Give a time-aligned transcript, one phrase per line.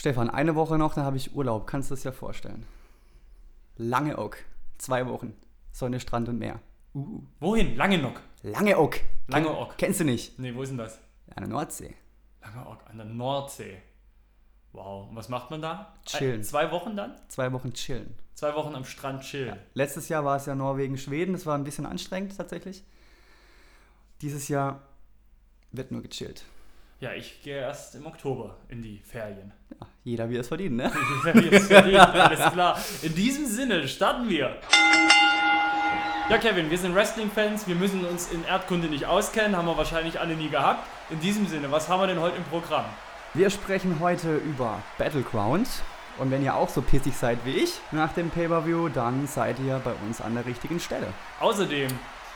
[0.00, 1.66] Stefan, eine Woche noch, dann habe ich Urlaub.
[1.66, 2.64] Kannst du das ja vorstellen?
[3.76, 4.38] Langeoog.
[4.78, 5.36] Zwei Wochen.
[5.72, 6.58] Sonne, Strand und Meer.
[6.94, 7.20] Uh.
[7.38, 7.76] Wohin?
[7.76, 8.18] Langeoog.
[8.42, 8.98] Langeoog.
[9.26, 9.76] Langeoog.
[9.76, 10.38] Kennst du nicht?
[10.38, 10.98] Nee, wo ist denn das?
[11.36, 11.94] An der Nordsee.
[12.40, 13.76] Langeoog, an der Nordsee.
[14.72, 15.10] Wow.
[15.10, 15.92] Und was macht man da?
[16.06, 16.44] Chillen.
[16.44, 17.20] Zwei Wochen dann?
[17.28, 18.14] Zwei Wochen chillen.
[18.32, 19.58] Zwei Wochen am Strand chillen.
[19.74, 21.34] Letztes Jahr war es ja Norwegen, Schweden.
[21.34, 22.84] Das war ein bisschen anstrengend tatsächlich.
[24.22, 24.80] Dieses Jahr
[25.72, 26.46] wird nur gechillt.
[27.00, 29.52] Ja, ich gehe erst im Oktober in die Ferien.
[29.70, 30.92] Ja, jeder wie es verdient, ne?
[32.12, 32.78] Alles klar.
[33.00, 34.54] In diesem Sinne starten wir.
[36.28, 37.66] Ja, Kevin, wir sind Wrestling-Fans.
[37.66, 39.56] Wir müssen uns in Erdkunde nicht auskennen.
[39.56, 40.86] Haben wir wahrscheinlich alle nie gehabt.
[41.08, 42.84] In diesem Sinne, was haben wir denn heute im Programm?
[43.32, 45.68] Wir sprechen heute über Battleground.
[46.18, 49.80] Und wenn ihr auch so pissig seid wie ich nach dem Pay-Per-View, dann seid ihr
[49.82, 51.06] bei uns an der richtigen Stelle.
[51.40, 51.88] Außerdem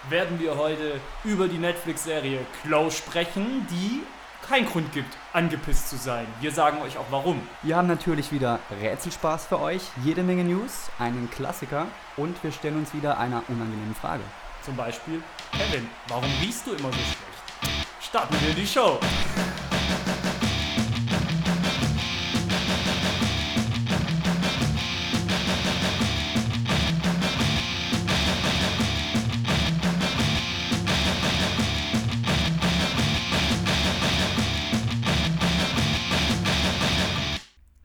[0.09, 4.01] werden wir heute über die Netflix-Serie Close sprechen, die
[4.49, 6.27] keinen Grund gibt, angepisst zu sein.
[6.41, 7.41] Wir sagen euch auch warum.
[7.63, 12.77] Wir haben natürlich wieder Rätselspaß für euch, jede Menge News, einen Klassiker und wir stellen
[12.77, 14.23] uns wieder einer unangenehmen Frage.
[14.63, 17.87] Zum Beispiel, Kevin, warum riechst du immer so schlecht?
[18.01, 18.99] Starten wir die Show.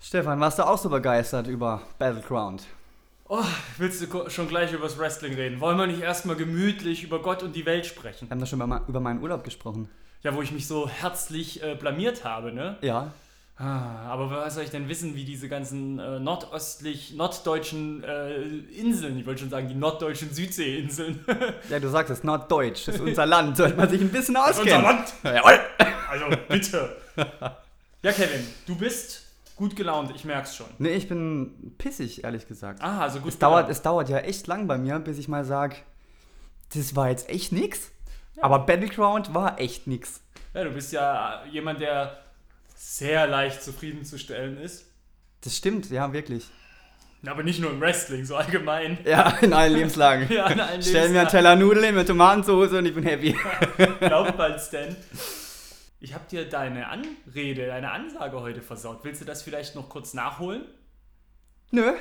[0.10, 2.64] Stefan, warst du auch so begeistert über Battleground?
[3.28, 3.44] Oh,
[3.78, 5.62] willst du schon gleich über das Wrestling reden?
[5.62, 8.28] Wollen wir nicht erstmal gemütlich über Gott und die Welt sprechen?
[8.28, 9.88] Wir haben doch schon mal über meinen Urlaub gesprochen.
[10.24, 12.78] Ja, wo ich mich so herzlich äh, blamiert habe, ne?
[12.82, 13.14] Ja.
[13.56, 18.46] Ah, aber was soll ich denn wissen, wie diese ganzen äh, nordöstlich, norddeutschen äh,
[18.80, 21.24] Inseln, ich wollte schon sagen, die norddeutschen Südseeinseln.
[21.70, 24.74] ja, du sagst es, Norddeutsch, das ist unser Land, sollte man sich ein bisschen auskennen.
[24.74, 25.14] Unser Land!
[25.24, 25.60] Jawohl!
[26.10, 26.98] Also, bitte!
[28.02, 29.19] Ja, Kevin, du bist
[29.60, 30.68] Gut gelaunt, ich merk's schon.
[30.78, 32.82] Nee, ich bin pissig, ehrlich gesagt.
[32.82, 35.44] Ah, also gut es dauert, es dauert ja echt lang bei mir, bis ich mal
[35.44, 35.84] sag,
[36.74, 37.92] das war jetzt echt nix.
[38.36, 38.44] Ja.
[38.44, 40.22] Aber Battleground war echt nix.
[40.54, 42.20] Ja, du bist ja jemand, der
[42.74, 44.86] sehr leicht zufriedenzustellen ist.
[45.42, 46.48] Das stimmt, ja, wirklich.
[47.28, 48.98] Aber nicht nur im Wrestling, so allgemein.
[49.06, 50.32] Ja, in allen Lebenslagen.
[50.34, 53.36] ja, in allen Stell mir einen Teller Nudeln mit Tomatensauce und ich bin happy.
[54.00, 54.96] Glaub bald, Stan.
[56.02, 59.00] Ich habe dir deine Anrede, deine Ansage heute versaut.
[59.04, 60.64] Willst du das vielleicht noch kurz nachholen?
[61.72, 61.94] Nö,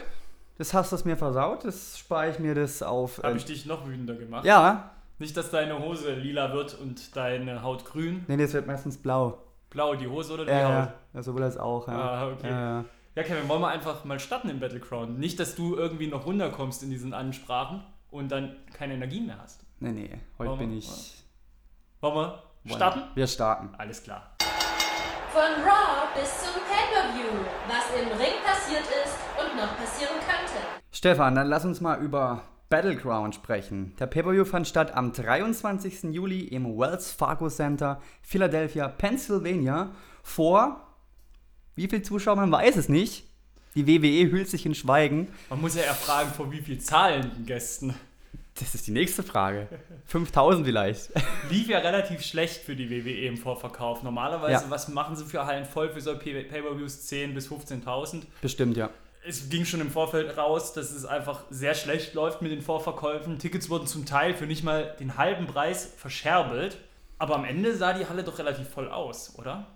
[0.57, 1.65] das hast du mir versaut.
[1.65, 3.19] Das spare ich mir das auf.
[3.19, 4.45] Habe äh, ich dich noch wütender gemacht?
[4.45, 4.93] Ja.
[5.19, 8.25] Nicht, dass deine Hose lila wird und deine Haut grün.
[8.29, 9.43] Nee, das wird meistens blau.
[9.69, 10.93] Blau, die Hose oder die ja, Haut?
[11.15, 11.89] Ja, sowohl als auch.
[11.89, 11.95] Ja.
[11.95, 12.49] Ah, okay.
[12.49, 12.85] Ja, ja.
[13.17, 15.19] ja, Kevin, wollen wir einfach mal starten im Battleground.
[15.19, 17.83] Nicht, dass du irgendwie noch runterkommst in diesen Ansprachen
[18.13, 19.67] und dann keine Energie mehr hast.
[19.81, 20.79] Nee, nee, heute wollen bin wir?
[20.79, 21.25] ich.
[22.01, 22.48] Wollen wir?
[22.67, 23.03] Starten?
[23.15, 23.71] Wir starten.
[23.79, 24.35] Alles klar.
[25.33, 30.59] Von Raw bis zum Pay-Per-View, was im Ring passiert ist und noch passieren könnte.
[30.91, 33.95] Stefan, dann lass uns mal über Battleground sprechen.
[33.99, 36.05] Der Pay-Per-View fand statt am 23.
[36.15, 39.91] Juli im Wells Fargo Center, Philadelphia, Pennsylvania,
[40.23, 40.85] vor
[41.79, 43.25] wie viel Zuschauer, man weiß es nicht.
[43.77, 45.29] Die WWE hüllt sich in Schweigen.
[45.49, 47.95] Man muss ja eher fragen, vor wie viel zahlenden Gästen.
[48.59, 49.69] Das ist die nächste Frage.
[50.07, 51.11] 5000 vielleicht.
[51.51, 54.03] Lief ja relativ schlecht für die WWE im Vorverkauf.
[54.03, 54.71] Normalerweise, ja.
[54.71, 57.09] was machen sie für Hallen voll für so Pay-Per-Views?
[57.09, 58.23] 10.000 bis 15.000?
[58.43, 58.91] Bestimmt, ja.
[59.27, 63.39] Es ging schon im Vorfeld raus, dass es einfach sehr schlecht läuft mit den Vorverkäufen.
[63.39, 66.79] Tickets wurden zum Teil für nicht mal den halben Preis verscherbelt.
[67.19, 69.67] Aber am Ende sah die Halle doch relativ voll aus, oder?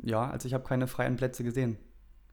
[0.00, 1.78] Ja, also ich habe keine freien Plätze gesehen.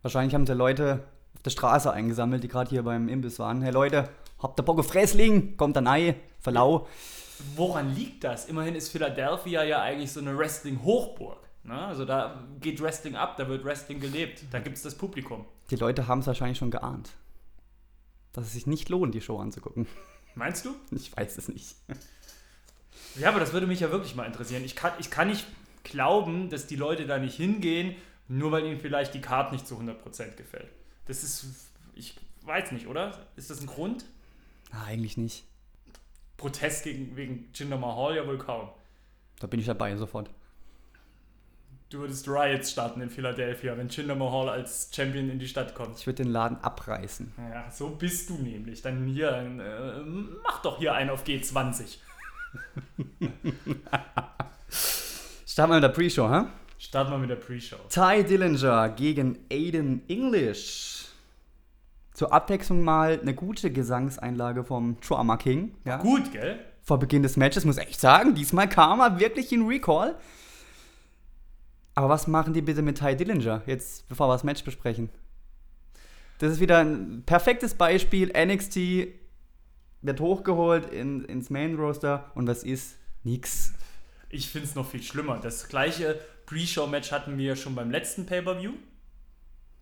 [0.01, 3.62] Wahrscheinlich haben sie Leute auf der Straße eingesammelt, die gerade hier beim Imbiss waren.
[3.62, 4.09] Hey Leute,
[4.40, 5.57] Habt ihr Bock auf Wrestling?
[5.57, 6.88] Kommt dann ein, verlau.
[7.56, 8.46] Woran liegt das?
[8.46, 11.40] Immerhin ist Philadelphia ja eigentlich so eine Wrestling-Hochburg.
[11.63, 11.73] Ne?
[11.73, 15.45] Also da geht Wrestling ab, da wird Wrestling gelebt, da gibt es das Publikum.
[15.72, 17.12] Die Leute haben es wahrscheinlich schon geahnt,
[18.34, 19.88] dass es sich nicht lohnt, die Show anzugucken.
[20.35, 20.75] Meinst du?
[20.91, 21.75] Ich weiß es nicht.
[23.18, 24.66] Ja, aber das würde mich ja wirklich mal interessieren.
[24.66, 25.45] Ich kann, ich kann nicht
[25.84, 27.95] glauben, dass die Leute da nicht hingehen,
[28.28, 30.69] nur weil ihnen vielleicht die Karte nicht zu 100% gefällt.
[31.06, 33.18] Das ist, ich weiß nicht, oder?
[33.38, 34.06] Ist das ein Grund?
[34.71, 35.44] Na, eigentlich nicht.
[36.38, 38.69] Protest gegen, wegen Jinder Mahal ja wohl kaum.
[39.39, 40.29] Da bin ich dabei sofort.
[41.89, 46.00] Du würdest Riots starten in Philadelphia, wenn Jinder Mahal als Champion in die Stadt kommt.
[46.00, 47.31] Ich würde den Laden abreißen.
[47.38, 48.81] Ja, so bist du nämlich.
[48.81, 50.01] Dann hier, äh,
[50.44, 51.97] mach doch hier einen auf G20.
[55.45, 56.47] Starten wir mit der Pre-Show, hä?
[56.79, 57.77] Starten wir mit der Pre-Show.
[57.89, 60.94] Ty Dillinger gegen Aiden English
[62.15, 65.75] zur Abwechslung mal eine gute Gesangseinlage vom Trauma King.
[65.83, 65.97] Ja.
[65.97, 66.59] Gut, gell?
[66.81, 70.15] Vor Beginn des Matches muss ich echt sagen, diesmal kam er wirklich in Recall.
[71.94, 75.09] Aber was machen die bitte mit Ty Dillinger, jetzt bevor wir das Match besprechen?
[76.39, 78.31] Das ist wieder ein perfektes Beispiel.
[78.35, 79.07] NXT
[80.01, 82.97] wird hochgeholt in, ins Main Roster und was ist?
[83.23, 83.73] Nix.
[84.29, 85.39] Ich finde es noch viel schlimmer.
[85.41, 88.73] Das gleiche Pre-Show-Match hatten wir schon beim letzten Pay-Per-View.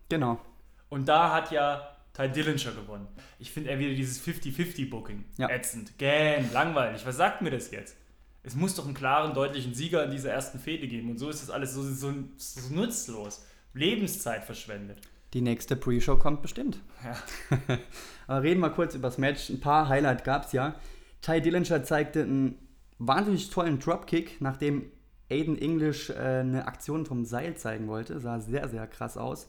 [0.08, 0.40] Genau.
[0.88, 3.08] Und da hat ja Ty Dillinger gewonnen.
[3.38, 5.24] Ich finde er wieder dieses 50-50-Booking.
[5.36, 5.50] Ja.
[5.50, 5.98] Ätzend.
[5.98, 7.04] Gähn, langweilig.
[7.04, 7.96] Was sagt mir das jetzt?
[8.44, 11.10] Es muss doch einen klaren, deutlichen Sieger in dieser ersten Fehde geben.
[11.10, 13.44] Und so ist das alles so, so, so nutzlos.
[13.72, 14.98] Lebenszeit verschwendet.
[15.32, 16.78] Die nächste Pre-Show kommt bestimmt.
[17.02, 17.78] Ja.
[18.28, 19.50] Aber reden wir kurz über das Match.
[19.50, 20.76] Ein paar Highlights gab es ja.
[21.20, 22.58] Ty Dillinger zeigte einen
[22.98, 24.92] wahnsinnig tollen Dropkick, nachdem
[25.30, 28.20] Aiden English äh, eine Aktion vom Seil zeigen wollte.
[28.20, 29.48] Sah sehr, sehr krass aus.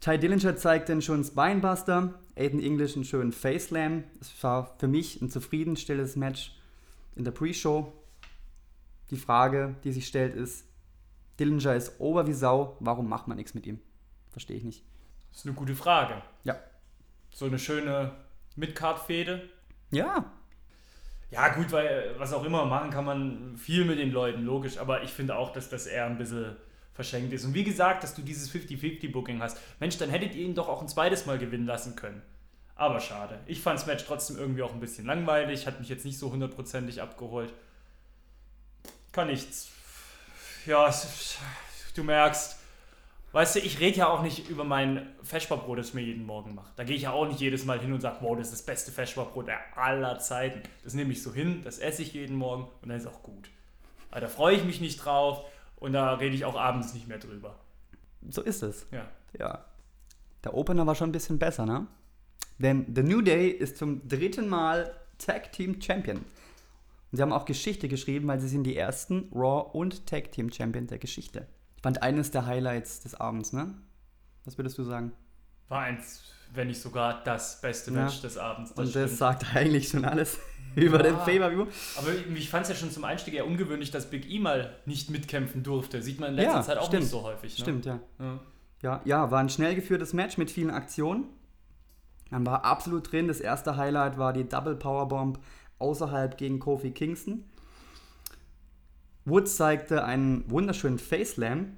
[0.00, 4.04] Ty Dillinger zeigte einen schönen Spinebuster, Aiden English einen schönen Face Slam.
[4.20, 6.56] Es war für mich ein zufriedenstellendes Match
[7.16, 7.92] in der Pre-Show.
[9.10, 10.64] Die Frage, die sich stellt, ist:
[11.40, 13.80] Dillinger ist over wie Sau, warum macht man nichts mit ihm?
[14.30, 14.84] Verstehe ich nicht.
[15.30, 16.22] Das ist eine gute Frage.
[16.44, 16.56] Ja.
[17.30, 18.12] So eine schöne
[18.56, 19.48] Midcard-Fehde.
[19.90, 20.32] Ja,
[21.30, 24.78] Ja, gut, weil was auch immer machen kann man viel mit den Leuten, logisch.
[24.78, 26.56] Aber ich finde auch, dass das eher ein bisschen
[26.98, 27.44] verschenkt ist.
[27.44, 29.56] Und wie gesagt, dass du dieses 50-50-Booking hast.
[29.78, 32.20] Mensch, dann hättet ihr ihn doch auch ein zweites Mal gewinnen lassen können.
[32.74, 33.38] Aber schade.
[33.46, 35.68] Ich fand das Match trotzdem irgendwie auch ein bisschen langweilig.
[35.68, 37.52] Hat mich jetzt nicht so hundertprozentig abgeholt.
[39.12, 39.68] Kann nichts.
[40.66, 40.92] Ja,
[41.94, 42.56] du merkst.
[43.30, 46.56] Weißt du, ich rede ja auch nicht über mein Feschbarbrot, das ich mir jeden Morgen
[46.56, 46.72] mache.
[46.74, 48.66] Da gehe ich ja auch nicht jedes Mal hin und sage, wow, das ist das
[48.66, 50.62] beste Feschbarbrot der aller Zeiten.
[50.82, 53.50] Das nehme ich so hin, das esse ich jeden Morgen und dann ist auch gut.
[54.10, 55.44] Aber da freue ich mich nicht drauf
[55.80, 57.58] und da rede ich auch abends nicht mehr drüber.
[58.28, 58.86] so ist es.
[58.90, 59.06] Ja.
[59.38, 59.64] Ja.
[60.44, 61.86] Der Opener war schon ein bisschen besser, ne?
[62.58, 66.16] Denn The New Day ist zum dritten Mal Tag Team Champion.
[66.18, 70.52] Und sie haben auch Geschichte geschrieben, weil sie sind die ersten Raw und Tag Team
[70.52, 71.46] Champion der Geschichte.
[71.76, 73.74] Ich fand eines der Highlights des Abends, ne?
[74.44, 75.12] Was würdest du sagen?
[75.68, 76.22] War eins,
[76.54, 78.04] wenn nicht sogar das beste Ja.
[78.04, 78.70] Match des Abends.
[78.72, 79.10] und das stimmt.
[79.10, 80.38] sagt eigentlich schon alles
[80.76, 81.20] über den Ja.
[81.24, 81.66] Pay-Per-View.
[81.96, 85.10] Aber ich fand es ja schon zum Einstieg eher ungewöhnlich, dass Big E mal nicht
[85.10, 86.02] mitkämpfen durfte.
[86.02, 87.02] Sieht man in letzter Ja, Zeit auch stimmt.
[87.04, 87.56] nicht so häufig.
[87.58, 87.62] Ne?
[87.62, 88.00] Stimmt, ja.
[88.18, 88.38] Ja.
[88.82, 91.24] Ja, ja, war ein schnell geführtes Match mit vielen Aktionen.
[92.30, 93.26] Man war absolut drin.
[93.26, 95.38] Das erste Highlight war die Double Powerbomb
[95.80, 97.44] außerhalb gegen Kofi Kingston.
[99.24, 101.76] Woods zeigte einen wunderschönen Face Slam.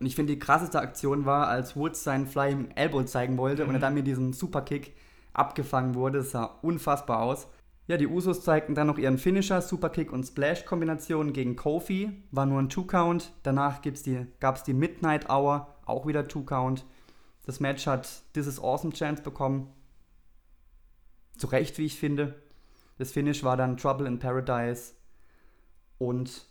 [0.00, 3.74] Und ich finde, die krasseste Aktion war, als Woods seinen Flying Elbow zeigen wollte und
[3.74, 4.94] er dann mit diesem Superkick
[5.32, 6.18] abgefangen wurde.
[6.18, 7.48] Das sah unfassbar aus.
[7.88, 12.22] Ja, die Usos zeigten dann noch ihren Finisher, Superkick und Splash-Kombination gegen Kofi.
[12.30, 13.32] War nur ein Two-Count.
[13.42, 14.26] Danach gab es die,
[14.66, 16.84] die Midnight Hour, auch wieder Two-Count.
[17.46, 19.72] Das Match hat This is Awesome Chance bekommen.
[21.38, 22.34] Zu Recht, wie ich finde.
[22.98, 24.92] Das Finish war dann Trouble in Paradise
[25.96, 26.46] und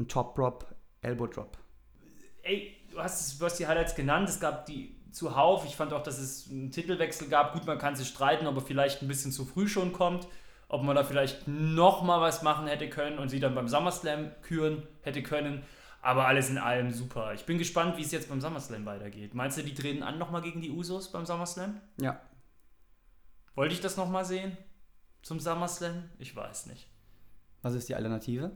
[0.00, 1.56] ein Top Drop, Elbow Drop.
[2.42, 4.28] Ey, du hast, du hast die Highlights genannt.
[4.28, 5.64] Es gab die zuhauf.
[5.64, 7.52] Ich fand auch, dass es einen Titelwechsel gab.
[7.52, 10.26] Gut, man kann sich streiten, ob er vielleicht ein bisschen zu früh schon kommt.
[10.68, 14.30] Ob man da vielleicht noch mal was machen hätte können und sie dann beim SummerSlam
[14.42, 15.64] küren hätte können.
[16.02, 17.34] Aber alles in allem super.
[17.34, 19.34] Ich bin gespannt, wie es jetzt beim SummerSlam weitergeht.
[19.34, 21.80] Meinst du, die treten an nochmal gegen die Usos beim SummerSlam?
[22.00, 22.20] Ja,
[23.56, 24.56] Wollte ich das nochmal sehen?
[25.22, 26.08] Zum SummerSlam?
[26.18, 26.88] Ich weiß nicht.
[27.62, 28.52] was ist die Alternative?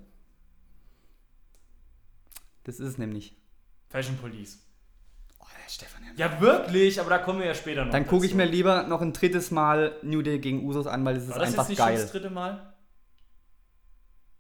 [2.62, 3.36] Das ist es nämlich.
[3.90, 4.63] Fashion Police.
[5.44, 6.02] Oh, Stefan.
[6.16, 7.92] Ja, wirklich, aber da kommen wir ja später noch.
[7.92, 11.14] Dann gucke ich mir lieber noch ein drittes Mal New Day gegen Usos an, weil
[11.14, 11.96] das ist War das einfach jetzt nicht schon geil.
[12.00, 12.74] das dritte Mal?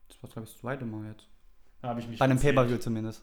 [0.08, 1.26] Das war, glaube ich, das zweite Mal jetzt.
[1.82, 2.38] Da habe ich mich Bei einem.
[2.38, 3.22] Pay-Per-View zumindest.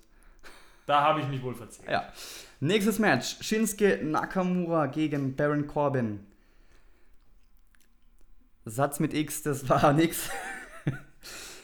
[0.86, 1.90] Da habe ich mich wohl verzählt.
[1.90, 2.12] Ja.
[2.60, 6.26] Nächstes Match: Shinsuke Nakamura gegen Baron Corbin.
[8.66, 10.30] Satz mit X, das war nix.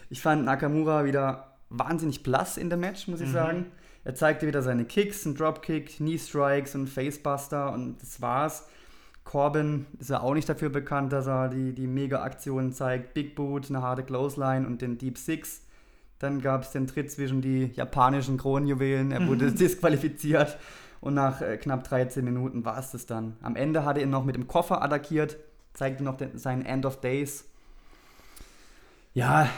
[0.10, 3.34] Ich fand Nakamura wieder wahnsinnig blass in dem Match, muss ich Mhm.
[3.34, 3.72] sagen.
[4.08, 8.66] Er zeigte wieder seine Kicks, einen Dropkick, Knee Strikes und Facebuster und das war's.
[9.26, 13.14] Corbin ist ja auch nicht dafür bekannt, dass er die, die Mega-Aktionen zeigt.
[13.14, 15.62] Big Boot, eine harte Clothesline und den Deep Six.
[16.20, 19.12] Dann gab es den Tritt zwischen die japanischen Kronjuwelen.
[19.12, 20.58] Er wurde disqualifiziert
[21.02, 23.36] und nach äh, knapp 13 Minuten war es das dann.
[23.42, 25.36] Am Ende hatte er ihn noch mit dem Koffer attackiert,
[25.74, 27.44] zeigte noch den, seinen End of Days.
[29.14, 29.50] Ja,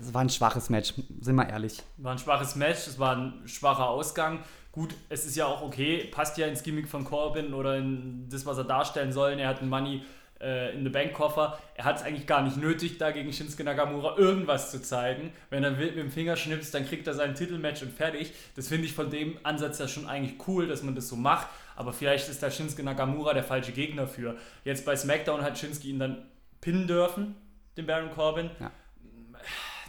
[0.00, 1.82] es war ein schwaches Match, sind wir ehrlich.
[1.96, 4.40] War ein schwaches Match, es war ein schwacher Ausgang.
[4.72, 8.46] Gut, es ist ja auch okay, passt ja ins Gimmick von Corbin oder in das,
[8.46, 9.32] was er darstellen soll.
[9.32, 10.02] Er hat einen Money
[10.40, 11.58] äh, in the Bank Koffer.
[11.74, 15.32] Er hat es eigentlich gar nicht nötig, da gegen Shinsuke Nakamura irgendwas zu zeigen.
[15.50, 18.32] Wenn er mit dem Finger schnipst, dann kriegt er sein Titelmatch und fertig.
[18.56, 21.48] Das finde ich von dem Ansatz ja schon eigentlich cool, dass man das so macht.
[21.76, 24.36] Aber vielleicht ist da Shinsuke Nakamura der falsche Gegner für.
[24.64, 26.26] Jetzt bei SmackDown hat Shinsuke ihn dann
[26.60, 27.34] pinnen dürfen,
[27.76, 28.50] den Baron Corbin.
[28.60, 28.70] Ja.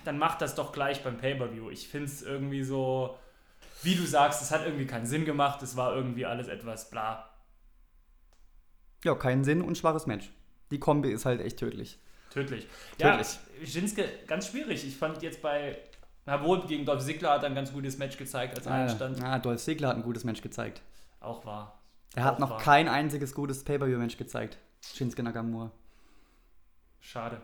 [0.06, 1.70] Dann macht das doch gleich beim Pay-Per-View.
[1.70, 3.18] Ich finde es irgendwie so,
[3.82, 5.62] wie du sagst, es hat irgendwie keinen Sinn gemacht.
[5.62, 7.30] Es war irgendwie alles etwas bla.
[9.04, 10.32] Ja, keinen Sinn und schwaches Match.
[10.72, 12.00] Die Kombi ist halt echt tödlich.
[12.30, 12.68] Tödlich.
[12.98, 13.40] Tödlich.
[13.60, 14.88] Ja, Shinsuke, ganz schwierig.
[14.88, 15.78] Ich fand jetzt bei,
[16.26, 19.22] na wohl, gegen Dolph Ziggler hat er ein ganz gutes Match gezeigt, als er einstand.
[19.24, 20.82] Ah, Dolph Ziggler hat ein gutes Match gezeigt.
[21.20, 21.80] Auch wahr.
[22.16, 22.60] Er hat noch wahr.
[22.60, 24.58] kein einziges gutes Pay-Per-View-Match gezeigt.
[24.82, 25.72] Shinsuke Nakamura.
[27.00, 27.42] Schade.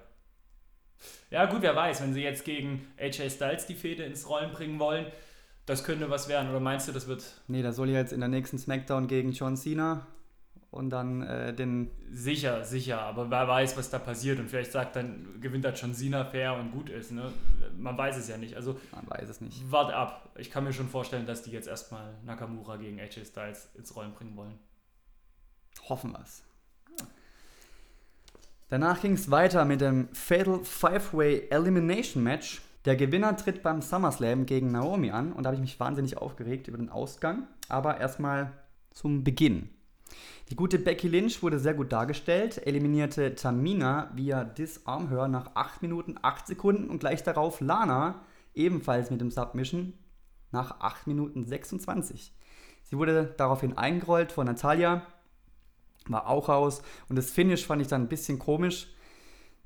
[1.32, 4.80] Ja, gut, wer weiß, wenn sie jetzt gegen AJ Styles die Fehde ins Rollen bringen
[4.80, 5.06] wollen,
[5.66, 6.50] das könnte was werden.
[6.50, 9.56] Oder meinst du, das wird Nee, da soll jetzt in der nächsten Smackdown gegen John
[9.56, 10.08] Cena
[10.72, 11.90] und dann äh, den.
[12.12, 15.94] sicher, sicher, aber wer weiß, was da passiert und vielleicht sagt dann, gewinnt das schon
[15.94, 17.12] Cena fair und gut ist.
[17.12, 17.32] Ne?
[17.78, 18.56] Man weiß es ja nicht.
[18.56, 19.72] Also Man weiß es nicht.
[19.72, 20.30] wart ab.
[20.38, 24.14] Ich kann mir schon vorstellen, dass die jetzt erstmal Nakamura gegen AJ Styles ins Rollen
[24.14, 24.60] bringen wollen.
[25.88, 26.44] Hoffen wir es.
[28.70, 32.62] Danach ging es weiter mit dem Fatal Five-Way Elimination Match.
[32.86, 36.68] Der Gewinner tritt beim SummerSlam gegen Naomi an und da habe ich mich wahnsinnig aufgeregt
[36.68, 37.48] über den Ausgang.
[37.68, 38.52] Aber erstmal
[38.92, 39.70] zum Beginn.
[40.50, 45.82] Die gute Becky Lynch wurde sehr gut dargestellt, eliminierte Tamina via Disarm Her nach 8
[45.82, 48.22] Minuten 8 Sekunden und gleich darauf Lana,
[48.54, 49.94] ebenfalls mit dem Submission,
[50.52, 52.34] nach 8 Minuten 26.
[52.84, 55.04] Sie wurde daraufhin eingerollt von Natalia,
[56.12, 58.88] war auch raus und das Finish fand ich dann ein bisschen komisch.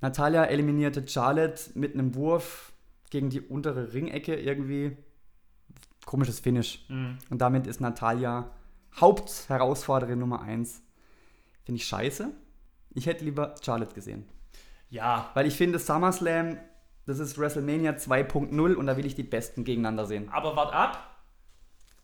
[0.02, 2.74] Natalia eliminierte Charlotte mit einem Wurf
[3.10, 4.98] gegen die untere Ringecke irgendwie.
[6.06, 6.86] Komisches Finish.
[6.90, 7.18] Mhm.
[7.30, 8.52] Und damit ist Natalia
[9.00, 10.82] Hauptherausforderin Nummer 1.
[11.64, 12.30] Finde ich scheiße.
[12.94, 14.26] Ich hätte lieber Charlotte gesehen.
[14.90, 16.58] Ja, Weil ich finde, SummerSlam,
[17.06, 20.30] das ist WrestleMania 2.0 und da will ich die Besten gegeneinander sehen.
[20.30, 21.13] aber wart ab.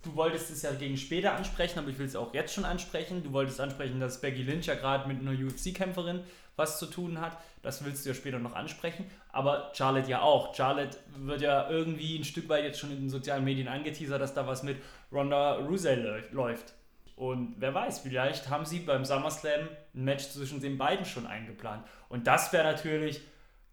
[0.02, 3.22] Du wolltest es ja gegen später ansprechen, aber ich will es auch jetzt schon ansprechen.
[3.22, 6.22] Du wolltest ansprechen, dass Becky Lynch ja gerade mit einer UFC-Kämpferin
[6.56, 7.38] was zu tun hat.
[7.62, 9.06] Das willst du ja später noch ansprechen.
[9.34, 10.56] Aber Charlotte ja auch.
[10.56, 14.34] Charlotte wird ja irgendwie ein Stück weit jetzt schon in den sozialen Medien angeteasert, dass
[14.34, 14.78] da was mit
[15.12, 16.74] Ronda Rousey lä- läuft.
[17.18, 21.86] Und wer weiß, vielleicht haben sie beim SummerSlam ein Match zwischen den beiden schon eingeplant.
[22.08, 23.20] Und das wäre natürlich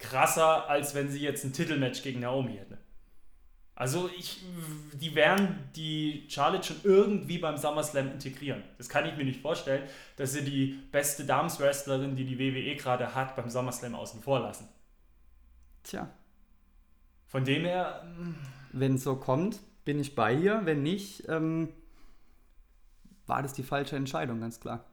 [0.00, 2.78] krasser, als wenn sie jetzt ein Titelmatch gegen Naomi hätte.
[3.78, 4.42] Also ich,
[4.94, 8.64] die werden die Charlotte schon irgendwie beim SummerSlam integrieren.
[8.78, 13.14] Das kann ich mir nicht vorstellen, dass sie die beste Damenswrestlerin, die die WWE gerade
[13.14, 14.66] hat, beim SummerSlam außen vor lassen.
[15.84, 16.08] Tja,
[17.26, 18.34] Von dem her, mm,
[18.72, 20.62] wenn es so kommt, bin ich bei ihr.
[20.64, 21.68] Wenn nicht, ähm,
[23.26, 24.84] war das die falsche Entscheidung, ganz klar.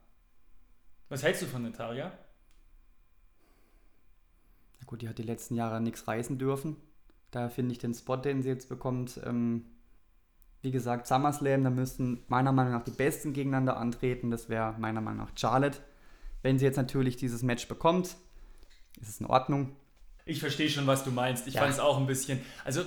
[1.08, 2.12] was hältst du von Natalia?
[4.78, 6.76] Na gut, die hat die letzten Jahre nichts reißen dürfen.
[7.34, 9.64] Da finde ich den Spot, den sie jetzt bekommt, ähm,
[10.62, 14.30] wie gesagt, SummerSlam, da müssten meiner Meinung nach die Besten gegeneinander antreten.
[14.30, 15.78] Das wäre meiner Meinung nach Charlotte.
[16.42, 18.16] Wenn sie jetzt natürlich dieses Match bekommt,
[19.00, 19.74] ist es in Ordnung.
[20.26, 21.46] Ich verstehe schon, was du meinst.
[21.48, 21.62] Ich Ja.
[21.62, 22.40] fand es auch ein bisschen.
[22.64, 22.82] Also,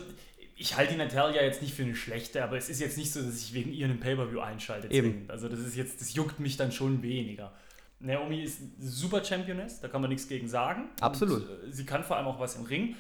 [0.56, 3.22] ich halte die Natalia jetzt nicht für eine schlechte, aber es ist jetzt nicht so,
[3.22, 4.90] dass ich wegen ihr einen Pay-Per-View einschalte.
[4.90, 5.26] Eben.
[5.28, 7.52] Also, das ist jetzt, das juckt mich dann schon weniger.
[8.00, 10.86] Naomi ist eine super Championess, da kann man nichts gegen sagen.
[11.02, 11.42] Absolut.
[11.48, 12.96] Und, äh, sie kann vor allem auch was im Ring.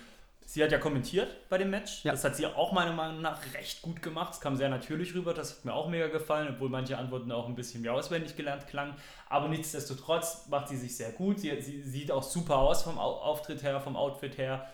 [0.49, 2.05] Sie hat ja kommentiert bei dem Match.
[2.05, 2.11] Ja.
[2.11, 4.33] Das hat sie auch meiner Meinung nach recht gut gemacht.
[4.33, 5.33] Es kam sehr natürlich rüber.
[5.33, 8.65] Das hat mir auch mega gefallen, obwohl manche Antworten auch ein bisschen wie auswendig gelernt
[8.65, 8.95] klangen.
[9.27, 11.41] Aber nichtsdestotrotz macht sie sich sehr gut.
[11.41, 14.65] Sie, sie sieht auch super aus vom Au- Auftritt her, vom Outfit her.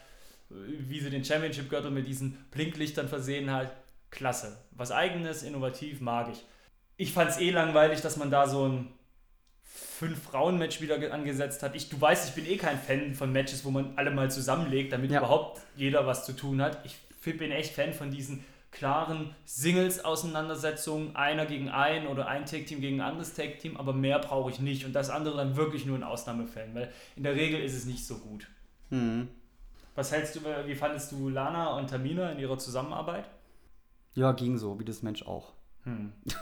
[0.50, 3.72] Wie sie den Championship-Gürtel mit diesen Blinklichtern versehen hat.
[4.12, 4.56] Klasse.
[4.70, 6.46] Was eigenes, innovativ, mag ich.
[6.98, 8.94] Ich fand es eh langweilig, dass man da so ein
[9.76, 11.76] Fünf-Frauen-Match wieder ge- angesetzt hat.
[11.76, 14.94] Ich, du weißt, ich bin eh kein Fan von Matches, wo man alle mal zusammenlegt,
[14.94, 15.20] damit Ja.
[15.20, 16.80] überhaupt jeder was zu tun hat.
[16.86, 16.98] Ich
[17.38, 23.08] bin echt Fan von diesen klaren Singles-Auseinandersetzungen, einer gegen ein oder ein Tag-Team gegen ein
[23.10, 24.86] anderes Tag-Team, aber mehr brauche ich nicht.
[24.86, 28.06] Und das andere dann wirklich nur in Ausnahmefällen, weil in der Regel ist es nicht
[28.06, 28.48] so gut.
[28.90, 29.28] Hm.
[29.96, 33.26] Was hältst du, wie fandest du Lana und Tamina in ihrer Zusammenarbeit?
[34.16, 35.54] Ja, ging so, wie das Match auch.
[35.84, 36.14] Hm.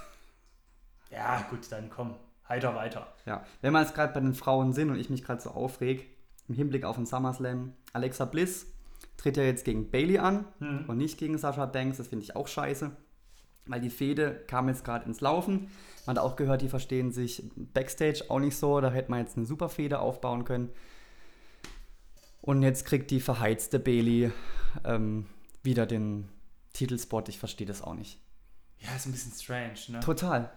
[1.12, 2.16] Ja, gut, dann komm,
[2.52, 3.08] heiter weiter.
[3.26, 6.10] Ja, wenn wir jetzt gerade bei den Frauen sind und ich mich gerade so aufreg,
[6.48, 8.68] im Hinblick auf den SummerSlam, Alexa Bliss
[9.18, 10.86] tritt ja jetzt gegen Bailey an Hm.
[10.88, 11.98] und nicht gegen Sasha Banks.
[11.98, 12.92] Das finde ich auch scheiße,
[13.68, 15.70] weil die Fehde kam jetzt gerade ins Laufen.
[16.06, 18.82] Man hat auch gehört, die verstehen sich Backstage auch nicht so.
[18.82, 20.70] Da hätte man jetzt eine super Fehde aufbauen können.
[22.42, 24.32] Und jetzt kriegt die verheizte Bailey
[24.84, 25.28] ähm,
[25.64, 26.28] wieder den
[26.74, 27.30] Titelspot.
[27.30, 28.20] Ich verstehe das auch nicht.
[28.80, 30.00] Ja, ist ein bisschen strange, ne?
[30.00, 30.52] Total.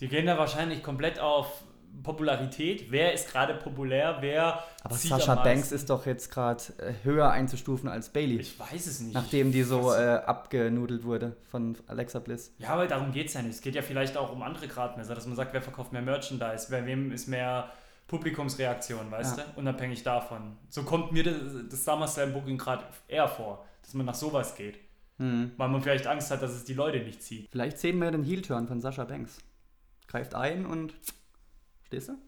[0.00, 1.62] Die gehen da wahrscheinlich komplett auf
[2.02, 2.90] Popularität.
[2.90, 4.16] Wer ist gerade populär?
[4.20, 5.36] Wer Aber zieht Sascha?
[5.36, 8.38] Banks ist doch jetzt gerade äh, höher einzustufen als Bailey.
[8.40, 9.14] Ich weiß es nicht.
[9.14, 12.52] Nachdem die so äh, abgenudelt wurde von Alexa Bliss.
[12.58, 13.54] Ja, aber darum geht es ja nicht.
[13.54, 16.66] Es geht ja vielleicht auch um andere Gradmesser, dass man sagt, wer verkauft mehr Merchandise,
[16.68, 17.70] bei wem ist mehr
[18.08, 19.44] Publikumsreaktion, weißt Ja.
[19.44, 19.60] du?
[19.60, 20.56] Unabhängig davon.
[20.68, 21.34] So kommt mir das,
[21.70, 23.64] das SummerSlam Booking gerade eher vor.
[23.82, 24.78] dass man nach sowas geht.
[25.18, 25.52] Hm.
[25.58, 27.48] Weil man vielleicht Angst hat, dass es die Leute nicht zieht.
[27.50, 29.38] Vielleicht sehen wir den Heel-Turn von Sascha Banks.
[30.06, 30.94] Greift ein und.
[31.86, 32.18] Stehst du?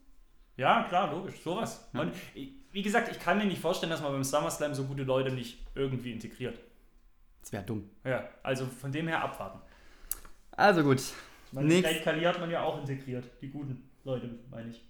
[0.56, 1.88] Ja, klar, logisch, sowas.
[1.92, 2.00] Ja.
[2.00, 5.30] Und wie gesagt, ich kann mir nicht vorstellen, dass man beim SummerSlam so gute Leute
[5.30, 6.58] nicht irgendwie integriert.
[7.40, 7.88] Das wäre dumm.
[8.04, 9.60] Ja, also von dem her abwarten.
[10.52, 11.00] Also gut.
[11.52, 13.24] Great Kali hat man ja auch integriert.
[13.40, 14.82] Die guten Leute, meine ich.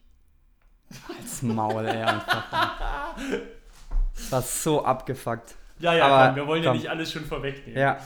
[1.19, 2.03] Als Maul, ey.
[2.03, 3.17] einfach.
[4.15, 5.57] Das war so abgefuckt.
[5.79, 6.79] Ja, ja, Aber komm, wir wollen ja komm.
[6.79, 7.79] nicht alles schon vorwegnehmen.
[7.79, 7.99] Ja.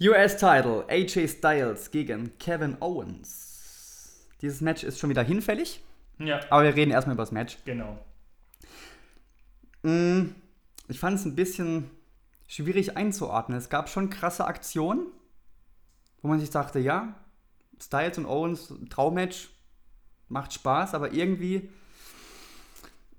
[0.00, 3.55] US-Title, AJ Styles gegen Kevin Owens.
[4.42, 5.80] Dieses Match ist schon wieder hinfällig,
[6.18, 7.58] ja, aber wir reden erstmal über das Match.
[7.64, 7.98] genau.
[9.82, 10.30] Mm,
[10.88, 11.90] Ich fand es ein bisschen
[12.46, 13.58] schwierig einzuordnen.
[13.58, 15.06] Es gab schon krasse Aktionen,
[16.22, 17.14] wo man sich dachte, ja,
[17.80, 19.48] Styles und Owens, Traummatch,
[20.28, 21.68] macht Spaß, aber irgendwie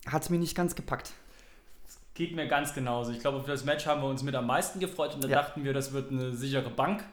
[0.07, 1.11] hat es mich nicht ganz gepackt.
[2.13, 3.11] Geht mir ganz genauso.
[3.11, 5.41] Ich glaube, für das Match haben wir uns mit am meisten gefreut und da Ja.
[5.41, 7.03] dachten wir, das wird eine sichere Bank.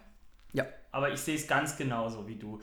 [0.52, 0.64] Ja.
[0.92, 2.60] Aber ich sehe es ganz genauso wie du.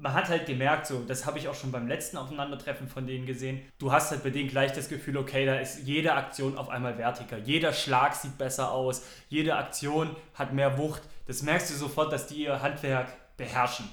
[0.00, 3.26] Man hat halt gemerkt, so, das habe ich auch schon beim letzten Aufeinandertreffen von denen
[3.26, 3.60] gesehen.
[3.78, 6.96] Du hast halt bei denen gleich das Gefühl, okay, da ist jede Aktion auf einmal
[6.98, 7.36] wertiger.
[7.38, 9.02] Jeder Schlag sieht besser aus.
[9.28, 11.02] Jede Aktion hat mehr Wucht.
[11.26, 13.88] Das merkst du sofort, dass die ihr Handwerk beherrschen.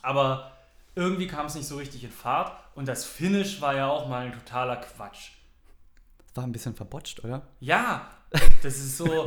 [0.00, 0.52] Aber
[0.94, 4.26] irgendwie kam es nicht so richtig in Fahrt und das Finish war ja auch mal
[4.26, 5.30] ein totaler Quatsch.
[6.26, 7.42] Das war ein bisschen verbotscht, oder?
[7.60, 8.10] Ja,
[8.62, 9.26] das ist so.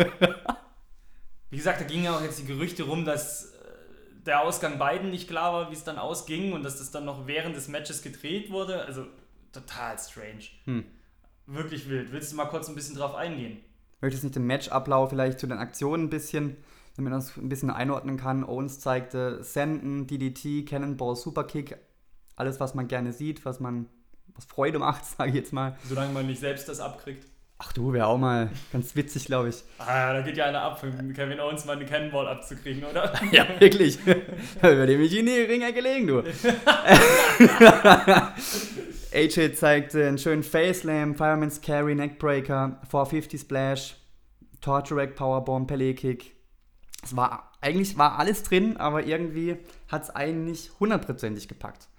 [1.50, 3.51] Wie gesagt, da gingen ja auch jetzt die Gerüchte rum, dass
[4.26, 7.28] der Ausgang beiden nicht klar war, wie es dann ausging und dass das dann noch
[7.28, 8.86] während des Matches gedreht wurde.
[8.86, 9.06] Also
[9.52, 10.44] total strange.
[10.66, 10.86] Hm.
[11.48, 12.12] Wirklich wild.
[12.12, 13.60] Willst du mal kurz ein bisschen drauf eingehen?
[14.00, 16.58] Möchtest nicht den Matchablauf vielleicht zu den Aktionen ein bisschen,
[16.96, 18.44] damit man das ein bisschen einordnen kann.
[18.44, 21.78] Owens zeigte Senden, DDT, Cannonball, Superkick,
[22.36, 23.88] alles, was man gerne sieht, was man,
[24.34, 25.78] was Freude macht, sage ich jetzt mal.
[25.88, 27.28] Solange man nicht selbst das abkriegt.
[27.64, 29.64] Ach du, wäre auch mal ganz witzig, glaube ich.
[29.78, 33.14] Ah, da geht ja einer ab, für Kevin Owens mal eine Cannonball abzukriegen, oder?
[33.32, 34.00] Ja, wirklich.
[34.04, 36.24] Über dem ich in die Ringe gelegen, du.
[39.14, 43.96] AJ zeigte einen schönen Facelam, Fireman's Carry, Neckbreaker, 450 Splash,
[44.60, 46.36] Torture Rack, Powerbomb, Pelé Kick.
[47.04, 51.90] Es war, eigentlich war alles drin, aber irgendwie hat es einen nicht hundertprozentig gepackt.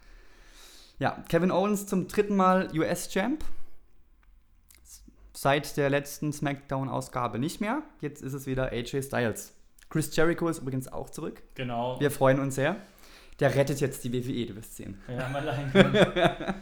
[0.99, 3.45] Ja, Kevin Owens zum dritten Mal US-Champ.
[5.43, 7.83] Seit der letzten SmackDown-Ausgabe nicht mehr.
[8.01, 9.53] Jetzt ist es wieder AJ Styles.
[9.91, 11.43] Chris Jericho ist übrigens auch zurück.
[11.57, 11.99] Genau.
[11.99, 12.77] Wir freuen uns sehr.
[13.41, 15.03] Der rettet jetzt die WWE, du wirst sehen.
[15.09, 15.73] Ja, mal allein.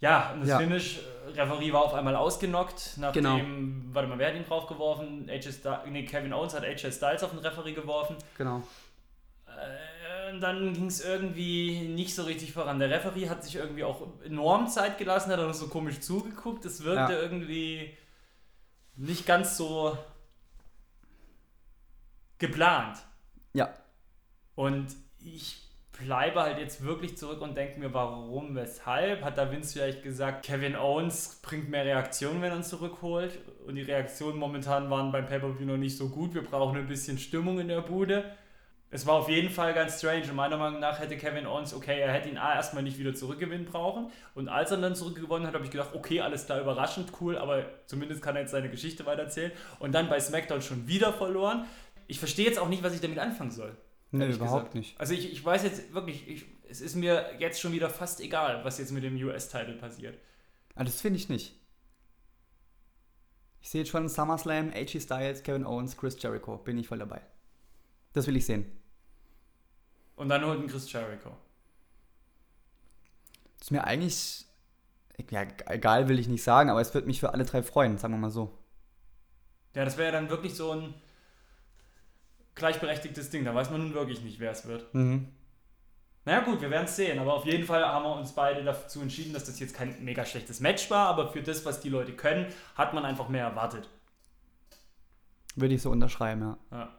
[0.00, 0.58] ja, und das Ja.
[0.58, 3.94] Finish, äh, Referee war auf einmal ausgenockt, nachdem, Genau.
[3.94, 5.30] warte mal, wer hat ihn draufgeworfen?
[5.30, 8.16] AJ Styles, nee, Kevin Owens hat AJ Styles auf den Referee geworfen.
[8.36, 8.64] Genau.
[9.46, 9.50] Äh,
[10.40, 12.78] dann ging es irgendwie nicht so richtig voran.
[12.78, 16.64] Der Referee hat sich irgendwie auch enorm Zeit gelassen, hat auch so komisch zugeguckt.
[16.64, 17.20] Es wirkte Ja.
[17.20, 17.90] irgendwie
[18.96, 19.96] nicht ganz so
[22.38, 22.98] geplant.
[23.54, 23.74] Ja,
[24.54, 24.88] Und
[25.20, 25.62] ich
[26.04, 29.22] bleibe halt jetzt wirklich zurück und denke mir, warum, weshalb?
[29.24, 33.38] Hat da Vince vielleicht gesagt, Kevin Owens bringt mehr Reaktionen, wenn er ihn zurückholt?
[33.66, 36.34] Und die Reaktionen momentan waren beim Pay-Per-View noch nicht so gut.
[36.34, 38.32] Wir brauchen ein bisschen Stimmung in der Bude.
[38.90, 40.22] Es war auf jeden Fall ganz strange.
[40.22, 43.14] Und meiner Meinung nach hätte Kevin Owens, okay, er hätte ihn A, erstmal nicht wieder
[43.14, 44.10] zurückgewinnen brauchen.
[44.34, 47.66] Und als er dann zurückgewonnen hat, habe ich gedacht, okay, alles klar, überraschend, cool, aber
[47.84, 49.52] zumindest kann er jetzt seine Geschichte weitererzählen.
[49.78, 51.66] Und dann bei SmackDown schon wieder verloren.
[52.06, 53.76] Ich verstehe jetzt auch nicht, was ich damit anfangen soll.
[54.10, 54.74] nee, überhaupt gesagt.
[54.74, 54.98] nicht.
[54.98, 58.64] Also ich, ich weiß jetzt wirklich, ich, es ist mir jetzt schon wieder fast egal,
[58.64, 60.18] was jetzt mit dem US-Title passiert.
[60.74, 61.54] Aber das finde ich nicht.
[63.60, 66.56] Ich sehe jetzt schon SummerSlam, AJ Styles, Kevin Owens, Chris Jericho.
[66.56, 67.20] Bin ich voll dabei.
[68.14, 68.77] Das will ich sehen.
[70.18, 71.30] Und dann holt ein Chris Jericho.
[73.58, 74.44] Das ist mir eigentlich.
[75.30, 78.14] Ja, egal will ich nicht sagen, aber es wird mich für alle drei freuen, sagen
[78.14, 78.56] wir mal so.
[79.74, 80.94] Ja, das wäre ja dann wirklich so ein
[82.54, 83.44] gleichberechtigtes Ding.
[83.44, 84.92] Da weiß man nun wirklich nicht, wer es wird.
[84.94, 85.28] Mhm.
[86.24, 87.18] Naja gut, wir werden es sehen.
[87.18, 90.24] Aber auf jeden Fall haben wir uns beide dazu entschieden, dass das jetzt kein mega
[90.24, 91.08] schlechtes Match war.
[91.08, 93.88] Aber für das, was die Leute können, hat man einfach mehr erwartet.
[95.56, 96.58] Würde ich so unterschreiben, ja.
[96.70, 96.97] Ja.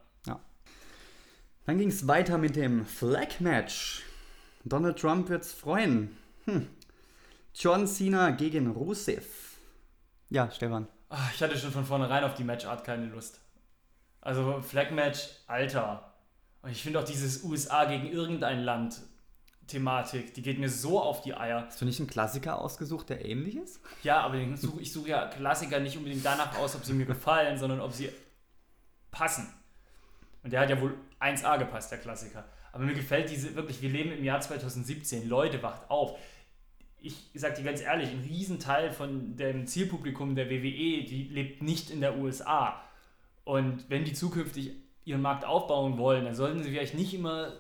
[1.70, 4.02] Dann ging es weiter mit dem Flag Match.
[4.66, 6.18] Donald Trump wird's freuen.
[6.46, 6.68] Hm.
[7.54, 9.60] John Cena gegen Rusev.
[10.32, 10.88] Ja, Stefan.
[11.10, 13.40] Ah, Ich hatte schon von vornherein auf die Matchart keine Lust.
[14.20, 16.12] Also Flag Match, Alter.
[16.64, 19.02] Und ich finde auch dieses USA gegen irgendein Land
[19.68, 21.66] Thematik, die geht mir so auf die Eier.
[21.68, 23.80] Hast du nicht einen Klassiker ausgesucht, der ähnlich ist?
[24.02, 27.06] Ja, aber ich suche ich such ja Klassiker nicht unbedingt danach aus, ob sie mir
[27.06, 28.10] gefallen, sondern ob sie
[29.12, 29.54] passen.
[30.44, 32.46] Und der hat ja wohl 1A gepasst, der Klassiker.
[32.72, 36.18] Aber mir gefällt diese wirklich, wir leben im Jahr 2017, Leute, wacht auf.
[37.02, 41.90] ich sag dir ganz ehrlich, ein Riesenteil von dem Zielpublikum der WWE, die lebt nicht
[41.90, 42.82] in der USA.
[43.44, 44.76] Und wenn die zukünftig
[45.06, 47.54] ihren Markt aufbauen wollen, dann sollten sie vielleicht nicht immer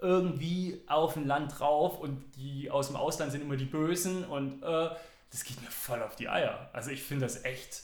[0.00, 4.62] irgendwie auf ein Land drauf und die aus dem Ausland sind immer die Bösen und
[4.62, 4.90] äh,
[5.30, 6.68] das geht mir voll auf die Eier.
[6.72, 7.82] Also ich finde das echt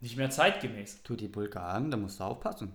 [0.00, 1.02] nicht mehr zeitgemäß.
[1.02, 2.74] Du, die Bulgaren, da musst du aufpassen.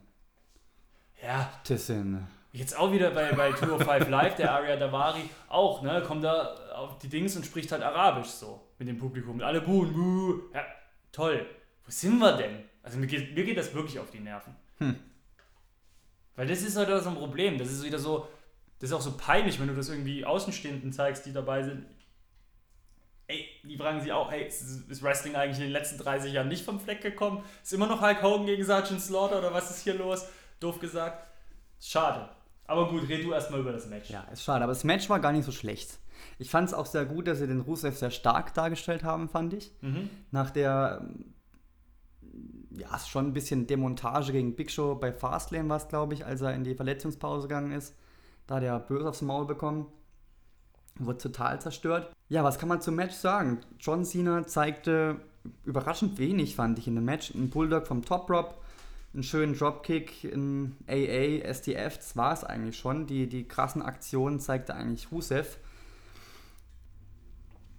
[1.21, 2.27] Ja, sind.
[2.51, 6.97] Jetzt auch wieder bei, bei 205 Live, der Aria Davari auch, ne, kommt da auf
[6.99, 9.35] die Dings und spricht halt Arabisch so mit dem Publikum.
[9.35, 10.39] Und alle buhen, buh.
[10.53, 10.63] Ja,
[11.11, 11.45] toll.
[11.85, 12.63] Wo sind wir denn?
[12.81, 14.55] Also mir geht, mir geht das wirklich auf die Nerven.
[16.35, 17.57] Weil das ist halt so ein Problem.
[17.57, 18.27] Das ist wieder so,
[18.79, 21.85] das ist auch so peinlich, wenn du das irgendwie Außenstehenden zeigst, die dabei sind.
[23.27, 26.47] Ey, die fragen sich auch, hey, ist, ist Wrestling eigentlich in den letzten 30 Jahren
[26.47, 27.43] nicht vom Fleck gekommen?
[27.63, 30.27] Ist immer noch Hulk Hogan gegen Sergeant Slaughter oder was ist hier los?
[30.59, 31.27] Doof gesagt.
[31.79, 32.29] Schade.
[32.67, 34.09] Aber gut, red du erstmal über das Match.
[34.09, 35.99] Ja, ist schade, aber das Match war gar nicht so schlecht.
[36.39, 39.53] Ich fand es auch sehr gut, dass sie den Rusev sehr stark dargestellt haben, fand
[39.53, 39.71] ich.
[39.81, 40.09] Mhm.
[40.31, 41.07] Nach der,
[42.71, 46.25] ja, ist schon ein bisschen Demontage gegen Big Show bei Fastlane war es, glaube ich,
[46.25, 47.95] als er in die Verletzungspause gegangen ist.
[48.47, 49.87] Da hat er böse aufs Maul bekommen.
[50.97, 52.13] Wurde total zerstört.
[52.29, 53.59] Ja, was kann man zum Match sagen?
[53.79, 55.19] John Cena zeigte
[55.63, 57.33] überraschend wenig, fand ich, in dem Match.
[57.33, 58.55] Ein Bulldog vom Top Rope,
[59.15, 63.07] einen schönen Dropkick, ein AA, STF, das war es eigentlich schon.
[63.07, 65.57] Die, die krassen Aktionen zeigte eigentlich Rusev.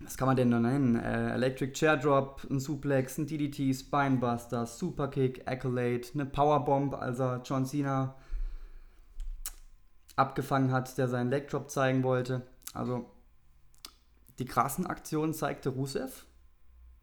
[0.00, 0.96] Was kann man denn da nennen?
[0.96, 7.42] Äh, Electric Chair Drop, ein Suplex, ein DDT, Spinebuster, Superkick, Accolade, eine Powerbomb, als er
[7.44, 8.14] John Cena
[10.16, 12.46] abgefangen hat, der seinen Leg Drop zeigen wollte.
[12.72, 13.10] Also
[14.38, 16.25] die krassen Aktionen zeigte Rusev.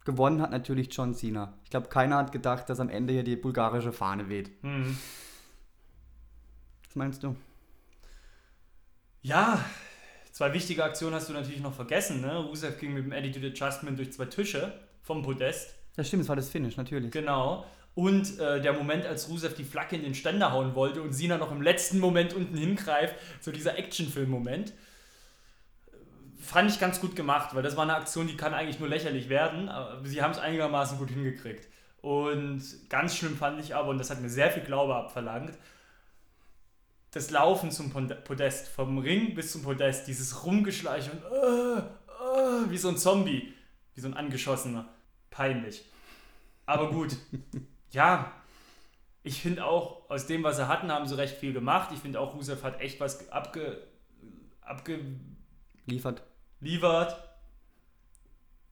[0.06, 1.54] Gewonnen hat natürlich John Cena.
[1.64, 4.52] Ich glaube, keiner hat gedacht, dass am Ende hier die bulgarische Fahne weht.
[4.64, 4.98] Mhm.
[6.86, 7.36] Was meinst du?
[9.22, 9.64] Ja,
[10.32, 12.22] zwei wichtige Aktionen hast du natürlich noch vergessen.
[12.22, 12.36] Ne?
[12.36, 15.76] Rusev ging mit dem Attitude Adjustment durch zwei Tische vom Podest.
[15.96, 17.12] Ja, stimmt, es war das Finish, natürlich.
[17.12, 17.66] Genau.
[17.96, 21.38] Und äh, der Moment, als Rusev die Flagge in den Ständer hauen wollte und Sina
[21.38, 24.74] noch im letzten Moment unten hingreift, so dieser Actionfilm-Moment,
[26.44, 29.30] fand ich ganz gut gemacht, weil das war eine Aktion, die kann eigentlich nur lächerlich
[29.30, 31.68] werden, aber sie haben es einigermaßen gut hingekriegt.
[32.02, 35.58] Und ganz schlimm fand ich aber, und das hat mir sehr viel Glaube abverlangt,
[37.12, 42.78] das Laufen zum Podest, vom Ring bis zum Podest, dieses Rumgeschleiche und äh, äh, wie
[42.78, 43.54] so ein Zombie,
[43.94, 44.90] wie so ein angeschossener.
[45.30, 45.86] Peinlich.
[46.66, 47.16] Aber gut,
[47.92, 48.34] ja,
[49.24, 51.92] ich finde auch, aus dem, was sie hatten, haben sie recht viel gemacht.
[51.94, 53.82] Ich finde auch, Rusev hat echt was abge,
[54.62, 55.22] abgeliefert.
[55.86, 56.24] Liefert.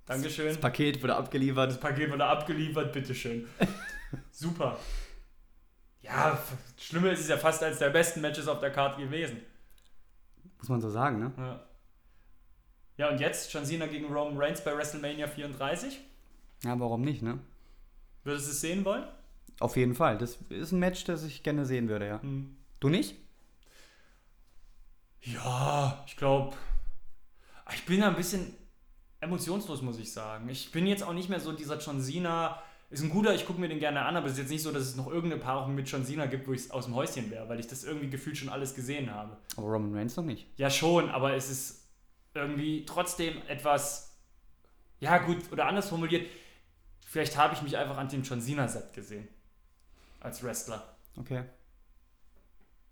[0.06, 0.48] Dankeschön.
[0.48, 1.72] Das Paket wurde abgeliefert.
[1.72, 3.48] Das Paket wurde abgeliefert, bitteschön.
[4.32, 4.78] Super.
[6.02, 6.38] Ja,
[6.78, 9.42] schlimmer ist es ja fast als der besten Matches auf der Karte gewesen.
[10.58, 11.32] Muss man so sagen, ne?
[11.38, 11.66] Ja.
[12.98, 16.00] Ja, und jetzt John Cena gegen Roman Reigns bei WrestleMania 34.
[16.64, 17.40] Ja, warum nicht, ne?
[18.24, 19.06] Würdest du es sehen wollen?
[19.60, 20.18] Auf jeden Fall.
[20.18, 22.22] Das ist ein Match, das ich gerne sehen würde, ja.
[22.22, 22.56] Hm.
[22.80, 23.16] Du nicht?
[25.22, 26.56] Ja, ich glaube,
[27.74, 28.54] ich bin da ein bisschen
[29.20, 30.50] emotionslos, muss ich sagen.
[30.50, 32.62] Ich bin jetzt auch nicht mehr so dieser John Cena.
[32.90, 34.72] Ist ein guter, ich gucke mir den gerne an, aber es ist jetzt nicht so,
[34.72, 37.48] dass es noch irgendeine Paarung mit John Cena gibt, wo ich aus dem Häuschen wäre,
[37.48, 39.38] weil ich das irgendwie gefühlt schon alles gesehen habe.
[39.56, 40.48] Aber Roman Reigns noch nicht.
[40.58, 41.88] Ja, schon, aber es ist
[42.34, 44.18] irgendwie trotzdem etwas,
[45.00, 46.28] ja gut, oder anders formuliert,
[47.06, 49.28] vielleicht habe ich mich einfach an dem John Cena satt gesehen.
[50.20, 50.84] Als Wrestler.
[51.18, 51.46] Okay.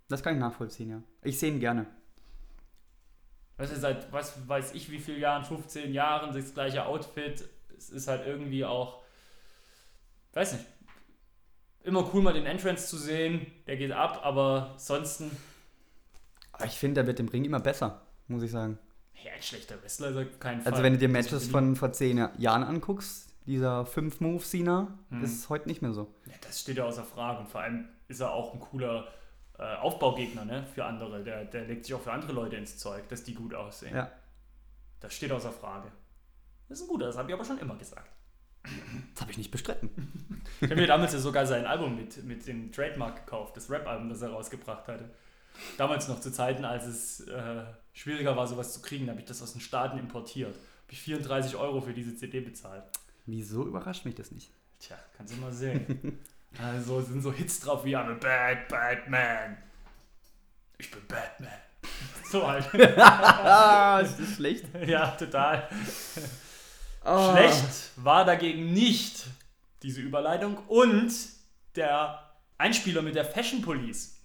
[0.08, 1.04] Das kann ich nachvollziehen, ja.
[1.24, 1.86] Ich sehe ihn gerne.
[3.60, 7.48] Weißt du, seit was weiß ich wie vielen Jahren, 15 Jahren, das gleiche Outfit.
[7.78, 9.04] Es ist halt irgendwie auch,
[10.34, 10.66] weiß nicht,
[11.84, 15.30] immer cool mal den Entrance zu sehen, der geht ab, aber ansonsten,
[16.66, 18.78] ich finde, der wird im Ring immer besser, muss ich sagen.
[19.24, 20.72] ja, ein schlechter Wrestler ist er auf keinen Fall.
[20.74, 25.24] Also wenn du dir Matches von vor zehn Ja- Jahren anguckst, dieser 5-Move-Cena, Hm.
[25.24, 26.14] ist heute nicht mehr so.
[26.28, 29.08] Ja, das steht ja außer Frage und vor allem ist er auch ein cooler
[29.60, 31.24] äh, Aufbaugegner ne, für andere.
[31.24, 33.96] Der, der legt sich auch für andere Leute ins Zeug, dass die gut aussehen.
[33.96, 34.12] Ja.
[35.02, 35.92] Das steht außer Frage.
[36.68, 38.10] Das ist ein guter, das habe ich aber schon immer gesagt.
[39.14, 39.90] Das habe ich nicht bestritten.
[40.62, 44.10] Ich habe mir damals ja sogar sein Album mit, mit dem Trademark gekauft, das Rap-Album,
[44.10, 45.10] das er rausgebracht hatte.
[45.78, 49.42] Damals noch zu Zeiten, als es äh, schwieriger war, sowas zu kriegen, habe ich das
[49.42, 50.54] aus den Staaten importiert.
[50.54, 52.84] Habe ich 34 Euro für diese CD bezahlt.
[53.26, 54.52] Wieso überrascht mich das nicht?
[54.80, 56.20] Tja, kannst du mal sehen.
[56.58, 59.58] also sind so Hits drauf wie I'm a bad, bad man.
[60.78, 61.50] Ich bin Batman.
[62.30, 62.68] So halt.
[63.00, 64.66] ah, ist das schlecht?
[64.86, 65.68] ja, total.
[67.04, 67.32] Oh.
[67.32, 69.26] Schlecht war dagegen nicht
[69.82, 71.12] diese Überleitung und
[71.76, 74.16] der Einspieler mit der Fashion Police.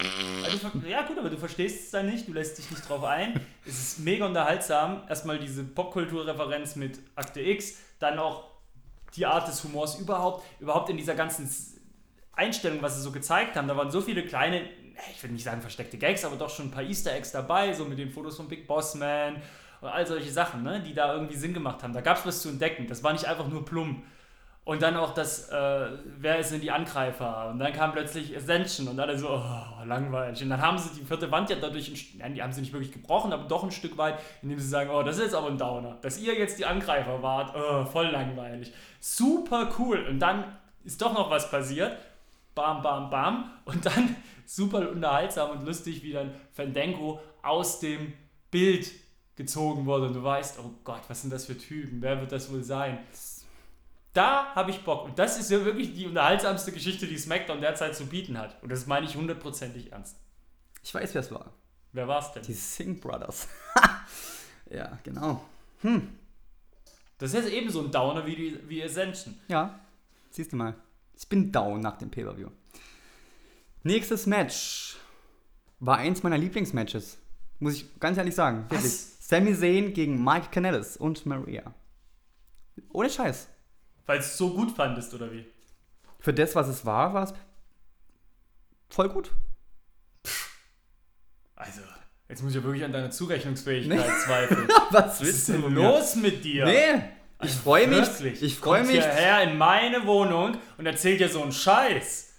[0.00, 3.40] Ver- ja gut, aber du verstehst es dann nicht, du lässt dich nicht drauf ein.
[3.64, 5.04] Es ist mega unterhaltsam.
[5.08, 8.50] Erstmal diese Popkulturreferenz mit Akte X, dann auch
[9.16, 11.48] die Art des Humors überhaupt, überhaupt in dieser ganzen
[12.34, 13.68] Einstellung, was sie so gezeigt haben.
[13.68, 14.62] Da waren so viele kleine,
[15.12, 17.84] ich würde nicht sagen versteckte Gags, aber doch schon ein paar Easter Eggs dabei, so
[17.84, 19.36] mit den Fotos von Big Boss Man
[19.80, 21.92] und all solche Sachen, ne, die da irgendwie Sinn gemacht haben.
[21.92, 22.86] Da gab es was zu entdecken.
[22.86, 24.04] Das war nicht einfach nur plump.
[24.64, 27.50] Und dann auch das, äh, wer denn die Angreifer?
[27.50, 30.40] Und dann kam plötzlich Ascension und alle so, oh, langweilig.
[30.40, 32.92] Und dann haben sie die vierte Wand ja dadurch, nein, die haben sie nicht wirklich
[32.92, 35.58] gebrochen, aber doch ein Stück weit, indem sie sagen, oh, das ist jetzt aber ein
[35.58, 35.98] Downer.
[36.02, 38.72] Dass ihr jetzt die Angreifer wart, oh, voll langweilig.
[39.00, 40.06] Super cool.
[40.08, 40.44] Und dann
[40.84, 41.96] ist doch noch was passiert.
[42.54, 43.50] Bam, bam, bam.
[43.64, 44.14] Und dann
[44.46, 48.12] super unterhaltsam und lustig, wie dann Fandango aus dem
[48.52, 48.92] Bild
[49.34, 50.06] gezogen wurde.
[50.06, 52.00] Und du weißt, oh Gott, was sind das für Typen?
[52.00, 53.00] Wer wird das wohl sein?
[54.12, 55.04] Da habe ich Bock.
[55.06, 58.62] Und das ist ja wirklich die unterhaltsamste Geschichte, die SmackDown derzeit zu bieten hat.
[58.62, 60.16] Und das meine ich hundertprozentig ernst.
[60.82, 61.52] Ich weiß, wer es war.
[61.92, 62.42] Wer war es denn?
[62.42, 63.48] Die Singh Brothers.
[64.70, 65.42] ja, genau.
[67.18, 69.38] Das ist eben so ein Downer wie, die, wie Ascension.
[69.48, 69.80] Ja,
[70.30, 70.74] siehst du mal.
[71.16, 72.48] Ich bin down nach dem Pay-Per-View.
[73.84, 74.96] Nächstes Match
[75.80, 77.18] war eins meiner Lieblingsmatches.
[77.58, 78.66] Muss ich ganz ehrlich sagen.
[78.68, 78.82] Was?
[78.82, 78.92] Wirklich.
[79.20, 81.74] Sami Zayn gegen Mike Kanellis und Maria.
[82.92, 83.48] Ohne Scheiß.
[84.06, 85.46] Weil es so gut fandest, oder wie?
[86.18, 87.34] Für das, was es war, war es
[88.88, 89.30] voll gut.
[91.54, 91.80] Also,
[92.28, 94.12] jetzt muss ich ja wirklich an deiner Zurechnungsfähigkeit Nee.
[94.24, 94.68] zweifeln.
[94.90, 96.64] Was Was ist denn los mit dir?
[96.64, 97.02] Nee,
[97.42, 97.98] ich freue mich.
[98.00, 98.42] Wirklich?
[98.42, 98.90] Ich freue mich.
[98.92, 102.36] hierher in meine Wohnung und erzählt dir so einen Scheiß.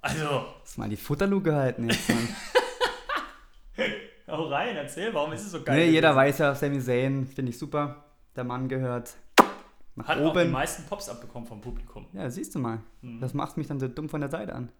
[0.00, 2.28] Also, Hast mal die Futterluke gehalten jetzt, Mann.
[4.26, 5.76] hau rein, erzähl, warum ist es so geil?
[5.76, 8.04] nee, jeder weiß ja, Sami Zayn finde ich super.
[8.34, 9.10] Der Mann gehört
[9.94, 10.50] nach Hat auch die oben.
[10.50, 12.06] meisten Pops abbekommen vom Publikum.
[12.12, 12.80] Ja, siehst du mal.
[13.20, 14.70] Das macht mich dann so dumm von der Seite an.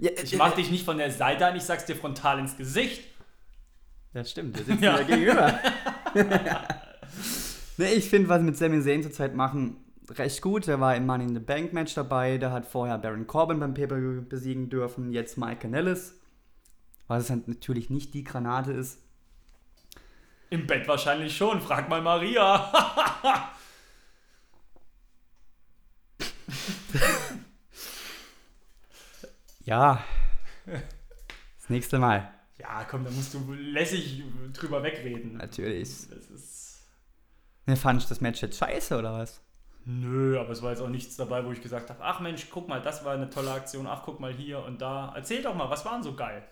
[0.00, 3.02] Ja, Ich mach dich nicht von der Seite an, ich sag's dir frontal ins Gesicht.
[4.14, 4.98] Ja, stimmt, wir sitzen Ja.
[4.98, 5.58] ja gegenüber.
[7.76, 9.76] nee, ich finde, was mit Sami Zayn zurzeit machen,
[10.10, 10.66] recht gut.
[10.66, 12.38] Der war im Money in the Bank Match dabei.
[12.38, 15.12] Der hat vorher Baron Corbin beim Pay-Per-View besiegen dürfen.
[15.12, 16.14] Jetzt Mike Kanellis.
[17.08, 19.00] Was es halt natürlich nicht die Granate ist.
[20.50, 22.72] Im Bett wahrscheinlich schon, frag mal Maria.
[29.68, 30.02] Ja.
[30.64, 32.32] Das nächste Mal.
[32.58, 35.36] Ja, komm, da musst du lässig drüber wegreden.
[35.36, 36.08] Natürlich.
[36.08, 36.80] Das ist.
[37.66, 39.42] Ne, fand ich das Match jetzt scheiße oder was?
[39.84, 42.66] Nö, aber es war jetzt auch nichts dabei, wo ich gesagt habe, ach Mensch, guck
[42.66, 45.12] mal, das war eine tolle Aktion, ach guck mal hier und da.
[45.14, 46.42] Erzähl doch mal, was waren so geil?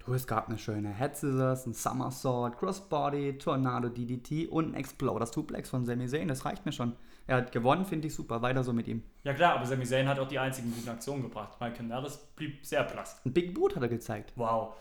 [0.00, 5.26] Du, es gab eine schöne Head Scissors, ein Somersault, Crossbody, Tornado DDT und ein Exploder
[5.26, 6.26] Suplex von Sami Zayn.
[6.26, 6.96] Das reicht mir schon.
[7.28, 8.40] Er hat gewonnen, finde ich super.
[8.42, 9.02] Weiter so mit ihm.
[9.24, 11.60] Ja klar, aber Sami Zayn hat auch die einzigen guten Aktionen gebracht.
[11.60, 13.20] Mike Canales blieb sehr blass.
[13.24, 14.32] Ein Big Boot hat er gezeigt.
[14.36, 14.74] Wow.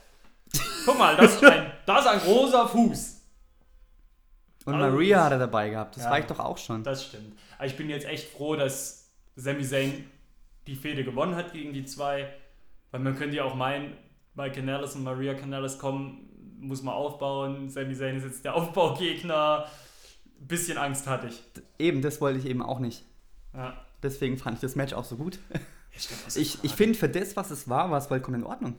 [0.86, 3.22] Guck mal, das ist ein, das ist ein großer Fuß.
[4.66, 5.96] Und Also, Maria hat er dabei gehabt.
[5.96, 6.10] Das Ja.
[6.12, 6.84] reicht doch auch schon.
[6.84, 7.36] Das stimmt.
[7.58, 10.06] Aber ich bin jetzt echt froh, dass Sami Zayn
[10.68, 12.32] die Fehde gewonnen hat gegen die zwei.
[12.92, 13.94] Weil man könnte ja auch meinen,
[14.36, 16.30] Mike Canales und Maria Canales kommen,
[16.60, 17.70] muss man aufbauen.
[17.70, 19.66] Sami Zayn ist jetzt der Aufbaugegner.
[20.46, 21.42] Ein bisschen Angst hatte ich.
[21.80, 23.04] Eben, das wollte ich eben auch nicht.
[23.56, 23.74] Ja.
[24.04, 25.40] Deswegen fand ich das Match auch so gut.
[25.92, 28.78] Ich, Ich, ich finde, für das, was es war, war es vollkommen in Ordnung.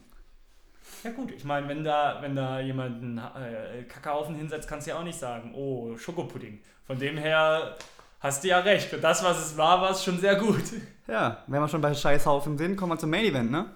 [1.03, 4.93] Ja gut, ich meine, wenn da, wenn da jemand einen äh, Kackhaufen hinsetzt, kannst du
[4.93, 6.61] ja auch nicht sagen, oh, Schokopudding.
[6.87, 7.77] Von dem her
[8.21, 8.95] hast du ja recht.
[8.95, 10.63] Und das, was es war, war es schon sehr gut.
[11.09, 13.67] Ja, wenn wir schon bei Scheißhaufen sind, kommen wir zum Main Event, ne?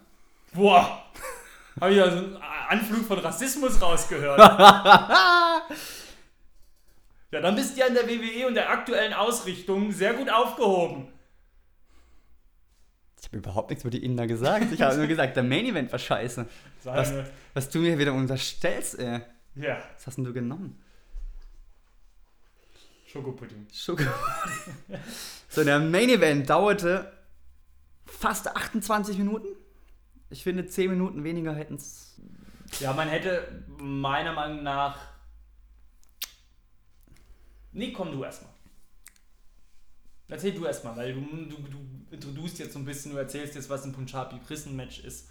[0.52, 1.04] Boah,
[1.80, 2.36] habe ich ja so einen
[2.68, 4.40] Anflug von Rassismus rausgehört.
[7.30, 11.08] Ja, dann bist du ja in der WWE und der aktuellen Ausrichtung sehr gut aufgehoben.
[13.20, 14.72] Ich habe überhaupt nichts über die Inder gesagt.
[14.72, 16.46] Ich habe nur gesagt, der Main Event war scheiße.
[16.84, 17.12] Was,
[17.54, 19.20] was du mir wieder unterstellst, ey.
[19.56, 20.82] ja, Was hast denn du genommen?
[23.06, 23.66] Schokopudding.
[23.72, 24.04] Schoko.
[25.48, 27.12] so, der Main Event dauerte
[28.06, 29.48] fast 28 Minuten.
[30.30, 32.20] Ich finde, 10 Minuten weniger hätten es.
[32.78, 34.96] Ja, man hätte meiner Meinung nach.
[37.72, 38.52] Nee, komm du erstmal.
[40.28, 41.78] Erzähl du erstmal, weil du, du, du
[42.10, 45.28] introduzierst jetzt so ein bisschen, du erzählst jetzt, was ein Punjabi Prison Match ist.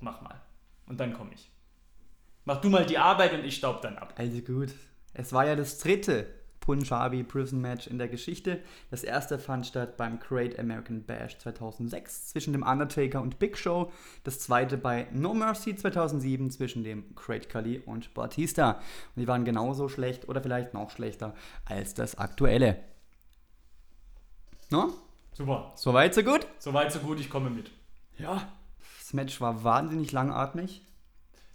[0.00, 0.40] Mach mal.
[0.86, 1.50] Und dann komme ich.
[2.44, 4.14] Mach du mal die Arbeit und ich staub dann ab.
[4.16, 4.74] Also gut.
[5.12, 6.26] Es war ja das dritte
[6.64, 8.58] Punjabi Prison Match in der Geschichte.
[8.90, 13.92] Das erste fand statt beim Great American Bash 2006 zwischen dem Undertaker und Big Show.
[14.22, 18.80] Das zweite bei No Mercy 2007 zwischen dem Great Khali und Batista.
[19.14, 21.34] Und die waren genauso schlecht oder vielleicht noch schlechter
[21.66, 22.78] als das aktuelle.
[24.70, 24.90] No?
[25.34, 25.72] Super.
[25.74, 26.46] Soweit, so gut?
[26.58, 27.70] Soweit, so gut, ich komme mit.
[28.16, 28.48] Ja.
[29.00, 30.80] Das Match war wahnsinnig langatmig.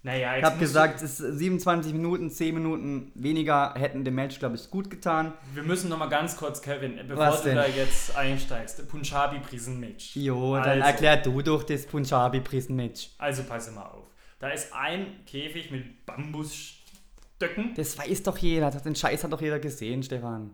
[0.10, 4.56] Naja, Ich habe gesagt, es ist 27 Minuten, 10 Minuten weniger hätten dem Match, glaube
[4.56, 5.34] ich, gut getan.
[5.54, 7.58] Wir müssen noch mal ganz kurz, Kevin, bevor Was du denn?
[7.58, 8.88] da jetzt einsteigst.
[8.90, 10.16] Punjabi Prison Match.
[10.16, 10.84] Jo, dann Also.
[10.84, 13.12] erklär du doch das Punjabi-Prisen-Match.
[13.20, 14.08] Also passe mal auf.
[14.40, 19.60] Da ist ein Käfig mit Bambusstöcken Das weiß doch jeder, den Scheiß hat doch jeder
[19.60, 20.50] gesehen, Stefan.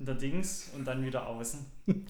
[0.00, 1.64] in der Dings und dann wieder außen.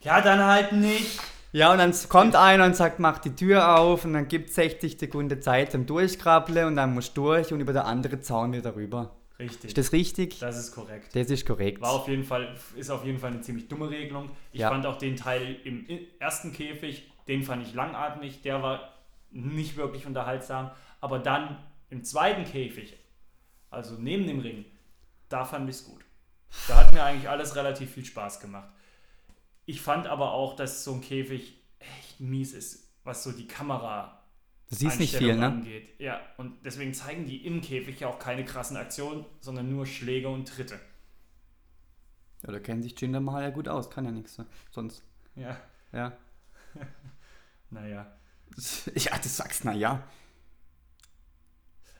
[0.00, 1.20] ja, dann halt nicht.
[1.52, 4.98] Ja, und dann kommt einer und sagt, mach die Tür auf und dann gibt 60
[4.98, 8.76] Sekunden Zeit zum Durchkrabbeln und dann musst du durch und über der andere Zaun wieder
[8.76, 9.16] rüber.
[9.38, 9.70] Richtig.
[9.70, 10.38] Ist das richtig?
[10.38, 11.16] Das ist korrekt.
[11.16, 11.80] Das ist korrekt.
[11.80, 14.30] War auf jeden Fall, ist auf jeden Fall eine ziemlich dumme Regelung.
[14.52, 14.68] Ich Ja.
[14.68, 15.86] fand auch den Teil im
[16.18, 18.92] ersten Käfig, den fand ich langatmig, der war
[19.30, 20.70] nicht wirklich unterhaltsam.
[21.00, 21.56] Aber dann
[21.88, 22.96] im zweiten Käfig,
[23.70, 24.66] also neben dem Ring,
[25.28, 26.04] da fand ich es gut.
[26.68, 28.68] Da hat mir eigentlich alles relativ viel Spaß gemacht.
[29.66, 34.16] Ich fand aber auch, dass so ein Käfig echt mies ist, was so die Kamera
[34.68, 35.46] Du siehst nicht viel, ne?
[35.46, 35.98] angeht.
[35.98, 40.28] Ja, und deswegen zeigen die im Käfig ja auch keine krassen Aktionen, sondern nur Schläge
[40.28, 40.78] und Tritte.
[42.42, 45.02] Ja, da kennt sich Jinder Mahal ja gut aus, kann ja nichts so- sonst.
[45.34, 45.60] Ja,
[45.92, 46.16] Ja.
[47.70, 48.06] naja.
[48.94, 50.02] Ja, du sagst, na ja.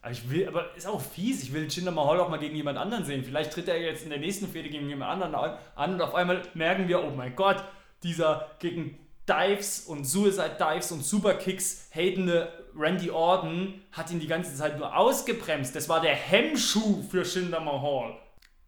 [0.02, 1.42] Aber ich will, aber ist auch fies.
[1.42, 3.22] Ich will Jinder Mahal auch mal gegen jemand anderen sehen.
[3.22, 5.34] Vielleicht tritt er jetzt in der nächsten Fehde gegen jemand anderen
[5.74, 7.62] an und auf einmal merken wir, oh mein Gott,
[8.02, 14.54] dieser gegen Dives und Suicide Dives und Superkicks hatende Randy Orton hat ihn die ganze
[14.54, 15.76] Zeit nur ausgebremst.
[15.76, 18.14] Das war der Hemmschuh für Jinder Mahal.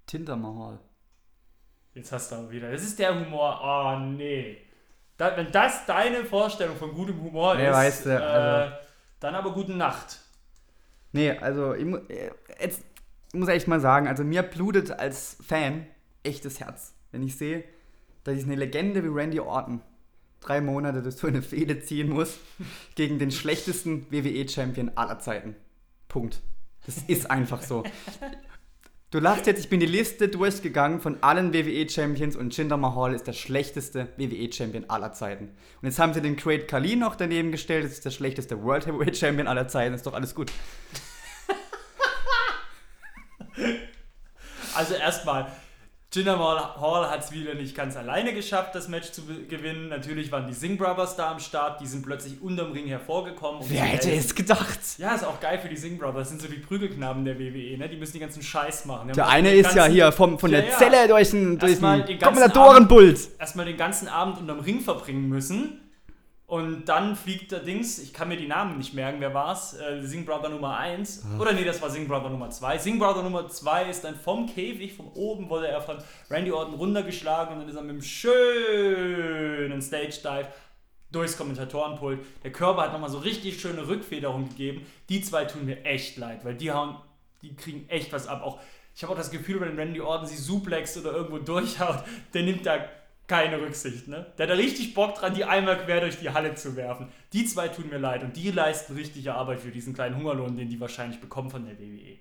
[0.06, 0.78] Tinder Mahal.
[1.94, 2.70] Jetzt hast du aber wieder.
[2.70, 3.60] Das ist der Humor.
[3.64, 4.58] Oh nee.
[5.16, 8.76] Da, wenn das deine Vorstellung von gutem Humor Nee, ist, weißt du, äh, also-
[9.20, 10.18] dann aber gute Nacht.
[11.12, 12.82] Nee, also ich, mu äh, jetzt
[13.32, 15.86] ich muss echt mal sagen, also mir blutet als Fan
[16.22, 17.64] echtes Herz, wenn ich sehe,
[18.24, 19.80] dass ich eine Legende wie Randy Orton
[20.40, 22.38] drei Monate durch so eine Fehde ziehen muss
[22.94, 25.56] gegen den schlechtesten WWE-Champion aller Zeiten.
[26.08, 26.42] Punkt.
[26.84, 27.84] Das ist einfach so.
[29.12, 33.26] Du lachst jetzt, ich bin die Liste durchgegangen von allen WWE-Champions und Jinder Mahal ist
[33.26, 35.50] der schlechteste WWE-Champion aller Zeiten.
[35.82, 38.86] Und jetzt haben sie den Great Khali noch daneben gestellt, das ist der schlechteste World
[38.86, 40.50] Heavyweight-Champion aller Zeiten, ist doch alles gut.
[44.74, 45.52] Also erstmal,
[46.14, 49.88] Jinder Mahal hat es wieder nicht ganz alleine geschafft, das Match zu gewinnen.
[49.88, 53.62] Natürlich waren die Singh Brothers da am Start, die sind plötzlich unterm Ring hervorgekommen.
[53.66, 54.78] Wer hätte es gedacht?
[54.98, 56.22] Ja, ist auch geil für die Singh Brothers.
[56.24, 57.88] Das sind so die Prügelknaben der WWE, ne?
[57.88, 59.10] Die müssen die ganzen Scheiß machen.
[59.14, 60.76] Der eine den ist ja hier vom, von Ja, der ja.
[60.76, 63.28] Zelle durch den, durch den den ganzen Kommentatorenpult.
[63.38, 65.80] erstmal den ganzen Abend unterm Ring verbringen müssen.
[66.52, 69.72] Und dann fliegt der Dings, ich kann mir die Namen nicht merken, wer war's?
[69.72, 71.24] Äh, Sing Brother Nummer 1.
[71.38, 72.76] Oder nee, das war Sing Brother Nummer 2.
[72.76, 75.96] Sing Brother Nummer 2 ist dann vom Käfig, von oben wurde er von
[76.28, 80.48] Randy Orton runtergeschlagen und dann ist er mit einem schönen Stage Dive
[81.10, 82.20] durchs Kommentatorenpult.
[82.44, 84.84] Der Körper hat nochmal so richtig schöne Rückfederung gegeben.
[85.08, 86.96] Die zwei tun mir echt leid, weil die hauen,
[87.40, 88.42] die kriegen echt was ab.
[88.44, 88.60] Auch
[88.94, 92.66] ich habe auch das Gefühl, wenn Randy Orton sie suplext oder irgendwo durchhaut, der nimmt
[92.66, 92.76] da
[93.32, 94.08] keine Rücksicht.
[94.08, 94.26] Ne?
[94.36, 97.08] Der hat da richtig Bock dran, die einmal quer durch die Halle zu werfen.
[97.32, 100.68] Die zwei tun mir leid und die leisten richtige Arbeit für diesen kleinen Hungerlohn, den
[100.68, 102.18] die wahrscheinlich bekommen von der WWE.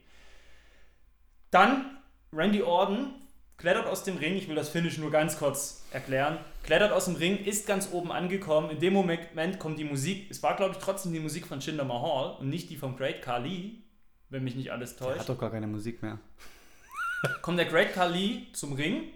[1.49, 1.97] Dann
[2.31, 3.13] Randy Orton
[3.57, 7.15] klettert aus dem Ring, ich will das Finish nur ganz kurz erklären, klettert aus dem
[7.15, 10.77] Ring, ist ganz oben angekommen, in dem Moment kommt die Musik, es war glaube ich
[10.77, 13.83] trotzdem die Musik von Jinder Mahal und nicht die von Great Khali,
[14.29, 16.19] wenn mich nicht alles Der täuscht hat doch gar keine Musik mehr.
[17.41, 19.09] kommt der Great Khali zum Ring,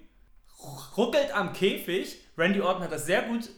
[0.97, 2.17] ruckelt am Käfig.
[2.37, 3.49] Randy Orton hat das sehr gut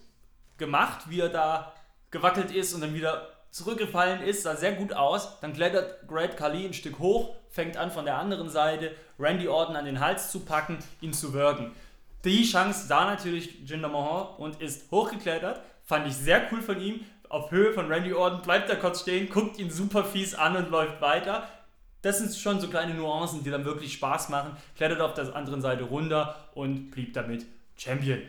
[0.58, 1.74] gemacht, wie er da
[2.12, 5.40] gewackelt ist und dann wieder zurückgefallen ist, sah sehr gut aus.
[5.42, 9.76] Dann klettert Great Khali ein Stück hoch, fängt an von der anderen Seite Randy Orton
[9.76, 11.72] an den Hals zu packen, ihn zu wirken.
[12.24, 15.62] Die Chance sah natürlich Jinder Mahal und ist hochgeklettert.
[15.84, 17.06] Fand ich sehr cool von ihm.
[17.30, 20.70] Auf Höhe von Randy Orton bleibt er kurz stehen, guckt ihn super fies an und
[20.70, 21.48] läuft weiter.
[22.02, 24.56] Das sind schon so kleine Nuancen, die dann wirklich Spaß machen.
[24.76, 28.22] Klettert auf der anderen Seite runter und blieb damit Champion.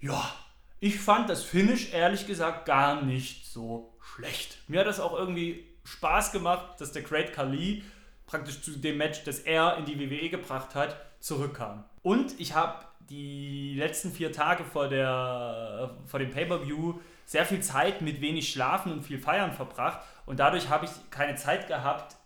[0.00, 0.32] Ja,
[0.80, 4.58] ich fand das Finish ehrlich gesagt gar nicht so schlecht.
[4.68, 7.82] Mir hat das auch irgendwie Spaß gemacht, dass der Great Khali
[8.26, 11.84] praktisch zu dem Match, das er in die WWE gebracht hat, zurückkam.
[12.02, 18.02] Und ich habe die letzten vier Tage vor, der, vor dem Pay-Per-View sehr viel Zeit
[18.02, 20.00] mit wenig Schlafen und viel Feiern verbracht.
[20.26, 22.16] Und dadurch habe ich keine Zeit gehabt,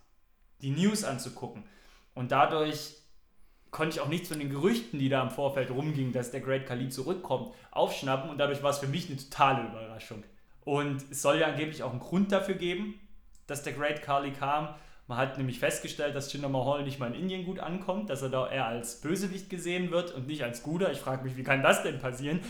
[0.61, 1.65] die News anzugucken.
[2.15, 2.97] Und dadurch
[3.71, 6.67] konnte ich auch nichts von den Gerüchten, die da im Vorfeld rumgingen, dass der Great
[6.67, 8.31] Khali zurückkommt, aufschnappen.
[8.31, 10.25] Und dadurch war es für mich eine totale Überraschung.
[10.65, 12.99] Und es soll ja angeblich auch einen Grund dafür geben,
[13.47, 14.75] dass der Great Khali kam.
[15.07, 18.29] Man hat nämlich festgestellt, dass Jinder Mahal nicht mal in Indien gut ankommt, dass er
[18.29, 20.93] da eher als Bösewicht gesehen wird und nicht als Guter.
[20.93, 22.41] Ich frage mich, wie kann das denn passieren?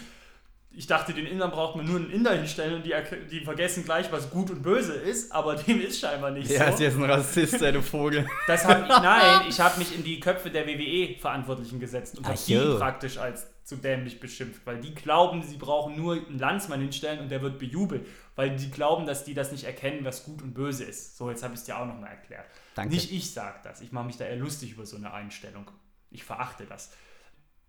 [0.78, 2.94] Ich dachte, den Indern braucht man nur einen Inder hinstellen und die,
[3.28, 6.74] die vergessen gleich, was gut und böse ist, aber dem ist scheinbar nicht Ja, so.
[6.74, 8.24] ist jetzt ein Rassist, du Vogel.
[8.46, 12.38] Das hab ich, nein, ich habe mich in die Köpfe der WWE-Verantwortlichen gesetzt und habe
[12.46, 17.18] die praktisch als zu dämlich beschimpft, weil die glauben, sie brauchen nur einen Landsmann hinstellen
[17.18, 18.06] und der wird bejubelt,
[18.36, 21.16] weil die glauben, dass die das nicht erkennen, was gut und böse ist.
[21.16, 22.46] So, jetzt habe ich es dir auch nochmal erklärt.
[22.76, 22.94] Danke.
[22.94, 25.68] Nicht ich sage das, ich mache mich da eher lustig über so eine Einstellung.
[26.12, 26.92] Ich verachte das.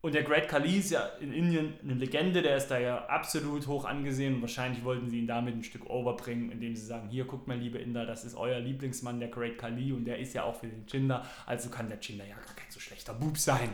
[0.01, 3.67] Und der Great Khali ist ja in Indien eine Legende, der ist da ja absolut
[3.67, 7.25] hoch angesehen und wahrscheinlich wollten sie ihn damit ein Stück overbringen, indem sie sagen, hier
[7.25, 10.43] guckt mal liebe Inder, das ist euer Lieblingsmann, der Great Khali und der ist ja
[10.43, 13.73] auch für den Jinder, also kann der Jinder ja gar kein so schlechter Bub sein.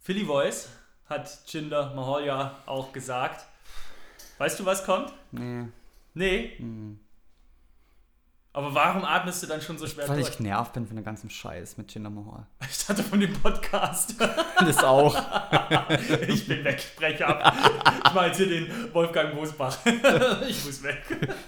[0.00, 0.68] Philly Voice
[1.06, 3.46] hat Jinder Mahal ja auch gesagt.
[4.38, 5.12] Weißt du, was kommt?
[5.30, 5.66] Nee.
[6.14, 6.56] Nee.
[8.52, 10.30] Aber warum atmest du dann schon so schwer Weil durch?
[10.30, 12.46] ich genervt bin von dem ganzen Scheiß mit Jinder Mahal.
[12.70, 14.14] Ich hatte von dem Podcast.
[14.58, 15.14] Das auch.
[16.28, 17.54] Ich bin weg, spreche ab.
[18.06, 19.78] Ich mache jetzt hier den Wolfgang Bosbach.
[20.48, 21.02] Ich muss weg.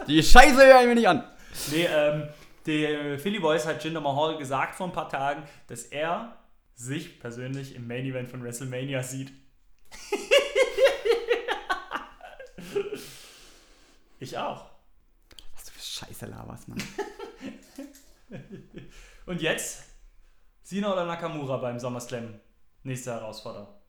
[0.06, 1.24] Die Scheiße höre ich mir nicht an.
[1.72, 2.28] Nee, ähm,
[2.66, 6.36] der Philly Boys hat Jinder Mahal gesagt vor ein paar Tagen, dass er
[6.74, 9.32] sich persönlich im Main Event von WrestleMania sieht.
[14.20, 14.71] Ich auch.
[15.92, 16.82] Scheiße laberst, Mann.
[19.26, 19.84] Und jetzt?
[20.62, 22.40] Sina oder Nakamura beim SummerSlam?
[22.82, 23.82] Nächste Herausforderer.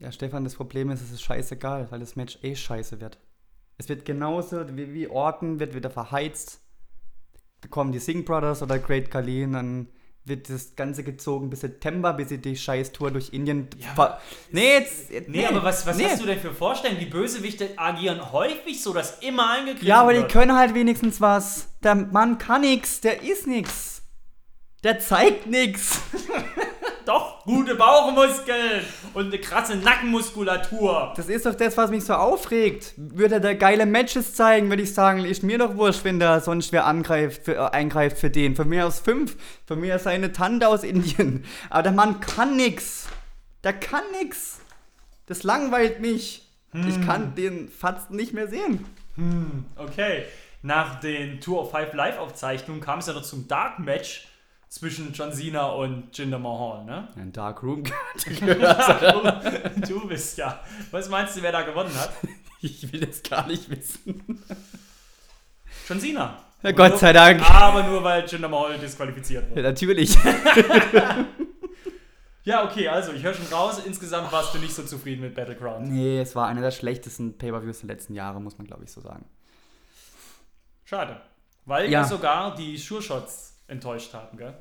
[0.00, 3.20] Ja, Stefan, das Problem ist, es ist scheißegal, weil das Match eh scheiße wird.
[3.76, 6.60] Es wird genauso wie, wie Orton, wird wieder verheizt.
[7.60, 9.88] Bekommen die Singh Brothers oder Great Khali und dann
[10.24, 13.68] wird das Ganze gezogen bis September, bis sie die scheiß Tour durch Indien.
[13.78, 14.18] Ja,
[14.50, 15.10] nee, jetzt.
[15.28, 16.04] Nee, aber was, was nee.
[16.04, 17.00] hast du denn für Vorstellungen?
[17.00, 20.32] Die Bösewichte agieren häufig so, dass immer angegriffen Ja, aber die wird.
[20.32, 21.68] können halt wenigstens was.
[21.82, 24.02] Der Mann kann nix, der ist nix.
[24.82, 26.00] Der zeigt nix.
[27.10, 28.84] Doch, gute Bauchmuskeln
[29.14, 31.12] und eine krasse Nackenmuskulatur.
[31.16, 32.92] Das ist doch das, was mich so aufregt.
[32.96, 36.38] Würde er da geile Matches zeigen, würde ich sagen, ist mir doch wurscht, wenn da
[36.38, 38.54] sonst wer angreift, für, äh, eingreift für den.
[38.54, 39.36] Von mir aus fünf,
[39.66, 41.44] von mir aus seine Tante aus Indien.
[41.68, 43.08] Aber der Mann kann nix.
[43.64, 44.60] Der kann nix.
[45.26, 46.46] Das langweilt mich.
[46.86, 48.86] Ich kann den fast nicht mehr sehen.
[49.74, 50.26] Okay,
[50.62, 54.29] nach den Tour of Five Live-Aufzeichnungen kam es ja noch zum Dark Match
[54.70, 57.08] zwischen John Cena und Jinder Mahal, ne?
[57.16, 57.82] Ein Dark Room.
[57.84, 57.90] du,
[59.88, 60.60] du bist ja.
[60.92, 62.12] Was meinst du, wer da gewonnen hat?
[62.62, 64.42] ich will das gar nicht wissen.
[65.88, 66.38] John Cena.
[66.62, 67.42] Ja, Gott sei Dank.
[67.50, 69.62] Aber nur, weil Jinder Mahal disqualifiziert Ja, wurde.
[69.62, 70.16] natürlich.
[72.44, 75.88] Ja, okay, also ich höre schon raus, insgesamt warst du nicht so zufrieden mit Battleground.
[75.88, 79.00] nee, es war einer der schlechtesten Pay-Per-Views der letzten Jahre, muss man glaube ich so
[79.00, 79.26] sagen.
[80.84, 81.20] Schade.
[81.66, 82.04] Weil ja, Ja.
[82.04, 84.54] sogar die Sure Shots enttäuscht haben, gell?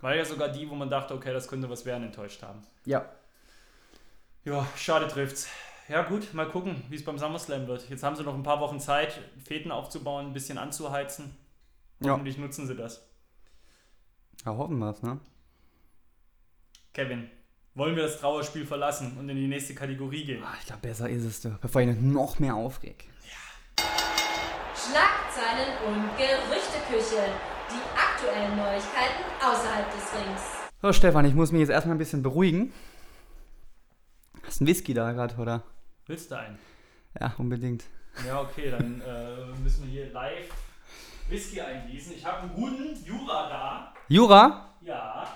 [0.00, 2.62] Weil ja sogar die, wo man dachte, okay, das könnte was werden, enttäuscht haben.
[2.84, 3.04] Ja.
[4.44, 5.48] Ja, schade trifft's.
[5.88, 7.88] Ja gut, mal gucken, wie es beim SummerSlam wird.
[7.88, 11.34] Jetzt haben sie noch ein paar Wochen Zeit, Fäden aufzubauen, ein bisschen anzuheizen.
[12.00, 12.12] Ja.
[12.12, 13.08] Hoffentlich nutzen sie das.
[14.44, 15.18] Ja, hoffen wir es, ne?
[16.92, 17.30] Kevin,
[17.74, 20.42] wollen wir das Trauerspiel verlassen und in die nächste Kategorie gehen?
[20.44, 23.04] Ah, Ich glaube, besser ist es, du, bevor ich noch mehr aufreg.
[24.74, 27.24] Schlagzeilen und Gerüchteküche.
[27.70, 30.40] Die aktuellen Neuigkeiten außerhalb des Rings.
[30.82, 32.72] So, Stefan, ich muss mich jetzt erstmal ein bisschen beruhigen.
[34.42, 35.62] Hast du einen Whisky da gerade, oder?
[36.06, 36.58] Willst du einen?
[37.20, 37.84] Ja, unbedingt.
[38.26, 40.50] Ja, okay, dann äh, müssen wir hier live
[41.28, 42.12] Whisky eingießen.
[42.14, 43.94] Ich habe einen guten Jura da.
[44.08, 44.74] Jura?
[44.80, 45.28] Ja,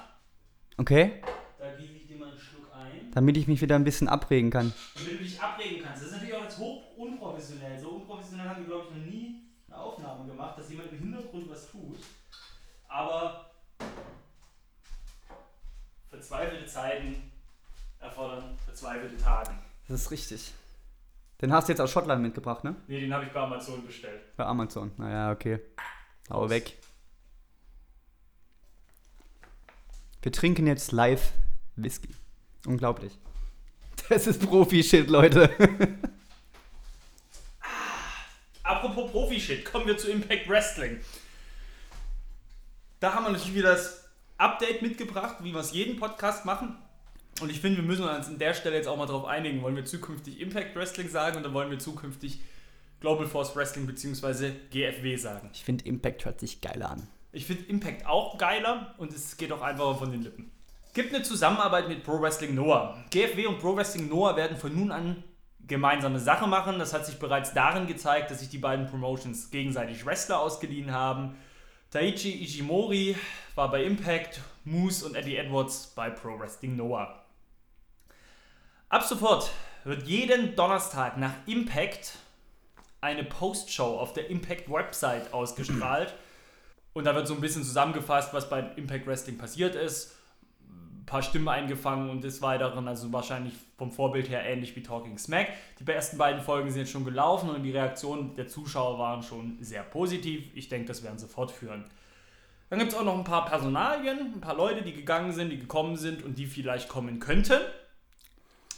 [0.79, 1.23] Okay.
[1.61, 3.11] da gieße ich dir mal einen Schluck ein.
[3.15, 4.73] Damit ich mich wieder ein bisschen abregen kann.
[4.95, 6.03] Damit du dich abregen kannst.
[6.03, 7.79] Das ist natürlich auch jetzt hoch unprofessionell.
[7.79, 11.49] So unprofessionell haben wir, glaube ich, noch nie eine Aufnahme gemacht, dass jemand im Hintergrund
[11.49, 11.99] was tut.
[19.93, 20.55] Das ist richtig.
[21.43, 22.77] Den hast du jetzt aus Schottland mitgebracht, ne?
[22.89, 24.23] Ne, den habe ich bei Amazon bestellt.
[24.39, 24.91] Bei Amazon.
[24.97, 25.61] Naja, okay.
[26.31, 26.79] Hau weg.
[30.23, 31.33] Wir trinken jetzt live
[31.77, 32.09] Whisky.
[32.67, 33.13] Unglaublich.
[34.09, 35.51] Das ist Profi-Shit, Leute.
[38.63, 41.01] Apropos Profi-Shit, kommen wir zu Impact Wrestling.
[42.99, 46.79] Da haben wir natürlich wieder das Update mitgebracht, wie wir es jeden Podcast machen.
[47.41, 49.63] Und ich finde, wir müssen uns an der Stelle jetzt auch mal darauf einigen.
[49.63, 52.41] Wollen wir zukünftig Impact Wrestling sagen oder wollen wir zukünftig
[53.01, 54.53] Global Force Wrestling bzw.
[54.71, 55.51] GFW sagen?
[55.53, 57.09] Ich finde, Impact hört sich geiler an.
[57.33, 60.53] Ich finde Impact auch geiler und es geht auch einfacher von den Lippen.
[60.95, 63.03] Gibt eine Zusammenarbeit mit Pro Wrestling Noah.
[63.11, 65.25] GFW und Pro Wrestling Noah werden von nun an
[65.67, 66.79] gemeinsame Sache machen.
[66.79, 71.37] Das hat sich bereits darin gezeigt, dass sich die beiden Promotions gegenseitig Wrestler ausgeliehen haben.
[71.91, 73.17] Taichi Ishimori
[73.55, 77.22] war bei Impact, Moose und Eddie Edwards bei Pro Wrestling Noah.
[78.93, 79.51] Ab sofort
[79.85, 82.19] wird jeden Donnerstag nach Impact
[83.01, 86.13] eine Postshow auf der Impact-Website ausgestrahlt.
[86.93, 90.15] Und da wird so ein bisschen zusammengefasst, was bei Impact Wrestling passiert ist.
[90.69, 95.17] Ein paar Stimmen eingefangen und des Weiteren, also wahrscheinlich vom Vorbild her ähnlich wie Talking
[95.17, 95.49] Smack.
[95.81, 99.57] Die ersten beiden Folgen sind jetzt schon gelaufen und die Reaktionen der Zuschauer waren schon
[99.63, 100.51] sehr positiv.
[100.55, 101.87] Ich denke, das werden sie fortführen.
[102.69, 105.59] Dann gibt es auch noch ein paar Personalien, ein paar Leute, die gegangen sind, die
[105.59, 107.59] gekommen sind und die vielleicht kommen könnten.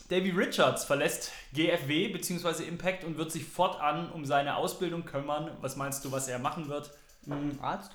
[0.09, 2.64] Davy Richards verlässt GFW bzw.
[2.64, 5.50] Impact und wird sich fortan um seine Ausbildung kümmern.
[5.61, 6.90] Was meinst du, was er machen wird?
[7.62, 7.92] Arzt?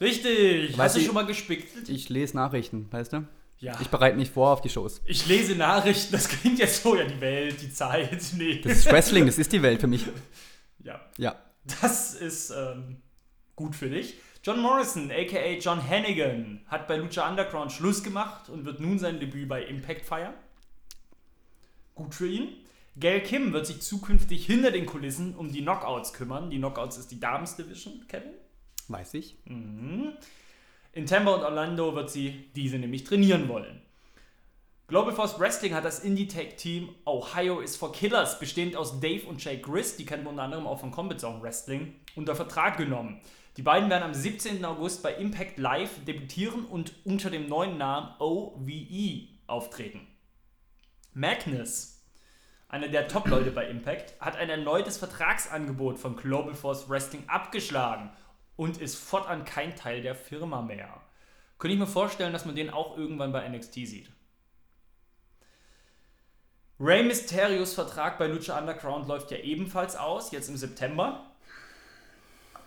[0.00, 0.72] Richtig!
[0.76, 1.88] Weiß Hast du ich- schon mal gespickt?
[1.88, 3.26] Ich lese Nachrichten, weißt du?
[3.58, 3.78] Ja.
[3.80, 5.00] Ich bereite mich vor auf die Shows.
[5.04, 8.60] Ich lese Nachrichten, das klingt jetzt so, ja, die Welt, die Zeit, nee.
[8.60, 10.04] Das ist Wrestling, das ist die Welt für mich.
[10.82, 11.36] ja, Ja.
[11.80, 13.00] das ist ähm,
[13.54, 14.14] gut für dich.
[14.42, 19.20] John Morrison, aka John Hannigan, hat bei Lucha Underground Schluss gemacht und wird nun sein
[19.20, 20.34] Debüt bei Impact feiern.
[21.94, 22.48] Gut für ihn.
[22.98, 26.50] Gail Kim wird sich zukünftig hinter den Kulissen um die Knockouts kümmern.
[26.50, 28.32] Die Knockouts ist die Dames Division, Kevin.
[28.88, 29.38] Weiß ich.
[29.44, 30.12] Mhm.
[30.92, 33.80] In Tampa und Orlando wird sie diese nämlich trainieren wollen.
[34.88, 39.62] Global Force Wrestling hat das Indie-Tech-Team Ohio is for Killers, bestehend aus Dave und Jake
[39.62, 43.22] Grist, die kennt man unter anderem auch von Combat Zone Wrestling, unter Vertrag genommen.
[43.56, 44.62] Die beiden werden am 17.
[44.66, 50.06] August bei Impact Live debütieren und unter dem neuen Namen OVE auftreten.
[51.14, 52.02] Magnus,
[52.68, 58.10] einer der Top-Leute bei Impact, hat ein erneutes Vertragsangebot von Global Force Wrestling abgeschlagen
[58.56, 61.02] und ist fortan kein Teil der Firma mehr.
[61.58, 64.10] Könnte ich mir vorstellen, dass man den auch irgendwann bei NXT sieht.
[66.80, 71.30] Rey Mysterios Vertrag bei Lucha Underground läuft ja ebenfalls aus, jetzt im September.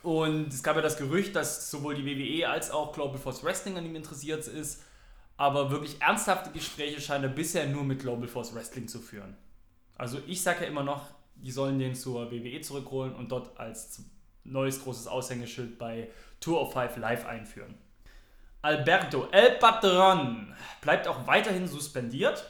[0.04, 3.76] Und es gab ja das Gerücht, dass sowohl die WWE als auch Global Force Wrestling
[3.76, 4.84] an ihm interessiert ist.
[5.38, 9.36] Aber wirklich ernsthafte Gespräche scheint er bisher nur mit Global Force Wrestling zu führen.
[9.98, 14.04] Also ich sage ja immer noch, die sollen den zur WWE zurückholen und dort als
[14.44, 16.10] neues großes Aushängeschild bei
[16.40, 17.76] Tour of Five Live einführen.
[18.62, 22.50] Alberto El Patron bleibt auch weiterhin suspendiert.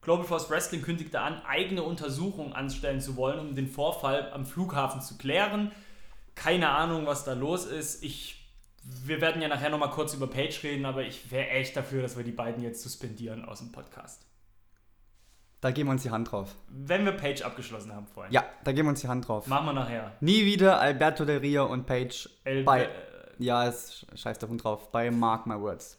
[0.00, 5.00] Global Force Wrestling kündigte an, eigene Untersuchungen anstellen zu wollen, um den Vorfall am Flughafen
[5.00, 5.70] zu klären.
[6.34, 8.02] Keine Ahnung, was da los ist.
[8.02, 8.41] Ich,
[8.84, 12.16] wir werden ja nachher nochmal kurz über Page reden, aber ich wäre echt dafür, dass
[12.16, 14.26] wir die beiden jetzt suspendieren aus dem Podcast.
[15.60, 16.56] Da geben wir uns die Hand drauf.
[16.68, 18.32] Wenn wir Page abgeschlossen haben vorhin.
[18.32, 19.46] Ja, da geben wir uns die Hand drauf.
[19.46, 20.12] Machen wir nachher.
[20.20, 22.84] Nie wieder Alberto Del Rio und Page El bei.
[22.86, 22.88] äh,
[23.38, 24.90] Ja, es scheiß der Hund drauf.
[24.90, 25.98] Bei Mark My Words.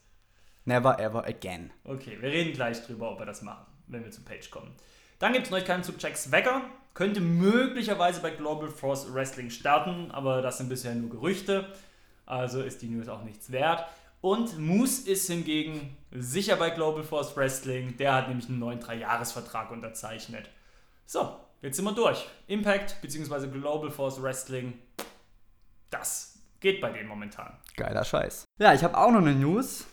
[0.65, 1.71] Never ever again.
[1.85, 4.75] Okay, wir reden gleich drüber, ob wir das machen, wenn wir zu Page kommen.
[5.19, 6.61] Dann gibt es Neuigkeiten zu Jack Swagger.
[6.93, 11.65] Könnte möglicherweise bei Global Force Wrestling starten, aber das sind bisher nur Gerüchte.
[12.25, 13.85] Also ist die News auch nichts wert.
[14.21, 17.97] Und Moose ist hingegen sicher bei Global Force Wrestling.
[17.97, 20.49] Der hat nämlich einen neuen Dreijahresvertrag unterzeichnet.
[21.05, 22.25] So, jetzt sind wir durch.
[22.47, 23.47] Impact bzw.
[23.47, 24.79] Global Force Wrestling,
[25.89, 27.57] das geht bei denen momentan.
[27.75, 28.45] Geiler Scheiß.
[28.59, 29.85] Ja, ich habe auch noch eine News.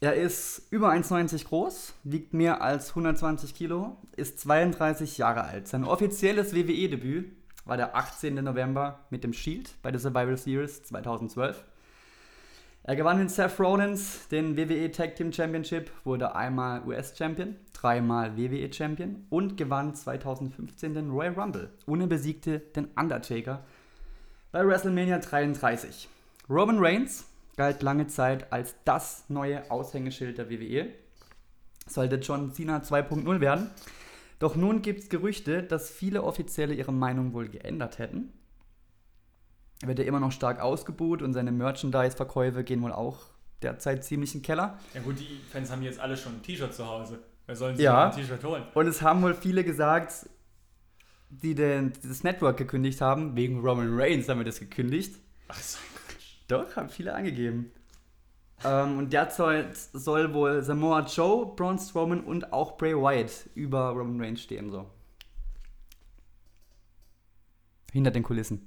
[0.00, 5.66] Er ist über 1,90 groß, wiegt mehr als 120 Kilo, ist 32 Jahre alt.
[5.66, 7.32] Sein offizielles WWE-Debüt
[7.64, 8.34] war der 18.
[8.36, 11.64] November mit dem Shield bei der Survival Series 2012.
[12.88, 19.26] Er gewann den Seth Rollins, den WWE Tag Team Championship, wurde einmal US-Champion, dreimal WWE-Champion
[19.28, 23.62] und gewann 2015 den Royal Rumble und besiegte den Undertaker
[24.52, 26.08] bei WrestleMania 33.
[26.48, 27.26] Roman Reigns
[27.58, 30.86] galt lange Zeit als das neue Aushängeschild der WWE.
[31.86, 33.70] Sollte John Cena 2.0 werden.
[34.38, 38.32] Doch nun gibt es Gerüchte, dass viele Offizielle ihre Meinung wohl geändert hätten.
[39.82, 43.18] Er wird ja immer noch stark ausgebuht und seine Merchandise-Verkäufe gehen wohl auch
[43.62, 44.78] derzeit ziemlich in den Keller.
[44.94, 47.20] Ja gut, die Fans haben jetzt alle schon ein T-Shirt zu Hause.
[47.46, 48.10] Wer sollen sich Ja.
[48.10, 48.64] ein T-Shirt holen?
[48.74, 50.28] Und es haben wohl viele gesagt,
[51.30, 55.16] die den, das Network gekündigt haben, wegen Roman Reigns haben wir das gekündigt.
[55.48, 55.78] Ach so.
[56.48, 57.70] Doch, haben viele angegeben.
[58.64, 64.20] Ähm, und derzeit soll wohl Samoa Joe, Braun Strowman und auch Bray Wyatt über Roman
[64.20, 64.70] Reigns stehen.
[64.70, 64.90] So.
[67.92, 68.66] Hinter den Kulissen.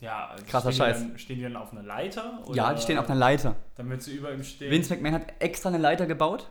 [0.00, 0.98] Ja, also Krasser stehen Scheiß.
[1.02, 2.42] Die dann, stehen die dann auf einer Leiter?
[2.54, 3.56] Ja, die stehen auf einer Leiter.
[3.76, 4.70] Damit sie über ihm stehen.
[4.70, 6.50] Vince McMahon hat extra eine Leiter gebaut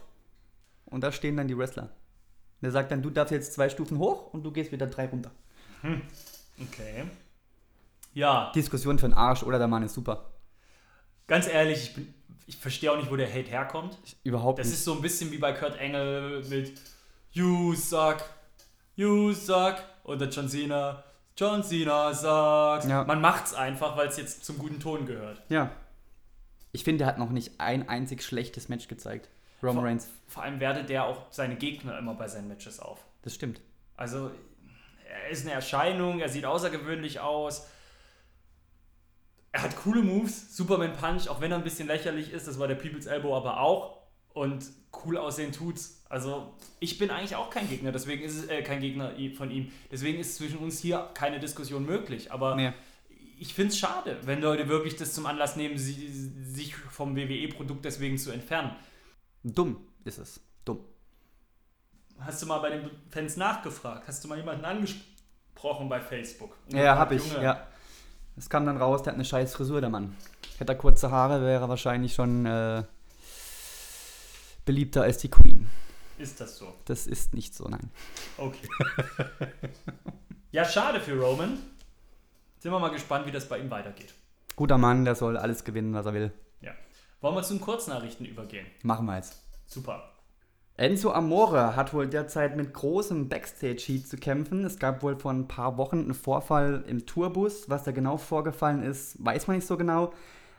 [0.85, 1.89] und da stehen dann die Wrestler.
[2.61, 5.31] Der sagt dann, du darfst jetzt zwei Stufen hoch und du gehst wieder drei runter.
[6.61, 7.05] Okay.
[8.13, 10.31] Ja, Diskussion für den Arsch oder der Mann ist super.
[11.27, 12.13] ganz ehrlich, ich, bin-
[12.47, 13.97] ich verstehe auch nicht, wo der Hate herkommt.
[14.23, 14.75] Überhaupt Das nicht.
[14.75, 16.73] ist so ein bisschen wie bei Kurt Engel mit
[17.31, 18.17] You suck,
[18.95, 21.03] you suck oder John Cena,
[21.39, 22.85] John Cena sucks.
[22.89, 23.05] Ja.
[23.05, 25.41] Man macht's einfach, weil es jetzt zum guten Ton gehört.
[25.47, 25.71] Ja.
[26.73, 29.29] Ich finde, er hat noch nicht ein einzig schlechtes Match gezeigt.
[29.63, 30.09] Roman Reigns.
[30.27, 32.99] Vor allem wertet der auch seine Gegner immer bei seinen Matches auf.
[33.21, 33.61] Das stimmt.
[33.95, 34.31] Also,
[35.09, 37.67] er ist eine Erscheinung, er sieht außergewöhnlich aus.
[39.53, 42.67] Er hat coole Moves, Superman Punch, auch wenn er ein bisschen lächerlich ist, das war
[42.67, 43.97] der People's Elbow aber auch.
[44.33, 44.65] Und
[45.05, 45.98] cool aussehen tut's.
[46.09, 49.71] Also, ich bin eigentlich auch kein Gegner, deswegen ist es äh, kein Gegner von ihm.
[49.91, 52.31] Deswegen ist zwischen uns hier keine Diskussion möglich.
[52.31, 52.73] Aber Nee.
[53.37, 56.09] ich finde es schade, wenn Leute wirklich das zum Anlass nehmen, sie,
[56.43, 58.75] sich vom WWE-Produkt deswegen zu entfernen.
[59.43, 60.41] Dumm ist es.
[60.65, 60.79] Dumm.
[62.19, 64.07] Hast du mal bei den Fans nachgefragt?
[64.07, 66.57] Hast du mal jemanden angesprochen bei Facebook?
[66.69, 67.67] Ja, gefragt, hab ich, ja.
[68.35, 70.15] Es kam dann raus, der hat eine scheiß Frisur, der Mann.
[70.57, 72.83] Hätte er kurze Haare, wäre er wahrscheinlich schon äh,
[74.65, 75.69] beliebter als die Queen.
[76.19, 76.73] Ist das so?
[76.85, 77.89] Das ist nicht so, nein.
[78.37, 78.67] Okay.
[80.51, 81.57] ja, schade für Roman.
[82.59, 84.13] Sind wir mal gespannt, wie das bei ihm weitergeht.
[84.57, 86.31] Guter Mann, der soll alles gewinnen, was er will.
[86.59, 86.73] Ja.
[87.21, 88.67] Wollen wir zu den Kurznachrichten übergehen?
[88.83, 89.41] Machen wir jetzt.
[89.65, 90.11] Super.
[90.75, 94.65] Enzo Amore hat wohl derzeit mit großem Backstage-Heat zu kämpfen.
[94.65, 97.69] Es gab wohl vor ein paar Wochen einen Vorfall im Tourbus.
[97.69, 100.13] Was da genau vorgefallen ist, weiß man nicht so genau.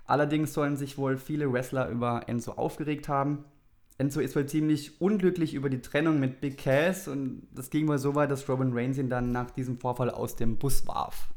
[0.06, 3.44] Allerdings sollen sich wohl viele Wrestler über Enzo aufgeregt haben.
[4.00, 7.98] Enzo ist wohl ziemlich unglücklich über die Trennung mit Big Cass und das ging wohl
[7.98, 11.28] so weit, dass Robin Reigns ihn dann nach diesem Vorfall aus dem Bus warf.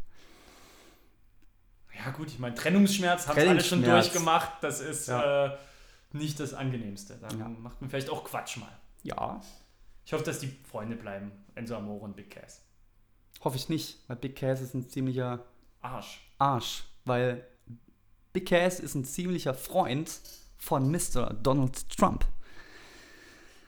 [2.06, 4.52] Ja, gut, ich meine, Trennungsschmerz haben alle schon durchgemacht.
[4.64, 5.46] Das ist Ja.
[5.48, 5.58] äh,
[6.14, 7.18] nicht das Angenehmste.
[7.22, 7.50] Dann Ja.
[7.50, 8.72] macht man vielleicht auch Quatsch mal.
[9.04, 9.42] Ja,
[10.06, 11.32] Ich hoffe, dass die Freunde bleiben.
[11.56, 12.62] Enzo Amore und Big Cass.
[13.44, 15.44] hoffe ich nicht, weil Big Cass ist ein ziemlicher
[15.82, 16.22] Arsch.
[16.40, 17.46] Arsch, weil
[18.34, 20.10] Big Cass ist ein ziemlicher Freund
[20.58, 21.34] von Mr.
[21.42, 22.26] Donald Trump.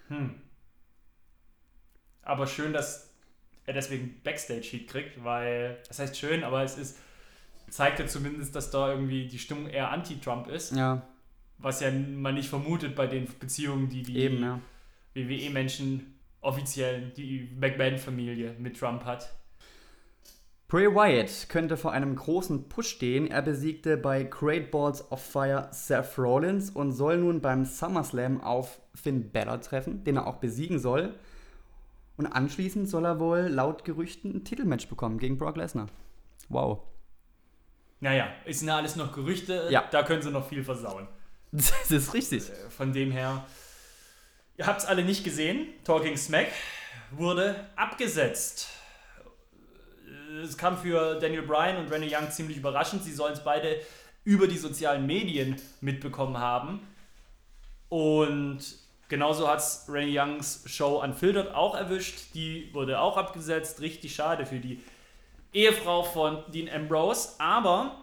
[0.10, 0.36] Hm.
[2.22, 3.14] Aber schön, dass
[3.66, 6.97] er deswegen Backstage-Heat kriegt, weil, das heißt schön, aber es ist,
[7.70, 11.08] zeigt ja zumindest, dass da irgendwie die Stimmung eher anti-Trump ist, Ja,
[11.58, 14.60] was ja man nicht vermutet bei den Beziehungen, die die eben, ja.
[15.14, 19.34] WWE-Menschen offiziell, die McMahon-Familie mit Trump hat.
[20.68, 23.28] Bray Wyatt könnte vor einem großen Push stehen.
[23.28, 28.80] Er besiegte bei Great Balls of Fire Seth Rollins und soll nun beim SummerSlam auf
[28.95, 31.13] Finn Balor treffen, den er auch besiegen soll.
[32.18, 35.88] Und anschließend soll er wohl laut Gerüchten ein Titelmatch bekommen gegen Brock Lesnar.
[36.49, 36.80] Wow.
[37.99, 39.84] Naja, ist ja alles noch Gerüchte, Ja.
[39.91, 41.07] da können sie noch viel versauen.
[41.51, 42.49] Das ist richtig.
[42.49, 43.45] Äh, Von dem her,
[44.57, 46.47] ihr habt es alle nicht gesehen, Talking Smack
[47.11, 48.70] wurde abgesetzt.
[50.43, 53.03] Es kam für Daniel Bryan und Renee Young ziemlich überraschend.
[53.03, 53.79] Sie sollen es beide
[54.23, 56.79] über die sozialen Medien mitbekommen haben.
[57.89, 58.59] Und
[59.07, 62.33] genauso hat es Renee Youngs Show Unfiltered auch erwischt.
[62.33, 63.81] Die wurde auch abgesetzt.
[63.81, 64.81] Richtig schade für die
[65.53, 67.29] Ehefrau von Dean Ambrose.
[67.38, 67.95] Aber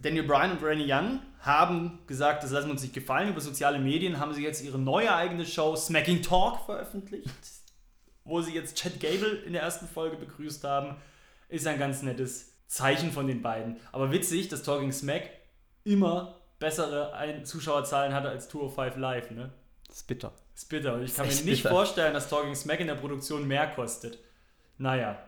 [0.00, 3.28] Daniel Bryan und Rennie Young haben gesagt, das lassen wir uns nicht gefallen.
[3.28, 7.28] Über soziale Medien haben sie jetzt ihre neue eigene Show Smacking Talk veröffentlicht,
[8.28, 10.96] wo sie jetzt Chad Gable in der ersten Folge begrüßt haben.
[11.48, 13.78] Ist ein ganz nettes Zeichen von den beiden.
[13.90, 15.22] Aber witzig, dass Talking Smack
[15.84, 19.50] immer bessere Ein- Zuschauerzahlen hatte als 205 Live, ne?
[19.86, 20.32] Das ist bitter.
[20.54, 20.94] ist bitter.
[20.94, 21.70] Und ich kann mir nicht bitter.
[21.70, 24.18] vorstellen, dass Talking Smack in der Produktion mehr kostet.
[24.76, 25.18] Naja,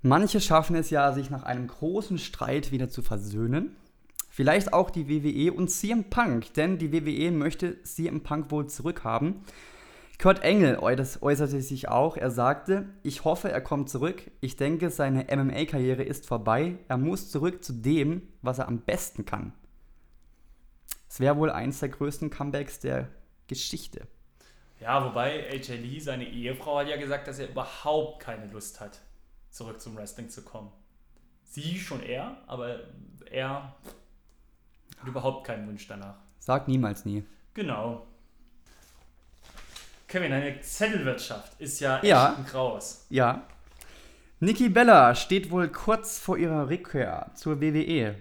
[0.00, 3.74] Manche schaffen es ja, sich nach einem großen Streit wieder zu versöhnen.
[4.30, 9.42] Vielleicht auch die WWE und CM Punk, denn die WWE möchte CM Punk wohl zurückhaben.
[10.20, 12.16] Kurt Engel äuß- äußerte sich auch.
[12.16, 14.28] Er sagte, ich hoffe, er kommt zurück.
[14.40, 16.78] Ich denke, seine MMA-Karriere ist vorbei.
[16.88, 19.52] Er muss zurück zu dem, was er am besten kann.
[21.08, 23.08] Es wäre wohl eins der größten Comebacks der
[23.46, 24.08] Geschichte.
[24.80, 29.00] Ja, wobei AJ Lee, seine Ehefrau, hat ja gesagt, dass er überhaupt keine Lust hat,
[29.50, 30.70] zurück zum Wrestling zu kommen.
[31.44, 32.80] Sie schon eher, aber
[33.30, 33.76] er
[34.98, 36.16] hat überhaupt keinen Wunsch danach.
[36.40, 37.24] Sag niemals nie.
[37.54, 38.06] Genau.
[40.08, 42.34] Kevin, eine Zettelwirtschaft ist ja echt Ja.
[42.38, 43.06] ein Graus.
[43.10, 43.42] Ja.
[44.40, 48.14] Nikki Bella steht wohl kurz vor ihrer Rückkehr zur WWE.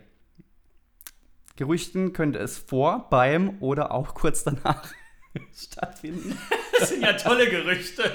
[1.55, 4.83] Gerüchten könnte es vor, beim oder auch kurz danach
[5.55, 6.37] stattfinden.
[6.79, 8.11] Das sind ja tolle Gerüchte.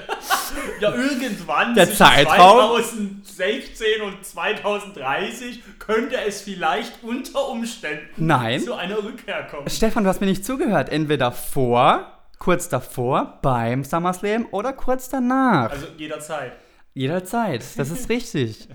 [0.79, 2.81] ja, irgendwann Der zwischen Zeitraum?
[2.83, 8.61] 2016 und 2030 könnte es vielleicht unter Umständen Nein.
[8.61, 9.69] zu einer Rückkehr kommen.
[9.69, 10.89] Stefan, du hast mir nicht zugehört.
[10.89, 12.12] Entweder vor,
[12.43, 15.71] kurz davor, beim SummerSlam oder kurz danach.
[15.71, 16.51] Also jederzeit.
[16.93, 17.63] Jederzeit.
[17.77, 18.67] Das ist richtig.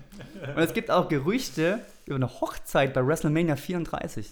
[0.55, 4.27] Und es gibt auch Gerüchte über eine Hochzeit bei WrestleMania 34.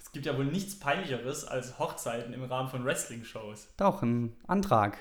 [0.00, 3.74] Es gibt ja wohl nichts Peinlicheres als Hochzeiten im Rahmen von Wrestling-Shows.
[3.76, 4.96] Doch, ein Antrag.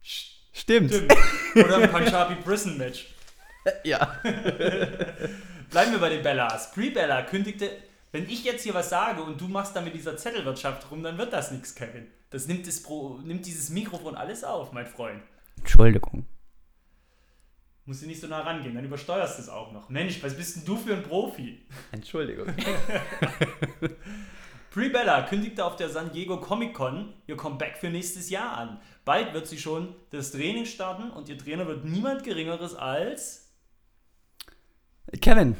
[0.00, 0.94] Stimmt.
[0.94, 1.12] Stimmt.
[1.56, 3.08] Oder ein Punjabi Prison Match.
[3.82, 4.14] Ja.
[5.70, 6.70] Bleiben wir bei den Bellas.
[6.72, 7.68] Brie Bella kündigte
[8.12, 11.18] Wenn ich jetzt hier was sage und du machst da mit dieser Zettelwirtschaft rum, dann
[11.18, 12.06] wird das nichts, Kevin.
[12.30, 15.22] Das nimmt, das Pro, nimmt dieses Mikrofon alles auf, mein Freund.
[15.58, 16.26] Entschuldigung.
[17.86, 19.88] Musst du nicht so nah rangehen, dann übersteuerst du es auch noch.
[19.88, 21.62] Mensch, was bist denn du für ein Profi?
[21.90, 22.48] Entschuldigung.
[24.70, 28.78] Brie Bella kündigte auf der San Diego Comic Con ihr Comeback für nächstes Jahr an.
[29.06, 33.50] Bald wird sie schon das Training starten und ihr Trainer wird niemand Geringeres als.
[35.22, 35.56] Kevin.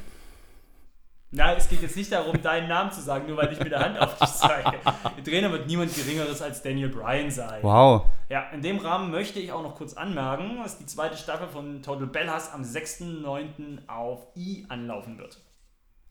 [1.31, 3.81] Na, es geht jetzt nicht darum, deinen Namen zu sagen, nur weil ich mit der
[3.81, 4.79] Hand auf dich zeige.
[5.19, 7.63] Ihr Trainer wird niemand Geringeres als Daniel Bryan sein.
[7.63, 8.07] Wow.
[8.31, 11.83] Ja, in dem Rahmen möchte ich auch noch kurz anmerken, dass die zweite Staffel von
[11.83, 13.89] Total Bellas am 6.9.
[13.89, 15.39] auf I anlaufen wird.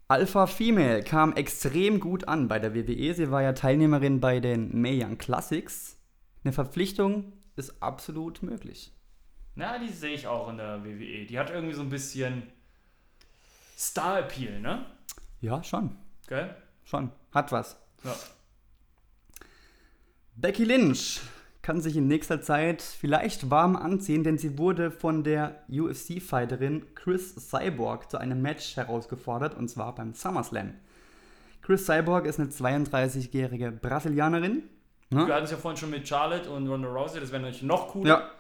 [0.07, 3.13] Alpha Female kam extrem gut an bei der WWE.
[3.15, 5.97] Sie war ja Teilnehmerin bei den Mae Young Classics.
[6.43, 8.93] Eine Verpflichtung ist absolut möglich.
[9.55, 11.26] Na, die sehe ich auch in der WWE.
[11.26, 12.43] Die hat irgendwie so ein bisschen
[13.76, 14.86] Star-Appeal, ne?
[15.41, 15.95] Ja, schon.
[16.27, 16.55] Gell?
[16.83, 17.11] Schon.
[17.31, 17.77] Hat was.
[18.03, 18.15] Ja.
[20.35, 21.19] Becky Lynch
[21.61, 27.35] kann sich in nächster Zeit vielleicht warm anziehen, denn sie wurde von der UFC-Fighterin Chris
[27.35, 30.73] Cyborg zu einem Match herausgefordert, und zwar beim SummerSlam.
[31.61, 34.63] Chris Cyborg ist eine 32-jährige Brasilianerin.
[35.09, 35.33] Wir Ne?
[35.33, 38.09] hatten es ja vorhin schon mit Charlotte und Ronda Rousey, das wäre natürlich noch cooler.
[38.09, 38.31] Ja,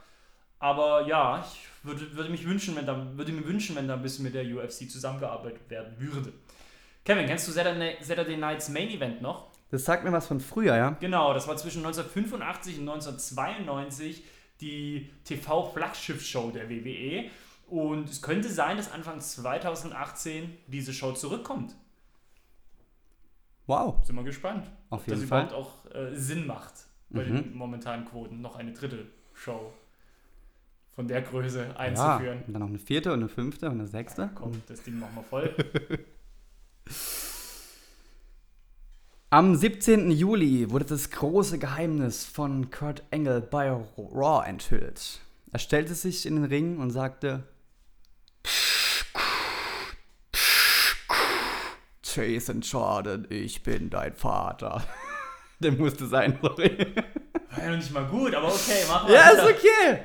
[0.59, 4.01] Aber ja, ich würde, würde, mich wünschen, wenn da, würde mir wünschen, wenn da ein
[4.01, 6.31] bisschen mit der UFC zusammengearbeitet werden würde.
[7.07, 9.47] Kevin, kennst du Saturday Night's Main Event noch?
[9.71, 10.89] das sagt mir was von früher, ja?
[10.99, 14.23] Genau, das war zwischen 1985 und 1992
[14.59, 17.29] die TV-Flaggschiff-Show der WWE.
[17.69, 21.75] Und es könnte sein, dass Anfang 2018 diese Show zurückkommt.
[23.67, 24.05] Wow.
[24.05, 24.69] Sind wir gespannt.
[24.89, 25.45] Auf ob das jeden Fall.
[25.47, 26.73] überhaupt auch äh, Sinn macht
[27.09, 27.35] bei Mhm.
[27.35, 29.71] den momentanen Quoten, noch eine dritte Show
[30.93, 32.43] von der Größe Ja, einzuführen.
[32.47, 34.29] und dann noch eine vierte und eine fünfte und eine sechste.
[34.35, 35.55] Komm, das Ding machen wir voll.
[39.29, 40.09] Am 17.
[40.09, 45.19] Juli wurde das große Geheimnis von Kurt Angle bei Raw enthüllt.
[45.51, 47.43] Er stellte sich in den Ring und sagte:
[52.01, 54.81] Jason Jordan, ich bin dein Vater.
[55.59, 56.77] Der musste sein, sorry.
[57.49, 59.99] War ja noch nicht mal gut, aber okay, machen wir Ja, ist okay.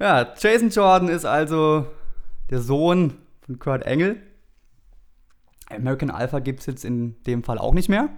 [0.00, 1.86] Ja, Jason Jordan ist also
[2.50, 4.20] der Sohn von Kurt Angle.
[5.70, 8.08] American Alpha gibt es jetzt in dem Fall auch nicht mehr.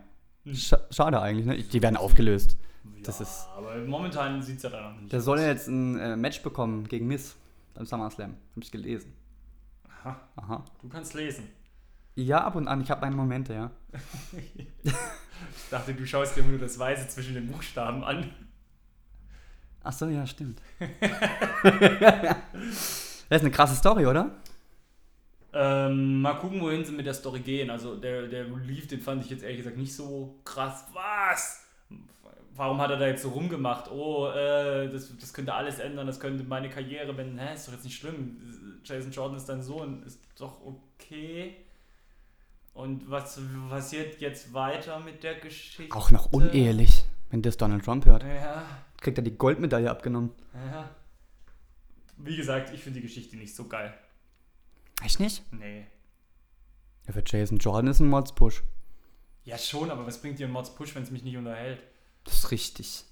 [0.53, 1.57] Sch schade eigentlich, ne?
[1.62, 2.57] Die werden aufgelöst.
[3.03, 5.43] Das ja, ist- aber momentan sieht es ja da noch nicht Der soll aus.
[5.45, 7.36] ja jetzt ein äh, Match bekommen gegen Miss
[7.74, 8.36] beim SummerSlam.
[8.57, 9.12] Hab ich gelesen.
[10.03, 10.64] Aha, Aha.
[10.80, 11.49] du kannst lesen.
[12.16, 12.80] Ja, ab und an.
[12.80, 13.70] Ich habe meine Momente, ja.
[14.84, 18.28] Ich dachte, du schaust dir nur das Weiße zwischen den Buchstaben an.
[19.82, 20.61] Ach so, ja, stimmt.
[21.62, 22.36] das
[23.30, 24.30] ist eine krasse Story, oder?
[25.53, 27.70] Ähm, mal gucken, wohin sie mit der Story gehen.
[27.70, 30.86] Also der, der Relief, den fand ich jetzt ehrlich gesagt nicht so krass.
[30.92, 31.64] Was?
[32.55, 33.90] Warum hat er da jetzt so rumgemacht?
[33.90, 37.72] Oh, äh, das, das könnte alles ändern, das könnte meine Karriere, wenn, hä, ist doch
[37.72, 38.80] jetzt nicht schlimm.
[38.84, 41.57] Jason Jordan ist dein Sohn, ist doch okay.
[42.74, 45.94] Und was passiert jetzt weiter mit der Geschichte?
[45.96, 48.22] Auch noch unehelich, wenn das Donald Trump hört.
[48.22, 48.62] Ja,
[49.01, 50.30] Kriegt er die Goldmedaille abgenommen.
[50.55, 50.88] ja.
[52.22, 53.94] Wie gesagt, ich finde die Geschichte nicht so geil.
[55.03, 55.42] Echt nicht?
[55.53, 55.86] Nee.
[57.07, 58.62] Ja, für Jason Jordan ist ein Mods-Push.
[59.44, 61.82] Ja, schon, aber was bringt dir ein Mods Push, wenn es mich nicht unterhält?
[62.24, 63.05] Das ist richtig.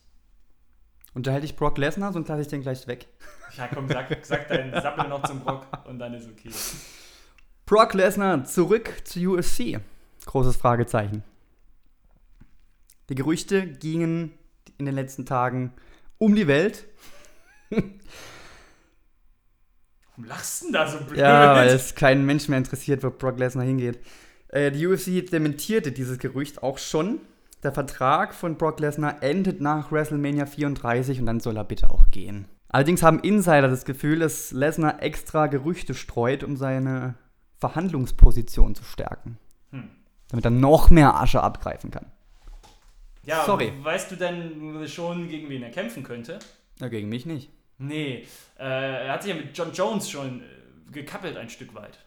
[1.14, 3.07] Unterhalte ich Brock Lesnar, sonst lasse ich den gleich weg.
[3.57, 6.51] Ja, komm, sag, sag deinen Sappel noch zum Brock und dann ist okay.
[7.64, 9.80] Brock Lesnar zurück zu UFC?
[10.26, 11.24] Großes Fragezeichen.
[13.09, 14.34] Die Gerüchte gingen
[14.76, 15.72] in den letzten Tagen
[16.18, 16.86] um die Welt.
[20.19, 21.16] Warum lachst du denn da so blöd?
[21.16, 24.01] Ja, weil es keinen Mensch mehr interessiert, wo Brock Lesnar hingeht.
[24.49, 27.21] Äh, die UFC dementierte dieses Gerücht auch schon.
[27.62, 32.09] Der Vertrag von Brock Lesnar endet nach WrestleMania 34 und dann soll er bitte auch
[32.11, 32.49] gehen.
[32.69, 37.14] Allerdings haben Insider das Gefühl, dass Lesnar extra Gerüchte streut, um seine
[37.59, 39.39] Verhandlungsposition zu stärken.
[39.71, 39.89] Hm.
[40.31, 42.07] Damit er noch mehr Asche abgreifen kann.
[43.23, 43.73] Ja, Sorry.
[43.83, 46.41] weißt du denn schon, gegen wen er kämpfen könnte?
[46.81, 47.53] Ja, gegen mich nicht.
[47.79, 48.26] Nee,
[48.59, 50.45] äh, er hat sich ja mit John Jones schon äh,
[50.91, 51.99] gekappelt ein Stück weit.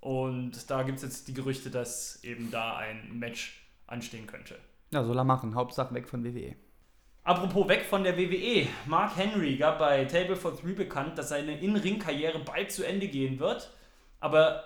[0.00, 4.56] Und da gibt es jetzt die Gerüchte, dass eben da ein Match anstehen könnte.
[4.92, 5.54] Ja, soll er machen.
[5.54, 6.24] Hauptsache weg von.
[6.24, 6.54] WWE.
[7.24, 8.68] Apropos weg von der WWE.
[8.86, 13.38] Mark Henry gab bei Table for Three bekannt, dass seine In-Ring-Karriere bald zu Ende gehen
[13.38, 13.70] wird.
[14.20, 14.64] Aber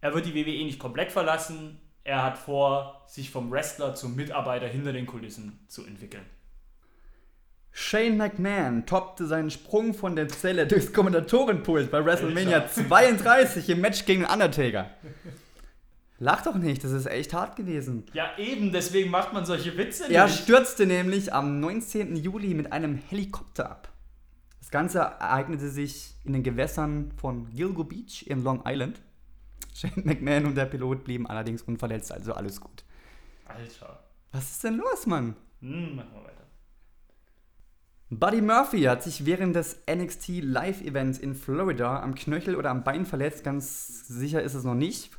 [0.00, 1.78] er wird die WWE nicht komplett verlassen.
[2.04, 6.24] Er hat vor, sich vom Wrestler zum Mitarbeiter hinter den Kulissen zu entwickeln.
[7.72, 12.88] Shane McMahon toppte seinen Sprung von der Zelle durchs Kommentatorenpult bei WrestleMania Alter.
[12.88, 14.90] 32 im Match gegen Undertaker.
[16.18, 18.04] Lach doch nicht, das ist echt hart gewesen.
[18.12, 20.40] Ja, eben, deswegen macht man solche Witze Er nicht.
[20.42, 22.16] stürzte nämlich am 19.
[22.16, 23.88] Juli mit einem Helikopter ab.
[24.60, 29.00] Das Ganze ereignete sich in den Gewässern von Gilgo Beach in Long Island.
[29.74, 32.84] Shane McMahon und der Pilot blieben allerdings unverletzt, also alles gut.
[33.46, 34.04] Alter.
[34.32, 35.34] Was ist denn los, Mann?
[35.60, 36.39] Hm, machen wir weiter.
[38.12, 43.06] Buddy Murphy hat sich während des NXT Live-Events in Florida am Knöchel oder am Bein
[43.06, 43.44] verletzt.
[43.44, 45.12] Ganz sicher ist es noch nicht.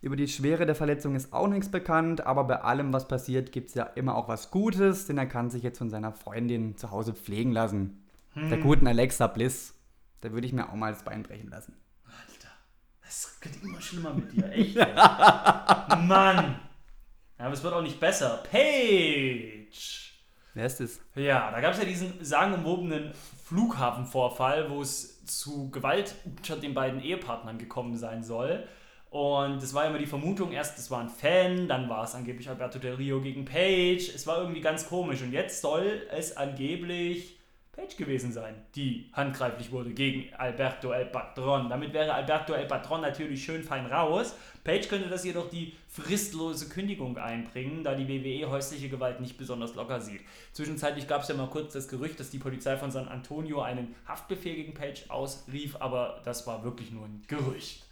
[0.00, 3.70] Über die Schwere der Verletzung ist auch nichts bekannt, aber bei allem, was passiert, gibt
[3.70, 6.92] es ja immer auch was Gutes, denn er kann sich jetzt von seiner Freundin zu
[6.92, 8.04] Hause pflegen lassen.
[8.36, 9.74] Der guten Alexa Bliss.
[10.20, 11.74] Da würde ich mir auch mal das Bein brechen lassen.
[12.04, 12.50] Alter.
[13.02, 14.76] Das wird immer schlimmer mit dir, echt.
[14.76, 16.60] Mann.
[17.38, 18.42] Ja, aber es wird auch nicht besser.
[18.50, 20.03] Page.
[20.54, 21.00] Wer ist es?
[21.16, 23.12] Ja, da gab es ja diesen sagenumwobenen
[23.44, 28.66] Flughafenvorfall, wo es zu Gewalt unter den beiden Ehepartnern gekommen sein soll.
[29.10, 32.48] Und es war immer die Vermutung, erst es war ein Fan, dann war es angeblich
[32.48, 34.08] Alberto Del Rio gegen Page.
[34.12, 35.22] Es war irgendwie ganz komisch.
[35.22, 37.38] Und jetzt soll es angeblich
[37.72, 41.68] Page gewesen sein, die handgreiflich wurde gegen Alberto El Patron.
[41.68, 44.36] Damit wäre Alberto El Patron natürlich schön fein raus.
[44.64, 49.74] Page könnte das jedoch die fristlose Kündigung einbringen, da die WWE häusliche Gewalt nicht besonders
[49.74, 50.22] locker sieht.
[50.52, 53.94] Zwischenzeitlich gab es ja mal kurz das Gerücht, dass die Polizei von San Antonio einen
[54.08, 57.84] Haftbefehl gegen Page ausrief, aber das war wirklich nur ein Gerücht.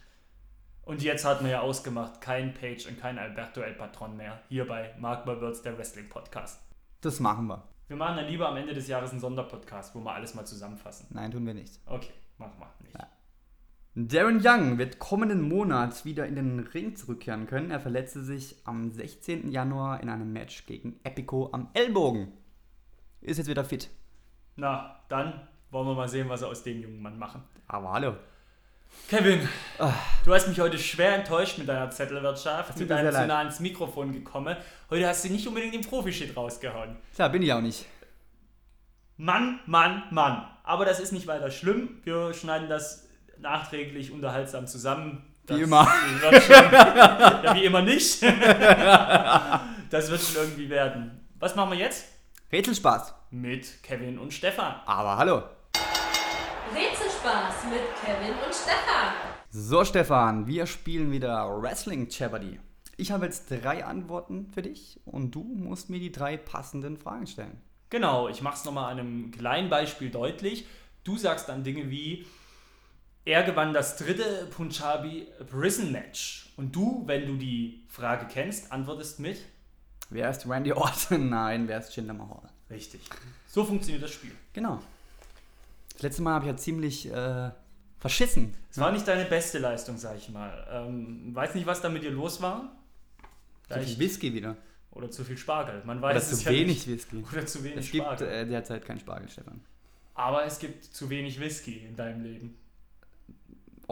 [0.85, 4.67] Und jetzt hat man ja ausgemacht, kein Page und kein Alberto El Patron mehr, hier
[4.67, 6.61] bei Mark Words, der Wrestling Podcast.
[7.03, 7.63] Das machen wir.
[7.87, 11.07] Wir machen dann lieber am Ende des Jahres einen Sonderpodcast, wo wir alles mal zusammenfassen.
[11.11, 11.79] Nein, tun wir nicht.
[11.85, 12.82] Okay, machen wir.
[13.95, 17.71] Darren Young wird kommenden Monat wieder in den Ring zurückkehren können.
[17.71, 19.51] Er verletzte sich am 16.
[19.51, 22.33] Januar in einem Match gegen Epico am Ellbogen.
[23.21, 23.91] Ist jetzt wieder fit.
[24.57, 27.43] Na, dann wollen wir mal sehen, was wir aus dem jungen Mann machen.
[27.67, 28.17] Aber hallo.
[29.09, 29.47] Kevin,
[30.25, 34.13] du hast mich heute schwer enttäuscht mit deiner Zettelwirtschaft, mit deinem zu nah ans Mikrofon
[34.13, 34.57] gekommen.
[34.89, 36.97] Heute hast du nicht unbedingt den Profi-Shit rausgehauen.
[37.15, 37.85] Klar, bin ich auch nicht.
[39.19, 40.47] Mann, Mann, Mann.
[40.63, 42.01] Aber das ist nicht weiter schlimm.
[42.05, 43.09] Wir schneiden das
[43.43, 45.25] nachträglich unterhaltsam zusammen.
[45.47, 45.87] Das immer.
[46.21, 48.23] Wird schon, ja, wie immer nicht.
[49.91, 51.21] das wird schon irgendwie werden.
[51.39, 52.07] Was machen wir jetzt?
[52.53, 53.15] Rätselspaß.
[53.31, 54.77] Mit Kevin und Stefan.
[54.87, 55.43] Aber hallo.
[56.75, 59.13] Rätselspaß mit Kevin und Stefan.
[59.51, 62.61] So, Stefan, wir spielen wieder Wrestling Jeopardy.
[62.97, 67.27] Ich habe jetzt drei Antworten für dich und du musst mir die drei passenden Fragen
[67.27, 67.61] stellen.
[67.91, 70.67] Genau, ich mache es nochmal an einem kleinen Beispiel deutlich.
[71.05, 72.25] Du sagst dann Dinge wie,
[73.25, 76.53] er gewann das dritte Punjabi Prison Match.
[76.57, 79.39] Und du, wenn du die Frage kennst, antwortest mit
[80.11, 81.29] Wer ist Randy Orton?
[81.31, 82.49] Nein, wer ist Jinder Mahal?
[82.71, 83.01] richtig.
[83.49, 84.33] So funktioniert das Spiel.
[84.55, 84.81] Genau.
[85.93, 87.51] Das letzte Mal habe ich ja ziemlich äh,
[87.99, 88.55] verschissen.
[88.71, 90.67] Es war nicht deine beste Leistung, sag ich mal.
[90.71, 92.75] Ähm, weiß nicht, was da mit dir los war.
[93.69, 94.57] Zu viel Whisky wieder.
[94.91, 95.83] Oder zu viel Spargel.
[95.85, 96.89] Man Oder weiß zu es ja wenig nicht.
[96.89, 97.25] Whisky.
[97.33, 98.29] Oder zu wenig Es gibt Spargel.
[98.29, 99.61] äh, derzeit keinen Spargel, Stefan.
[100.15, 102.59] Aber es gibt zu wenig Whisky in deinem Leben.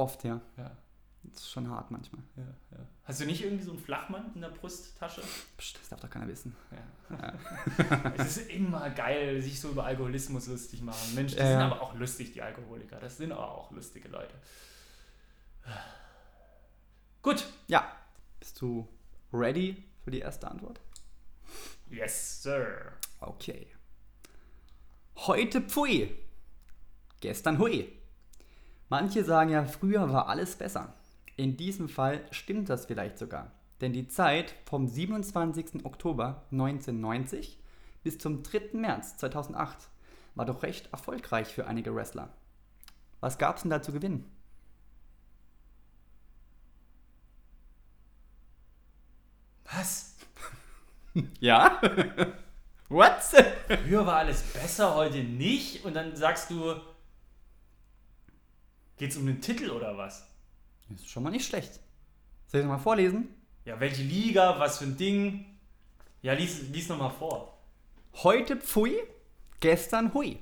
[0.00, 0.40] Oft, ja.
[0.56, 0.70] Ja,
[1.24, 2.22] Das ist schon hart manchmal.
[2.36, 2.42] ja,
[2.72, 2.78] ja.
[3.04, 5.20] Hast du nicht irgendwie so einen Flachmann in der Brusttasche?
[5.58, 6.56] Psst, das darf doch keiner wissen.
[7.10, 7.34] Ja.
[8.16, 11.14] es ist immer geil, sich so über Alkoholismus lustig machen.
[11.14, 12.98] Mensch, die Ja, sind aber auch lustig, die Alkoholiker.
[12.98, 14.34] Das sind aber auch lustige Leute.
[17.22, 17.44] Gut.
[17.68, 17.96] Ja.
[18.38, 18.88] Bist du
[19.32, 20.80] ready für die erste Antwort?
[21.90, 22.92] Yes, sir.
[23.20, 23.66] Okay.
[25.16, 26.16] Heute Pfui.
[27.20, 27.92] Gestern Hui.
[28.90, 30.92] Manche sagen ja, früher war alles besser.
[31.36, 33.52] In diesem Fall stimmt das vielleicht sogar.
[33.80, 35.84] Denn die Zeit vom 27.
[35.86, 37.56] Oktober 1990
[38.02, 38.70] bis zum 3.
[38.72, 39.88] März 2008
[40.34, 42.30] war doch recht erfolgreich für einige Wrestler.
[43.20, 44.28] Was gab's denn da zu gewinnen?
[49.72, 50.16] Was?
[51.40, 51.80] Ja?
[52.88, 53.22] What?
[53.84, 55.84] Früher war alles besser, heute nicht.
[55.84, 56.74] Und dann sagst du,
[59.00, 60.26] geht's um den Titel oder was?
[60.90, 61.80] Das ist schon mal nicht schlecht.
[62.46, 63.34] Soll ich noch mal vorlesen?
[63.64, 65.46] Ja, welche Liga, was für ein Ding?
[66.20, 67.58] Ja, lies, lies nochmal vor.
[68.22, 68.94] Heute Pfui,
[69.60, 70.38] gestern Hui.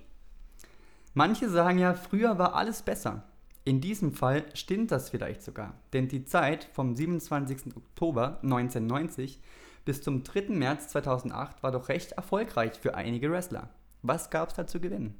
[1.14, 3.22] Manche sagen ja, früher war alles besser.
[3.64, 7.76] In diesem Fall stimmt das vielleicht sogar, denn die Zeit vom 27.
[7.76, 9.40] Oktober 1990
[9.84, 10.48] bis zum 3.
[10.48, 13.70] März 2008 war doch recht erfolgreich für einige Wrestler.
[14.02, 15.14] Was gab's da zu gewinnen?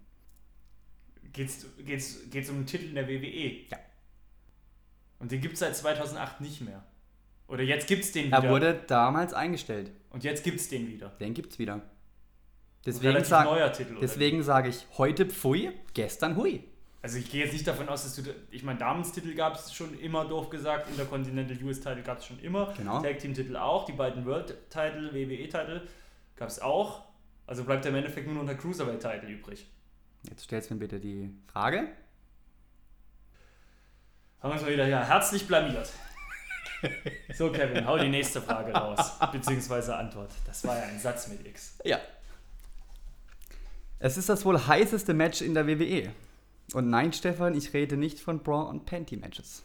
[1.33, 3.67] Geht's, geht's, geht's um den Titel in der WWE?
[3.71, 3.79] Ja.
[5.19, 6.85] Und den gibt's seit 2008 nicht mehr.
[7.49, 8.39] Oder jetzt gibt's den wieder.
[8.39, 9.91] Er wurde damals eingestellt.
[10.11, 11.09] Und jetzt gibt's den wieder.
[11.21, 11.81] Den gibt's wieder.
[12.87, 13.97] Deswegen, sag, neuer Titel.
[14.01, 16.63] Deswegen sage ich heute Pfui, gestern Hui.
[17.03, 19.99] Also ich gehe jetzt nicht davon aus, dass du, ich meine, Damenstitel gab es schon
[19.99, 23.01] immer, doof gesagt, Intercontinental US-Title gab es schon immer, Genau.
[23.03, 25.83] Tag Team-Titel auch, die beiden World-Title, WWE-Titel
[26.37, 27.05] gab es auch.
[27.47, 29.67] Also bleibt im Endeffekt nur noch der Cruiserweight-Title übrig.
[30.25, 31.89] Jetzt stellst du mir bitte die Frage.
[34.41, 35.91] Haben wir uns mal wieder ja, herzlich blamiert.
[37.35, 39.19] So, Kevin, hau die nächste Frage raus.
[39.33, 40.31] Beziehungsweise Antwort.
[40.47, 41.77] Das war ja ein Satz mit X.
[41.85, 42.01] Ja.
[43.99, 46.13] Es ist das wohl heißeste Match in der WWE.
[46.75, 49.65] Und nein, Stefan, ich rede nicht von Bra und Panty Matches.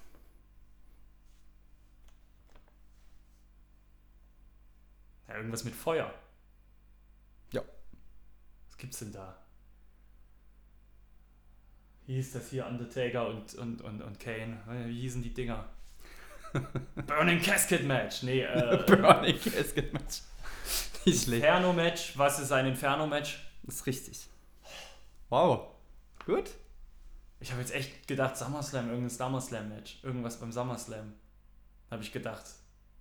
[5.27, 6.11] Ja, irgendwas mit Feuer.
[7.51, 7.61] Ja.
[8.69, 9.42] Was gibt's denn da?
[12.05, 12.65] Wie hieß das hier?
[12.67, 14.57] Undertaker und, und, und, und Kane.
[14.87, 15.65] Wie hießen die Dinger?
[17.07, 18.23] Burning Casket Match.
[18.23, 20.21] Nee, äh, Burning Casket Match.
[21.05, 21.43] Nicht schlecht.
[21.43, 22.17] Inferno Match.
[22.17, 23.43] Was ist ein Inferno Match?
[23.63, 24.27] Das ist richtig.
[25.29, 25.67] Wow.
[26.25, 26.51] Gut.
[27.39, 29.99] Ich habe jetzt echt gedacht, SummerSlam, irgendein SummerSlam-Match.
[30.03, 31.13] Irgendwas beim SummerSlam.
[31.91, 32.45] Habe ich gedacht.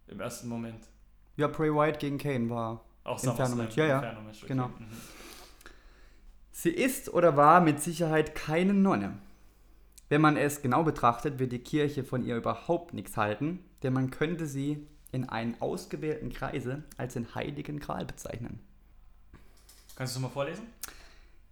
[0.08, 0.84] Im ersten Moment.
[1.36, 2.84] Ja, Bray Wyatt gegen Kane war.
[3.04, 3.58] Auch Inferno SummerSlam.
[3.58, 3.96] Match, ja, ja.
[3.96, 4.48] Inferno Match, okay.
[4.48, 4.68] Genau.
[4.68, 4.86] Mhm.
[6.52, 9.18] Sie ist oder war mit Sicherheit keine Nonne.
[10.10, 14.10] Wenn man es genau betrachtet, wird die Kirche von ihr überhaupt nichts halten, denn man
[14.10, 18.60] könnte sie in einen ausgewählten Kreise als den heiligen Gral bezeichnen.
[19.96, 20.66] Kannst du es mal vorlesen?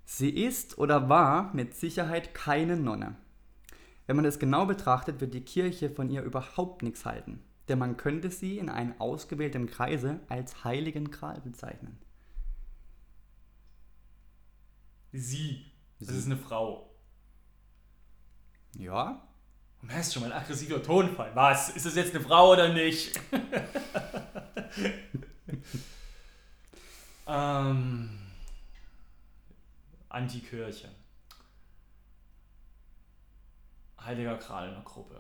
[0.04, 3.16] Sie ist oder war mit Sicherheit keine Nonne.
[4.06, 7.96] Wenn man es genau betrachtet, wird die Kirche von ihr überhaupt nichts halten, denn man
[7.96, 11.96] könnte sie in einen ausgewählten Kreise als heiligen Gral bezeichnen.
[15.12, 15.64] Sie.
[15.98, 16.18] Das Sie.
[16.18, 16.90] ist eine Frau.
[18.76, 19.26] Ja,
[19.80, 21.34] Du merkst schon mal ein aggressiver Tonfall.
[21.34, 21.70] Was?
[21.70, 23.18] Ist das jetzt eine Frau oder nicht?
[27.26, 28.18] ähm,
[30.10, 30.90] Antikirche.
[34.04, 35.14] Heiliger Kral in der Gruppe.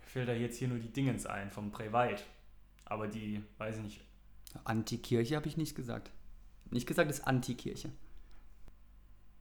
[0.00, 2.22] Mir fällt da jetzt hier nur die Dingens ein vom Previte.
[2.86, 4.00] Aber die, weiß ich nicht.
[4.64, 6.10] Antikirche habe ich nicht gesagt.
[6.70, 7.90] Nicht gesagt, es ist Antikirche.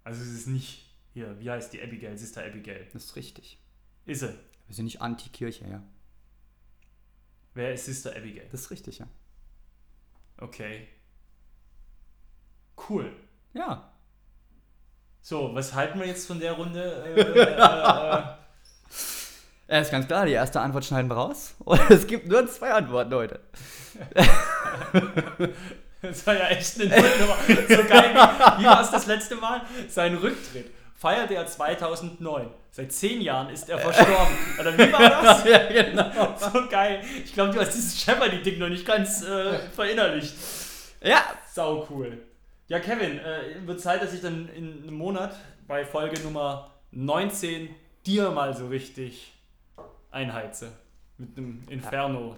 [0.03, 2.17] Also es ist nicht hier, wie heißt die Abigail?
[2.17, 2.87] Sister Abigail.
[2.93, 3.59] Das ist richtig.
[4.05, 4.33] Ist sie.
[4.67, 5.83] Wir sind nicht Antikirche, ja.
[7.53, 8.47] Wer ist Sister Abigail?
[8.51, 9.07] Das ist richtig, ja.
[10.37, 10.87] Okay.
[12.89, 13.11] Cool.
[13.53, 13.91] Ja.
[15.21, 17.03] So, was halten wir jetzt von der Runde?
[19.67, 21.55] Äh, äh, Ja, ist ganz klar, die erste Antwort schneiden wir raus.
[21.65, 23.41] Und es gibt nur zwei Antworten heute.
[26.01, 27.37] das war ja echt eine Nullnummer.
[27.67, 28.13] So geil.
[28.13, 29.61] Wie, wie war es das letzte Mal?
[29.87, 32.49] Sein Rücktritt feierte er 2009.
[32.71, 34.35] Seit zehn Jahren ist er verstorben.
[34.59, 35.43] Oder wie war das?
[35.45, 36.35] ja, genau.
[36.37, 37.01] So geil.
[37.23, 40.33] Ich glaube, du hast dieses Jeopardy-Ding noch nicht ganz äh, verinnerlicht.
[41.01, 42.17] Ja, Sau cool.
[42.67, 45.35] Ja, Kevin, äh, wird Zeit, dass ich dann in einem Monat
[45.67, 47.69] bei Folge Nummer 19
[48.05, 49.33] dir mal so richtig
[50.11, 50.71] einheize.
[51.17, 52.37] Mit einem Inferno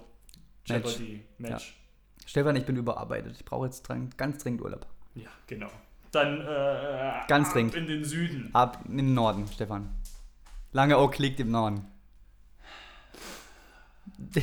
[0.65, 1.78] Jeopardy Match.
[2.29, 3.35] Stefan, ich bin überarbeitet.
[3.39, 4.85] Ich brauche jetzt dran, ganz dringend Urlaub.
[5.15, 5.69] Ja, genau.
[6.11, 7.73] Dann äh, Ganz ab dringend.
[7.73, 8.51] in den Süden.
[8.53, 9.89] Ab in den Norden, Stefan.
[10.71, 11.87] Lange Oak liegt im Norden.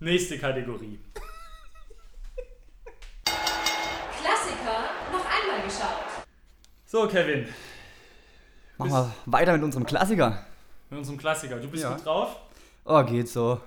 [0.00, 0.98] Nächste Kategorie.
[3.24, 6.24] Klassiker noch einmal geschaut.
[6.86, 7.46] So, Kevin,
[8.78, 10.44] Machen wir weiter mit unserem Klassiker.
[10.90, 11.60] mit unserem Klassiker.
[11.60, 11.94] Du bist Ja.
[11.94, 12.34] gut drauf?
[12.84, 13.60] Oh, geht so.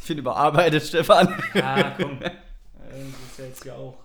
[0.00, 1.34] Ich bin überarbeitet, Stefan.
[1.54, 2.18] Ja, komm.
[2.20, 3.98] Das ist ja jetzt hier auch.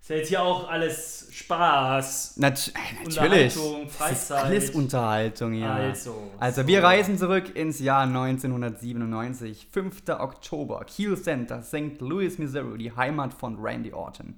[0.00, 2.36] Ist ja jetzt hier auch alles Spaß.
[2.38, 3.56] Nat äh, natürlich.
[3.56, 4.44] Unterhaltung, Das ist Freizeit.
[4.44, 5.74] alles Unterhaltung, ja.
[5.74, 6.32] Also.
[6.40, 6.66] Also so.
[6.66, 10.02] wir reisen zurück ins Jahr 1997, 5.
[10.08, 12.00] Oktober, Kiel Center, St.
[12.00, 14.34] Louis, Missouri, die Heimat von Randy Orton.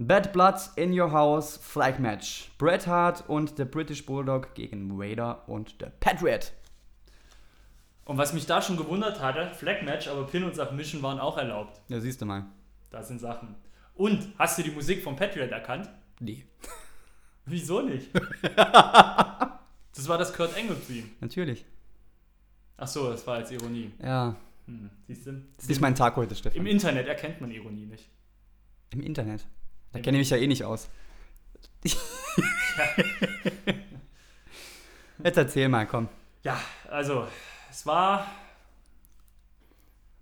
[0.00, 2.50] Bad Blood in Your House, Flag Match.
[2.58, 6.52] Bret Hart und der British Bulldog gegen Vader und der Patriot.
[8.08, 11.36] Und was mich da schon gewundert hatte, Flag Match, aber Pin und Submission waren auch
[11.36, 11.78] erlaubt.
[11.88, 12.46] Ja, siehst du mal.
[12.90, 13.54] Das sind Sachen.
[13.94, 15.90] Und hast du die Musik von Patriot erkannt?
[16.18, 16.44] Nee.
[17.44, 18.08] Wieso nicht?
[18.56, 21.08] das war das Kurt Angle Theme.
[21.20, 21.66] Natürlich.
[22.78, 23.92] Ach so, das war als Ironie.
[24.02, 24.34] Ja,
[24.66, 25.32] Hm, siehst du?
[25.56, 26.66] das ist nicht mein Tag heute, Im Stefan.
[26.66, 28.08] Internet erkennt man Ironie nicht.
[28.90, 29.46] Im Internet.
[29.92, 30.88] Da Im- kenne ich mich ja eh nicht aus.
[35.24, 36.08] Jetzt erzähl mal, komm.
[36.44, 36.58] Ja,
[36.90, 37.26] also,
[37.78, 38.26] es war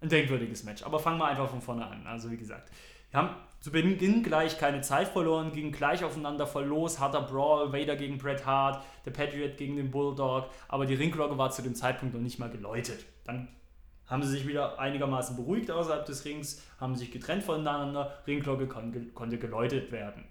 [0.02, 0.82] ein denkwürdiges Match.
[0.82, 2.06] Aber fangen wir einfach von vorne an.
[2.06, 2.70] Also, wie gesagt,
[3.10, 3.30] wir haben
[3.60, 7.00] zu Beginn gleich keine Zeit verloren, gingen gleich aufeinander voll los.
[7.00, 10.50] Harter Brawl, Vader gegen Bret Hart, der Patriot gegen den Bulldog.
[10.68, 13.06] Aber die Ringglocke war zu dem Zeitpunkt noch nicht mal geläutet.
[13.24, 13.48] Dann
[14.06, 19.14] haben sie sich wieder einigermaßen beruhigt außerhalb des Rings, haben sich getrennt voneinander, Ringglocke kon
[19.14, 20.24] konnte geläutet werden.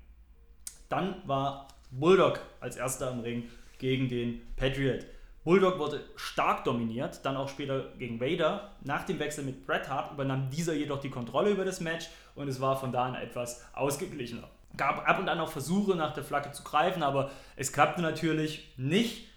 [0.90, 3.50] Dann war Bulldog als erster im Ring
[3.80, 5.08] gegen den Patriot.
[5.46, 8.72] Bulldog wurde stark dominiert, dann auch später gegen Vader.
[8.84, 12.48] Nach dem Wechsel mit Bret Hart übernahm dieser jedoch die Kontrolle über das Match und
[12.48, 14.50] es war von da an etwas ausgeglichener.
[14.76, 18.74] Gab ab und an auch Versuche nach der Flagge zu greifen, aber es klappte natürlich
[18.78, 19.30] nicht.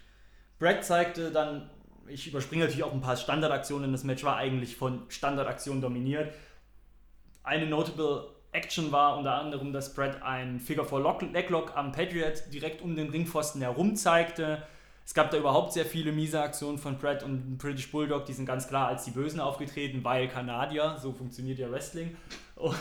[0.57, 1.69] Bret zeigte dann,
[2.07, 6.33] ich überspringe natürlich auch ein paar Standardaktionen, das Match war eigentlich von Standardaktionen dominiert.
[7.43, 12.81] Eine notable Action war unter anderem, dass Bret ein Figure 4 Leglock am Patriot direkt
[12.81, 14.63] um den Ringpfosten herum zeigte.
[15.09, 18.45] Es gab da überhaupt sehr viele miese Aktionen von Brett und British Bulldog, die sind
[18.45, 22.15] ganz klar als die Bösen aufgetreten, weil Kanadier, so funktioniert ja Wrestling.
[22.55, 22.77] Und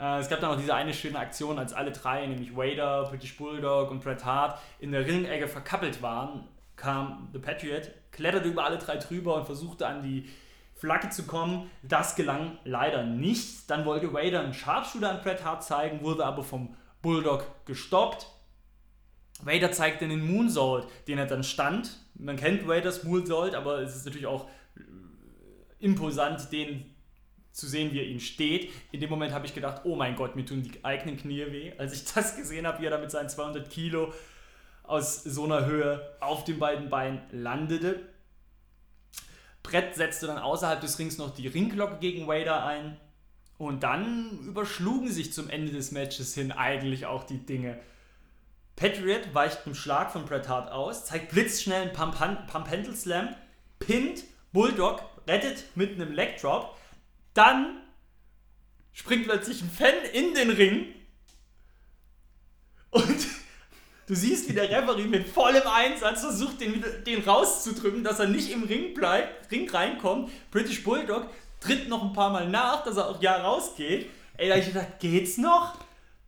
[0.00, 3.36] äh, es gab dann noch diese eine schöne Aktion, als alle drei, nämlich Wader, British
[3.36, 8.78] Bulldog und Bret Hart, in der Ringecke verkappelt waren, kam The Patriot, kletterte über alle
[8.78, 10.30] drei drüber und versuchte an die
[10.76, 11.70] Flagge zu kommen.
[11.82, 13.70] Das gelang leider nicht.
[13.70, 18.39] Dann wollte Wader einen Sharpshooter an Bret Hart zeigen, wurde aber vom Bulldog gestoppt.
[19.42, 21.98] Vader zeigt den Moonsault, den er dann stand.
[22.14, 24.80] Man kennt Vaders Moonsault, aber es ist natürlich auch äh,
[25.78, 26.94] imposant, den
[27.52, 28.70] zu sehen, wie er ihn steht.
[28.92, 31.72] In dem Moment habe ich gedacht, oh mein Gott, mir tun die eigenen Knie weh.
[31.78, 34.12] Als ich das gesehen habe, wie er da mit seinen 200 Kilo
[34.82, 38.00] aus so einer Höhe auf den beiden Beinen landete.
[39.62, 42.96] Brett setzte dann außerhalb des Rings noch die Ringglocke gegen Vader ein.
[43.58, 47.78] Und dann überschlugen sich zum Ende des Matches hin eigentlich auch die Dinge.
[48.80, 52.16] Patriot weicht einem Schlag von Bret Hart aus, zeigt blitzschnell einen Pump,
[52.46, 52.66] Pump
[53.78, 56.74] pinnt Bulldog, rettet mit einem Leg Drop,
[57.34, 57.82] dann
[58.94, 60.86] springt plötzlich ein Fan in den Ring
[62.88, 63.26] und
[64.06, 68.50] du siehst, wie der Referee mit vollem Einsatz versucht, den, den rauszudrücken, dass er nicht
[68.50, 70.30] im Ring bleibt, Ring reinkommt.
[70.50, 71.28] British Bulldog
[71.60, 74.08] tritt noch ein paar Mal nach, dass er auch ja rausgeht.
[74.38, 75.74] Ey, da hab ich gedacht, geht's noch?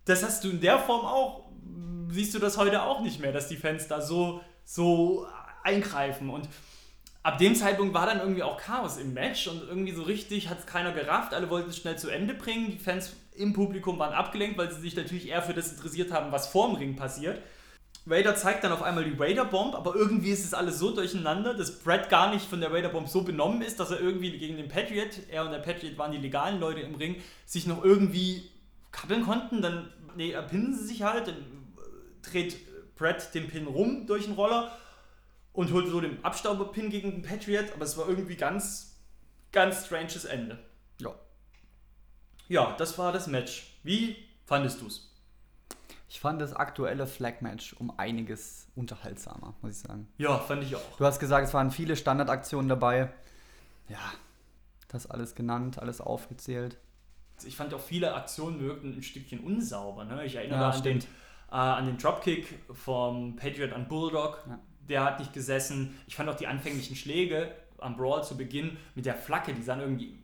[0.05, 1.42] Das hast du in der Form auch
[2.13, 5.27] siehst du das heute auch nicht mehr, dass die Fans da so, so
[5.63, 6.31] eingreifen.
[6.31, 6.49] Und
[7.23, 10.61] ab dem Zeitpunkt war dann irgendwie auch Chaos im Match und irgendwie so richtig hat
[10.61, 11.35] es keiner gerafft.
[11.35, 12.71] Alle wollten es schnell zu Ende bringen.
[12.71, 16.33] Die Fans im Publikum waren abgelenkt, weil sie sich natürlich eher für das interessiert haben,
[16.33, 17.41] was vorm Ring passiert.
[18.05, 21.55] Vader zeigt dann auf einmal die Vader Bomb, aber irgendwie ist es alles so durcheinander,
[21.55, 24.57] dass Brett gar nicht von der Vader Bomb so benommen ist, dass er irgendwie gegen
[24.57, 28.51] den Patriot, er und der Patriot waren die legalen Leute im Ring, sich noch irgendwie
[28.91, 29.63] kappeln konnten.
[29.63, 31.33] Dann nee, erpinnen sie sich halt,
[32.23, 32.57] dreht
[32.97, 34.71] Brett den Pin rum durch den Roller
[35.53, 38.97] und holt so den Abstauberpin gegen den Patriot, aber es war irgendwie ganz,
[39.51, 40.59] ganz stranges Ende.
[40.99, 41.15] Ja.
[42.49, 43.79] Ja, das war das Match.
[43.83, 45.09] Wie fandest du es?
[46.09, 50.09] Ich fand das aktuelle Flag-Match um einiges unterhaltsamer, muss ich sagen.
[50.19, 50.97] Ja, fand ich auch.
[50.99, 53.11] Du hast gesagt, es waren viele Standardaktionen dabei.
[53.89, 54.13] Ja,
[54.89, 56.77] das alles genannt, alles aufgezählt.
[57.45, 60.05] Ich fand auch viele Aktionen wirkten ein Stückchen unsauber.
[60.05, 60.25] Ne?
[60.27, 61.17] Ich erinnere Ja, an den stimmt.
[61.53, 64.43] Äh, an den Dropkick vom Patriot an Bulldog.
[64.49, 64.59] Ja.
[64.89, 65.95] Der hat nicht gesessen.
[66.09, 69.81] Ich fand auch die anfänglichen Schläge am Brawl zu Beginn mit der Flagge, die sahen
[69.81, 70.19] irgendwie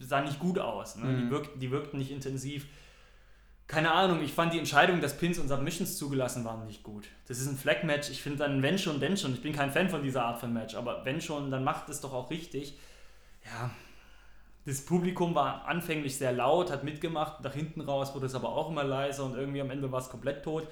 [0.00, 0.96] sahen nicht gut aus.
[0.96, 1.16] Ne?
[1.16, 1.30] Die, Mhm.
[1.30, 2.66] wirkten, die wirkten nicht intensiv.
[3.66, 7.06] Keine Ahnung, ich fand die Entscheidung, dass Pins und Submissions zugelassen waren, nicht gut.
[7.26, 8.08] Das ist ein Flag-Match.
[8.08, 9.34] Ich finde dann, wenn schon, denn schon.
[9.34, 12.00] Ich bin kein Fan von dieser Art von Match, aber wenn schon, dann macht es
[12.00, 12.78] doch auch richtig.
[13.44, 13.70] Ja,
[14.68, 18.68] das Publikum war anfänglich sehr laut, hat mitgemacht, nach hinten raus wurde es aber auch
[18.68, 20.68] immer leiser und irgendwie am Ende war es komplett tot.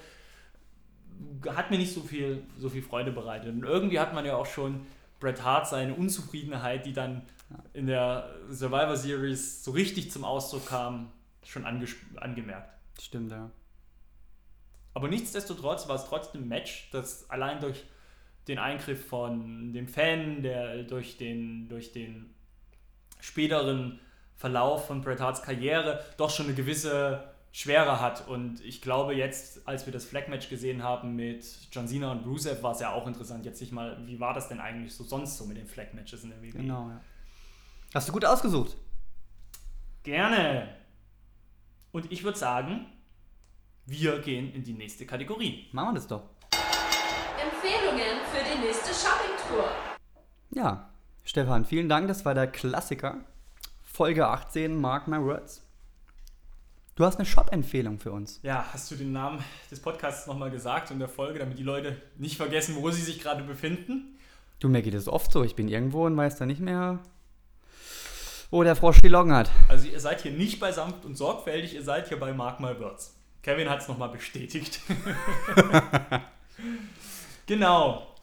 [1.47, 3.55] Hat mir nicht so viel, so viel Freude bereitet.
[3.55, 4.85] Und irgendwie hat man ja auch schon
[5.19, 7.23] Bret Hart seine Unzufriedenheit, die dann
[7.73, 11.11] in der Survivor Series so richtig zum Ausdruck kam,
[11.43, 12.69] schon angemerkt.
[13.01, 13.49] Stimmt, ja.
[14.93, 17.83] Aber nichtsdestotrotz war es trotzdem ein Match, das allein durch
[18.47, 22.36] den Eingriff von dem Fan, der durch den, durch den
[23.19, 23.99] späteren
[24.35, 28.27] Verlauf von Bret Harts Karriere doch schon eine gewisse Schwere hat.
[28.27, 32.61] Und ich glaube jetzt, als wir das Flag-Match gesehen haben mit John Cena und Rusev,
[32.61, 35.37] war es ja auch interessant, jetzt sich mal, wie war das denn eigentlich so sonst
[35.37, 36.51] so mit den Flag-Matches in der WWE?
[36.51, 37.01] Genau, ja.
[37.93, 38.75] Hast du gut ausgesucht.
[40.03, 40.75] Gerne.
[41.91, 42.85] Und ich würde sagen,
[43.87, 45.67] wir gehen in die nächste Kategorie.
[45.71, 46.29] Machen wir das doch.
[47.41, 49.71] Empfehlungen für die nächste Shoppingtour.
[50.51, 50.89] Ja,
[51.27, 52.07] Stefan, vielen Dank.
[52.07, 53.17] Das war der Klassiker.
[53.83, 55.61] Folge 18, Mark My Words.
[56.95, 58.39] Du hast eine Shop-Empfehlung für uns.
[58.43, 62.01] Ja, hast du den Namen des Podcasts nochmal gesagt und der Folge, damit die Leute
[62.15, 64.17] nicht vergessen, wo sie sich gerade befinden?
[64.59, 65.43] Du, mir geht es oft so.
[65.43, 66.99] Ich bin irgendwo und weiß dann nicht mehr,
[68.49, 69.51] wo der Frosch die Locken hat.
[69.67, 72.79] Also ihr seid hier nicht bei sanft und sorgfältig, ihr seid hier bei Mark My
[72.79, 73.17] Words.
[73.43, 74.79] Kevin hat es nochmal bestätigt.
[77.45, 78.16] genau.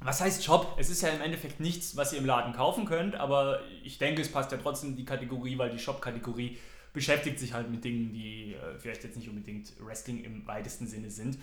[0.00, 0.76] Was heißt Shop?
[0.78, 4.22] Es ist ja im Endeffekt nichts, was ihr im Laden kaufen könnt, aber ich denke,
[4.22, 6.58] es passt ja trotzdem in die Kategorie, weil die Shop-Kategorie
[6.92, 11.10] beschäftigt sich halt mit Dingen, die äh, vielleicht jetzt nicht unbedingt Wrestling im weitesten Sinne
[11.10, 11.38] sind.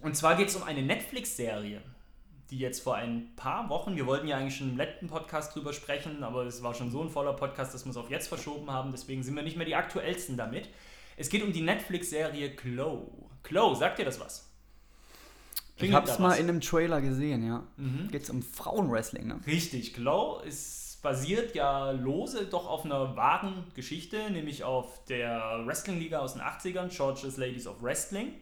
[0.00, 1.82] Und zwar geht es um eine Netflix-Serie,
[2.50, 5.72] die jetzt vor ein paar Wochen, wir wollten ja eigentlich schon im letzten Podcast drüber
[5.72, 8.70] sprechen, aber es war schon so ein voller Podcast, dass wir es auf jetzt verschoben
[8.70, 10.68] haben, deswegen sind wir nicht mehr die aktuellsten damit.
[11.16, 13.30] Es geht um die Netflix-Serie Glow.
[13.42, 14.53] Glow, sagt dir das was?
[15.76, 17.66] Ich Klingelt hab's da mal in einem Trailer gesehen, ja.
[17.76, 18.08] Mhm.
[18.10, 19.40] Geht's um Frauenwrestling, ne?
[19.46, 26.18] Richtig, Glow ist basiert ja lose doch auf einer wahren Geschichte, nämlich auf der Wrestling-Liga
[26.18, 28.32] aus den 80ern, George's Ladies of Wrestling.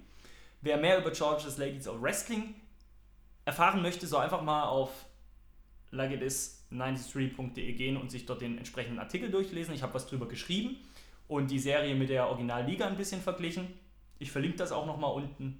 [0.61, 2.55] Wer mehr über George's Ladies of Wrestling
[3.45, 4.91] erfahren möchte, soll einfach mal auf
[5.93, 9.75] likeitis93.de gehen und sich dort den entsprechenden Artikel durchlesen.
[9.75, 10.77] Ich habe was drüber geschrieben
[11.27, 13.67] und die Serie mit der Originalliga ein bisschen verglichen.
[14.21, 15.59] Ich verlinke das auch nochmal unten.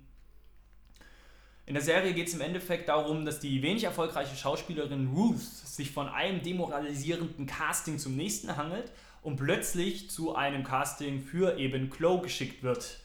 [1.65, 5.93] In der Serie geht es im Endeffekt darum, dass die wenig erfolgreiche Schauspielerin Ruth sich
[5.93, 8.91] von einem demoralisierenden Casting zum nächsten hangelt
[9.23, 12.99] und plötzlich zu einem Casting für eben Chloe geschickt wird.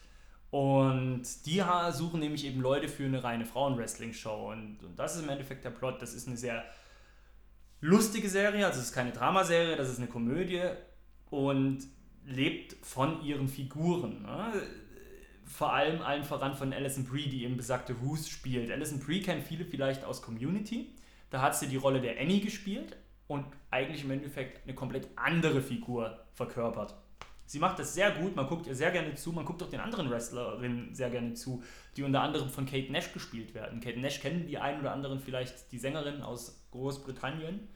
[0.50, 4.52] Und die suchen nämlich eben Leute für eine reine Frauen-Wrestling-Show.
[4.52, 6.02] Und, und das ist im Endeffekt der Plot.
[6.02, 6.64] Das ist eine sehr
[7.82, 10.64] lustige Serie, also es ist keine Dramaserie, das ist eine Komödie
[11.30, 11.80] und
[12.26, 14.24] lebt von ihren Figuren.
[14.24, 14.64] Ne?
[15.48, 18.70] Vor allem allen voran von Alison Brie, die eben besagte Ruth spielt.
[18.70, 20.94] Alison Brie kennen viele vielleicht aus Community.
[21.30, 22.98] Da hat sie die Rolle der Annie gespielt
[23.28, 26.96] und eigentlich im Endeffekt eine komplett andere Figur verkörpert.
[27.46, 29.80] Sie macht das sehr gut, man guckt ihr sehr gerne zu, man guckt auch den
[29.80, 31.64] anderen Wrestlerinnen sehr gerne zu,
[31.96, 33.80] die unter anderem von Kate Nash gespielt werden.
[33.80, 37.70] Kate Nash kennen die einen oder anderen vielleicht die Sängerin aus Großbritannien.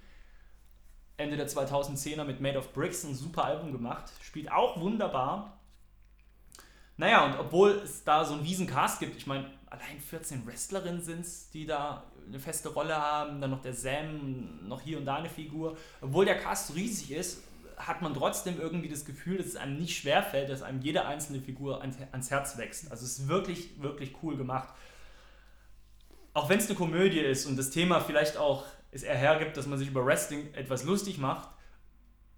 [1.16, 5.61] Ende der 2010er mit Made of Bricks ein super Album gemacht, spielt auch wunderbar.
[7.02, 11.02] Naja, und obwohl es da so einen riesen Cast gibt, ich meine, allein 14 Wrestlerinnen
[11.02, 15.06] sind es, die da eine feste Rolle haben, dann noch der Sam, noch hier und
[15.06, 15.76] da eine Figur.
[16.00, 17.42] Obwohl der Cast so riesig ist,
[17.76, 21.42] hat man trotzdem irgendwie das Gefühl, dass es einem nicht schwerfällt, dass einem jede einzelne
[21.42, 22.92] Figur ans, Herz wächst.
[22.92, 24.70] Also es ist wirklich, wirklich cool gemacht.
[26.36, 29.66] Auch wenn es eine Komödie ist und das Thema vielleicht auch es eher hergibt, dass
[29.66, 31.50] man sich über Wrestling etwas lustig macht,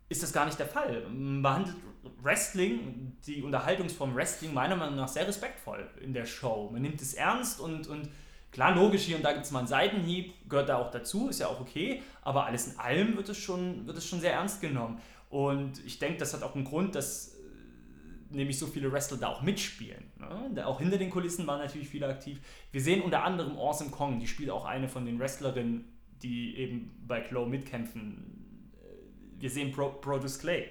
[0.07, 1.05] ist das gar nicht der Fall.
[1.09, 1.75] Man behandelt
[2.21, 6.69] Wrestling, die Unterhaltungsform Wrestling, meiner Meinung nach sehr respektvoll in der Show.
[6.71, 8.09] Man nimmt es ernst und, und
[8.51, 11.39] klar, logisch, hier und da gibt es mal einen Seitenhieb, gehört da auch dazu, ist
[11.39, 14.61] ja auch okay, aber alles in allem wird es schon, wird es schon sehr ernst
[14.61, 14.99] genommen.
[15.29, 19.29] Und ich denke, das hat auch einen Grund, dass äh, nämlich so viele Wrestler da
[19.29, 20.03] auch mitspielen.
[20.19, 20.65] Ne?
[20.67, 22.39] Auch hinter den Kulissen waren natürlich viele aktiv.
[22.71, 25.85] Wir sehen unter anderem Awesome Kong, die spielt auch eine von den Wrestlerinnen,
[26.21, 28.71] die eben bei Chloe mitkämpfen.
[28.75, 30.69] Äh, Wir sehen Pro Produce Clay.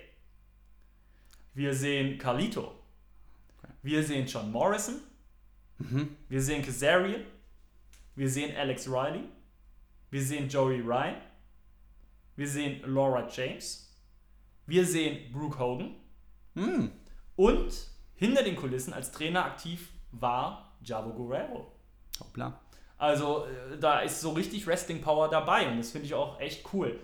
[1.55, 2.73] Wir sehen Carlito.
[3.83, 5.01] Wir sehen John Morrison.
[6.29, 7.23] Wir sehen Kazarian.
[8.15, 9.25] Wir sehen Alex Riley.
[10.11, 11.17] Wir sehen Joey Ryan.
[12.37, 13.95] Wir sehen Laura James.
[14.67, 15.97] Wir sehen Brooke Hogan.
[16.55, 16.93] Hm.
[17.37, 17.73] Und
[18.15, 21.73] hinter den Kulissen als Trainer aktiv war Javo Guerrero.
[22.21, 22.61] Hoppla.
[22.99, 26.73] Also äh, da ist so richtig Wrestling Power dabei und das finde ich auch echt
[26.73, 27.01] cool.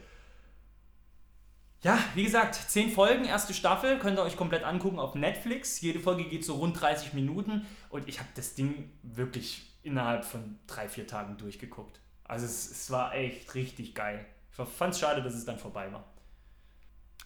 [1.83, 5.81] Ja, wie gesagt, 10 Folgen, erste Staffel, könnt ihr euch komplett angucken auf Netflix.
[5.81, 10.59] Jede Folge geht so rund 30 Minuten und ich habe das Ding wirklich innerhalb von
[10.67, 12.01] drei, vier Tagen durchgeguckt.
[12.25, 14.27] Also es, es war echt richtig geil.
[14.51, 16.05] Ich fand es schade, dass es dann vorbei war.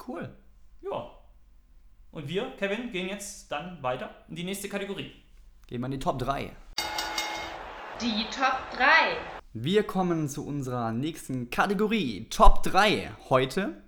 [0.07, 0.29] Cool.
[0.83, 1.11] Ja.
[2.11, 5.13] Und wir, Kevin, gehen jetzt dann weiter in die nächste Kategorie.
[5.67, 6.55] Gehen wir in die Top 3.
[8.03, 9.17] Die Top 3.
[9.55, 12.27] Wir kommen zu unserer nächsten Kategorie.
[12.29, 13.13] Top 3.
[13.31, 13.83] Heute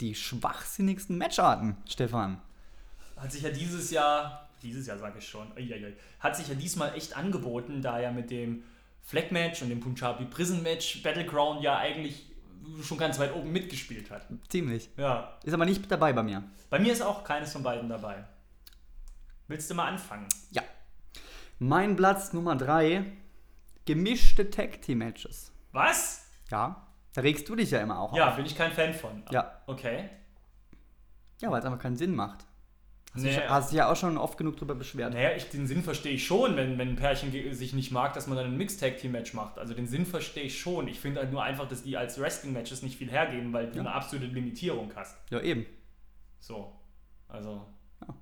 [0.00, 2.40] die schwachsinnigsten Matcharten, Stefan.
[3.16, 6.94] Hat sich ja dieses Jahr, dieses Jahr sage ich schon, uiuiui, hat sich ja diesmal
[6.94, 8.64] echt angeboten, da ja mit dem
[9.02, 12.26] Flag Match und dem Punjabi Prison Match Battleground ja eigentlich
[12.82, 14.26] schon ganz weit oben mitgespielt hat.
[14.48, 14.88] Ziemlich.
[14.96, 15.38] Ja.
[15.44, 16.42] Ist aber nicht dabei bei mir.
[16.70, 18.24] Bei mir ist auch keines von beiden dabei.
[19.46, 20.26] Willst du mal anfangen?
[20.50, 20.62] Ja.
[21.58, 23.04] Mein Platz Nummer 3.
[23.84, 25.52] Gemischte Tag Team Matches.
[25.72, 26.24] Was?
[26.50, 26.83] Ja.
[27.14, 28.36] Da regst du dich ja immer auch Ja, auf.
[28.36, 29.22] bin ich kein Fan von.
[29.30, 29.60] Ja.
[29.66, 30.10] Okay.
[31.40, 32.44] Ja, weil es einfach keinen Sinn macht.
[33.14, 33.30] Hast, Nee.
[33.30, 35.12] dich, hast dich ja auch schon oft genug drüber beschwert.
[35.14, 38.26] Naja, ich, den Sinn verstehe ich schon, wenn, wenn ein Pärchen sich nicht mag, dass
[38.26, 39.58] man dann ein Mixed-Tag-Team-Match macht.
[39.58, 40.88] Also den Sinn verstehe ich schon.
[40.88, 43.80] Ich finde halt nur einfach, dass die als Wrestling-Matches nicht viel hergeben, weil du Ja.
[43.82, 45.16] eine absolute Limitierung hast.
[45.30, 45.64] Ja, eben.
[46.40, 46.72] So.
[47.28, 47.64] Also.
[48.00, 48.14] Ja.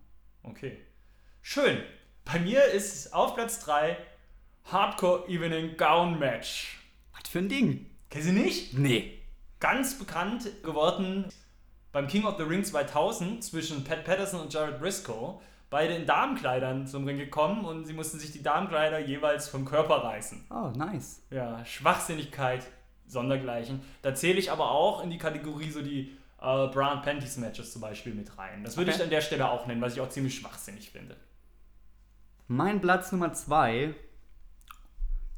[0.42, 0.76] Okay.
[1.40, 1.78] Schön.
[2.26, 3.96] Bei mir ist auf Platz 3
[4.70, 6.78] Hardcore Evening Gown Match.
[7.18, 7.86] Was für ein Ding?
[8.12, 8.78] Kennst du nicht?
[8.78, 9.18] Nee.
[9.58, 11.24] Ganz bekannt geworden
[11.92, 15.40] beim King of the Ring 2000 zwischen Pat Patterson und Jared Briscoe.
[15.70, 20.04] beide in Damenkleidern zum Ring gekommen und sie mussten sich die Damenkleider jeweils vom Körper
[20.04, 20.44] reißen.
[20.50, 21.22] Oh, nice.
[21.30, 22.66] Ja, Schwachsinnigkeit,
[23.06, 23.80] sondergleichen.
[24.02, 27.72] Da zähle ich aber auch in die Kategorie so die äh, Bra and Panties Matches
[27.72, 28.62] zum Beispiel mit rein.
[28.64, 28.98] Das würde Okay.
[28.98, 31.16] ich an der Stelle auch nennen, was ich auch ziemlich schwachsinnig finde.
[32.48, 33.94] Mein Platz Nummer zwei.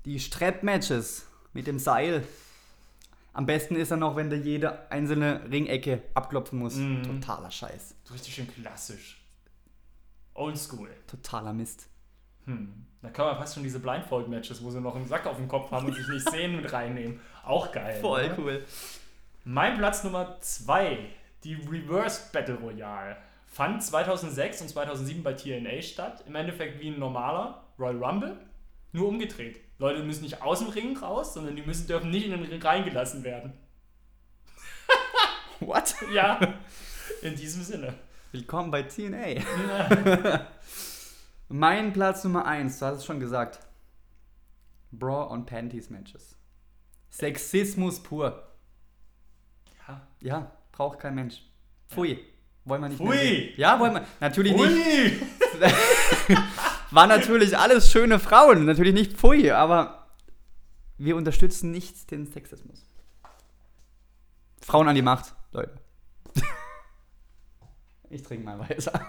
[0.05, 2.25] Die Strap-Matches mit dem Seil.
[3.35, 6.79] Am besten ist er noch, wenn du jede einzelne Ringecke abklopfen musst.
[6.79, 7.03] Mhm.
[7.03, 7.97] Totaler Scheiß.
[8.13, 9.21] Richtig schön klassisch.
[10.35, 10.89] Oldschool.
[11.09, 11.89] Totaler Mist.
[12.47, 12.87] Hm.
[13.03, 15.71] Da kann man fast schon diese Blindfold-Matches, wo sie noch einen Sack auf dem Kopf
[15.71, 17.21] haben und sich nicht sehen, mit reinnehmen.
[17.45, 18.03] Auch geil.
[18.03, 18.39] oder?
[18.39, 18.65] cool.
[19.45, 20.99] Mein Platz Nummer 2,
[21.43, 23.17] die Reverse Battle Royale,
[23.47, 26.25] fand 2006 und 2007 bei TNA statt.
[26.27, 28.37] Im Endeffekt wie ein normaler Royal Rumble,
[28.93, 29.61] nur umgedreht.
[29.79, 32.63] Leute müssen nicht aus dem Ring raus, sondern die müssen, dürfen nicht in den Ring
[32.63, 33.53] reingelassen werden.
[35.61, 35.97] What?
[36.13, 36.39] Ja,
[37.23, 37.95] in diesem Sinne.
[38.31, 39.41] Willkommen bei TNA.
[41.49, 43.59] mein Platz Nummer eins, du hast es schon gesagt.
[44.93, 46.37] Bra und Panties Matches.
[47.11, 48.49] Sexismus pur.
[49.89, 50.07] Ja.
[50.21, 51.43] Ja, braucht kein Mensch.
[51.89, 52.25] Pfui.
[52.65, 53.55] Wollen wir nicht Pfui.
[53.57, 54.07] Ja, wollen wir.
[54.21, 55.23] Natürlich nicht.
[56.95, 60.07] War natürlich alles schöne Frauen, natürlich nicht Pfui, aber
[60.97, 62.87] wir unterstützen nicht den Sexismus.
[64.63, 65.75] Frauen an die Macht, Leute.
[68.11, 69.05] Ich trinke mal weiter.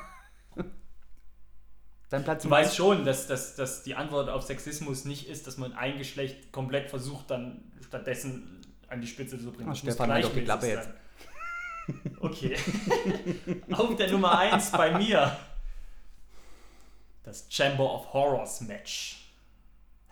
[2.10, 5.57] Dein Platz Du weißt schon, dass, dass, dass die Antwort auf Sexismus nicht ist, dass
[5.57, 9.70] man ein Geschlecht komplett versucht, dann stattdessen an die Spitze zu bringen.
[9.70, 10.94] Muss Stefan, halt doch die Klappe sein.
[12.20, 12.57] Okay.
[13.72, 15.38] auf der Nummer 1 bei mir.
[17.26, 19.31] Das Chamber of Horrors Match.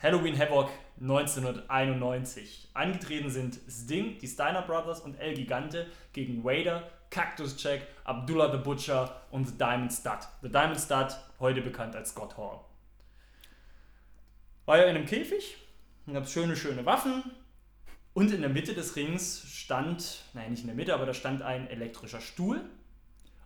[0.02, 2.70] Halloween Havoc 1991.
[2.74, 8.58] Angetreten sind Sting, die Steiner Brothers und El Gigante gegen Vader, Cactus Jack, Abdullah the
[8.58, 10.28] Butcher und The Diamond Stud.
[10.42, 12.62] The Diamond Stud, heute bekannt als Scott Hall.
[14.66, 15.58] War ja in einem Käfig,
[16.12, 17.24] gab schöne, schöne Waffen
[18.16, 21.44] und in der Mitte des Rings stand, nein, nicht in der Mitte, aber da stand
[21.44, 22.62] ein elektrischer Stuhl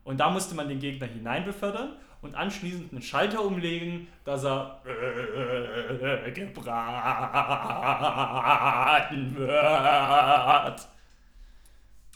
[0.05, 4.81] und da musste man den Gegner hinein befördern und anschließend einen Schalter umlegen, dass er
[4.85, 6.67] äh, gebraten
[9.37, 10.87] wird.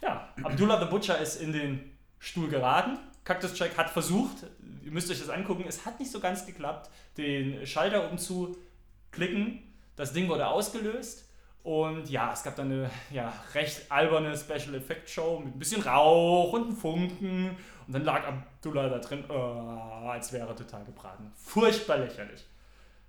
[0.02, 2.98] Ja, Abdullah the Butcher ist in den Stuhl geraten.
[3.24, 4.38] Cactus Jack hat versucht,
[4.84, 9.62] ihr müsst euch das angucken, es hat nicht so ganz geklappt, den Schalter umzuklicken.
[9.96, 11.28] Das Ding wurde ausgelöst.
[11.64, 15.84] Und ja, es gab dann eine ja, recht alberne Special Effect Show mit ein bisschen
[15.84, 17.56] Rauch und Funken.
[17.88, 21.32] Und dann lag Abdullah da drin, äh, als wäre er total gebraten.
[21.36, 22.46] Furchtbar lächerlich.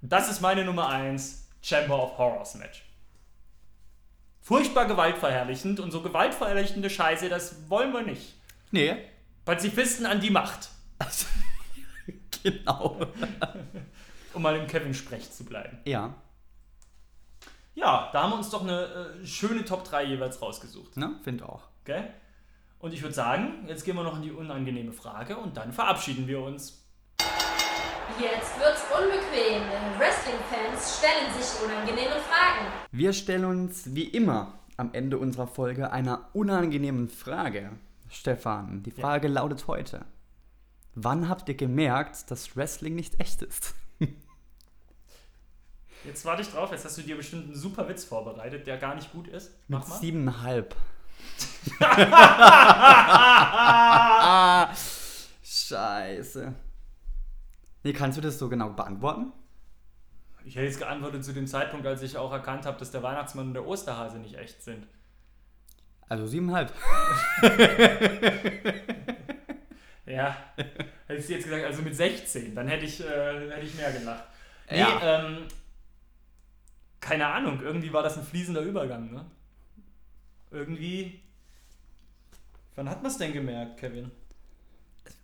[0.01, 2.82] Das ist meine Nummer 1 Chamber of Horrors Match.
[4.40, 8.35] Furchtbar gewaltverherrlichend und so gewaltverherrlichende Scheiße, das wollen wir nicht.
[8.73, 8.97] Nee.
[9.44, 10.70] Pazifisten an die Macht,
[12.43, 13.07] Genau.
[14.35, 15.78] um mal im Kevin-Sprech zu bleiben.
[15.85, 16.15] Ja,
[17.74, 20.97] Ja, da haben wir uns doch eine äh, schöne Top 3 jeweils rausgesucht.
[20.97, 21.15] ne?
[21.23, 21.62] Finde auch.
[21.82, 22.05] Okay?
[22.82, 26.26] Und ich würde sagen, jetzt gehen wir noch in die unangenehme Frage und dann verabschieden
[26.26, 26.84] wir uns.
[28.20, 29.62] Jetzt wird's unbequem.
[29.98, 32.66] Wrestling-Fans stellen sich unangenehme Fragen.
[32.90, 37.70] Wir stellen uns wie immer am Ende unserer Folge einer unangenehmen Frage.
[38.10, 40.04] Stefan, die Frage lautet heute:
[40.96, 43.76] Wann habt ihr gemerkt, dass Wrestling nicht echt ist?
[46.04, 48.96] Jetzt warte ich drauf, jetzt hast du dir bestimmt einen super Witz vorbereitet, der gar
[48.96, 49.52] nicht gut ist.
[49.68, 50.00] Mit Mach mal.
[50.00, 50.74] siebeneinhalb.
[55.43, 56.55] Scheiße.
[57.85, 59.32] Nee, kannst du das so genau beantworten?
[60.44, 63.49] Ich hätte jetzt geantwortet zu dem Zeitpunkt, als ich auch erkannt habe, dass der Weihnachtsmann
[63.49, 64.86] und der Osterhase nicht echt sind.
[66.09, 66.73] Also siebeneinhalb.
[70.05, 70.36] Ja,
[71.07, 74.24] hättest du jetzt gesagt, also mit 16, dann hätte ich, äh, hätte ich mehr gelacht.
[74.69, 75.01] Nee, Ja.
[75.27, 75.47] ähm,
[76.99, 79.24] keine Ahnung, irgendwie war das ein fließender Übergang, ne?
[80.53, 81.20] Irgendwie.
[82.74, 84.11] Wann hat man es denn gemerkt, Kevin?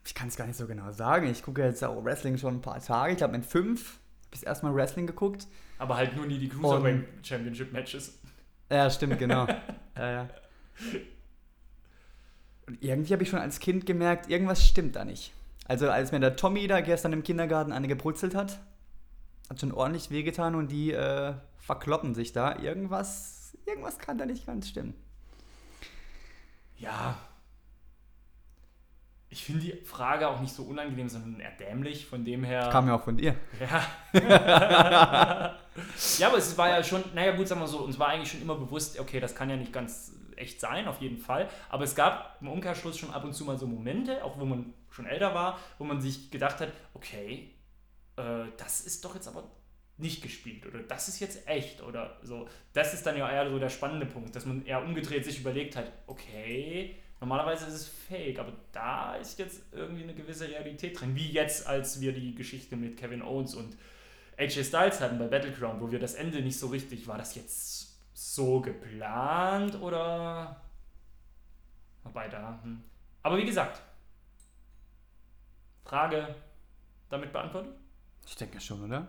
[0.05, 1.29] Ich kann es gar nicht so genau sagen.
[1.29, 3.15] Ich gucke jetzt auch Wrestling schon ein paar Tage.
[3.15, 3.99] Ich habe mit fünf
[4.31, 5.47] bis erstmal Wrestling geguckt.
[5.79, 8.19] Aber halt nur nie die Cruiserweight Championship Matches.
[8.71, 9.47] Ja, stimmt, genau.
[9.97, 10.29] ja, ja.
[12.67, 15.33] Und irgendwie habe ich schon als Kind gemerkt, irgendwas stimmt da nicht.
[15.65, 18.61] Also als mir der Tommy da gestern im Kindergarten eine gebrutzelt hat,
[19.49, 22.59] hat schon ordentlich wehgetan und die äh, verkloppen sich da.
[22.59, 24.93] Irgendwas, irgendwas kann da nicht ganz stimmen.
[26.79, 27.17] Ja.
[29.31, 32.71] Ich finde die Frage auch nicht so unangenehm, sondern eher dämlich, von dem her.
[32.73, 33.35] Kam ja auch von dir.
[33.61, 33.85] Ja.
[36.19, 38.41] ja, aber es war ja schon, naja gut, sagen wir so, uns war eigentlich schon
[38.41, 41.49] immer bewusst, okay, das kann ja nicht ganz echt sein, auf jeden Fall.
[41.69, 44.73] Aber es gab im Umkehrschluss schon ab und zu mal so Momente, auch wo man
[44.91, 47.51] schon älter war, wo man sich gedacht hat, okay,
[48.17, 49.45] äh, das ist doch jetzt aber
[49.99, 52.49] nicht gespielt oder das ist jetzt echt oder so.
[52.73, 55.77] Das ist dann ja eher so der spannende Punkt, dass man eher umgedreht sich überlegt
[55.77, 61.17] hat, okay, normalerweise ist es fake, aber da ist jetzt irgendwie eine gewisse Realität drin.
[61.17, 63.77] Wie jetzt, als wir die Geschichte mit Kevin Owens und
[64.37, 67.99] AJ Styles hatten bei Battleground, wo wir das Ende nicht so richtig, war das jetzt
[68.15, 70.61] so geplant oder
[72.05, 72.61] wobei da.
[72.63, 72.85] Hm.
[73.25, 73.83] Aber wie gesagt,
[75.85, 76.37] Frage
[77.09, 77.75] damit beantwortet?
[78.25, 79.09] Ich denke schon, oder?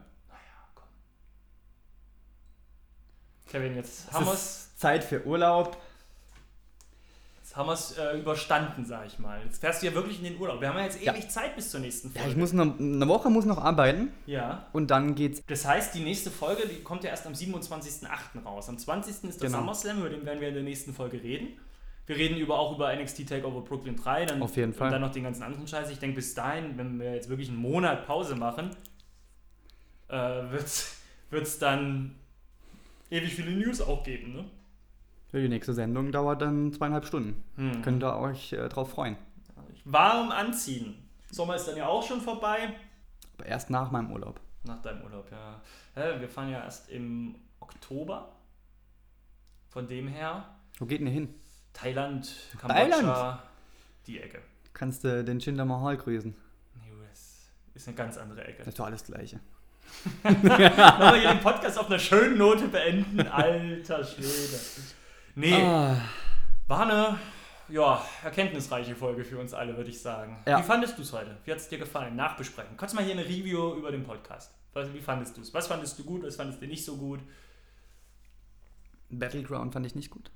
[3.50, 5.78] Kevin, jetzt Es haben wir es Zeit für Urlaub.
[7.42, 9.42] jetzt haben wir's, äh, überstanden, sag ich mal.
[9.44, 10.62] Jetzt fährst du ja wirklich in den Urlaub.
[10.62, 11.14] Wir haben ja jetzt Ja.
[11.14, 12.30] ewig Zeit bis zur nächsten Ja, Folge.
[12.32, 14.68] ich muss noch, eine Woche muss noch arbeiten ja.
[14.72, 15.42] und dann geht's.
[15.48, 18.44] Das heißt, die nächste Folge, die kommt ja erst am 27.08.
[18.46, 18.70] raus.
[18.70, 19.30] Am 20.
[19.30, 19.60] ist der Genau.
[19.62, 21.60] SummerSlam, über den werden wir in der nächsten Folge reden.
[22.06, 24.26] Wir reden über, auch über NXT TakeOver Brooklyn 3.
[24.26, 24.88] Dann, Auf jeden Fall.
[24.88, 25.90] Und dann noch den ganzen anderen Scheiß.
[25.92, 28.72] Ich denke, bis dahin, wenn wir jetzt wirklich einen Monat Pause machen,
[30.08, 30.16] äh,
[30.50, 30.66] wird
[31.44, 32.16] es dann
[33.10, 34.34] ewig viele News auch geben.
[34.34, 34.46] Ne?
[35.34, 37.44] Die nächste Sendung dauert dann zweieinhalb Stunden.
[37.56, 37.82] Hm.
[37.82, 39.16] Könnt ihr euch äh, drauf freuen.
[39.86, 40.96] Warm anziehen.
[41.32, 42.74] Sommer ist dann ja auch schon vorbei.
[43.38, 44.40] Aber erst nach meinem Urlaub.
[44.64, 45.62] Nach deinem Urlaub, ja.
[45.96, 48.34] Hä, Wir fahren ja erst im Oktober.
[49.70, 50.46] Von dem her.
[50.80, 51.34] Wo geht denn ihr hin?
[51.74, 53.40] Thailand, Kambodscha, Thailand?
[54.08, 54.42] die Ecke.
[54.74, 56.36] Kannst du den Jinder Mahal grüßen?
[56.92, 58.60] US ist eine ganz andere Ecke.
[58.60, 59.40] Das ist doch alles Gleiche.
[60.24, 63.22] Wollen wir hier den Podcast auf einer schönen Note beenden?
[63.28, 64.60] Alter Schwede.
[65.36, 65.96] Nee, Ah,
[66.68, 67.18] war eine
[67.70, 70.38] ja, erkenntnisreiche Folge für uns alle, würde ich sagen.
[70.48, 70.60] Ja.
[70.60, 71.38] Wie fandest du es heute?
[71.46, 72.16] Wie hat es dir gefallen?
[72.16, 72.76] Nachbesprechen.
[72.78, 74.52] Kannst du mal hier eine Review über den Podcast?
[74.94, 75.54] Wie fandest du es?
[75.54, 76.24] Was fandest du gut?
[76.24, 77.20] Was fandest du nicht so gut?
[79.10, 80.32] Battleground fand ich nicht gut.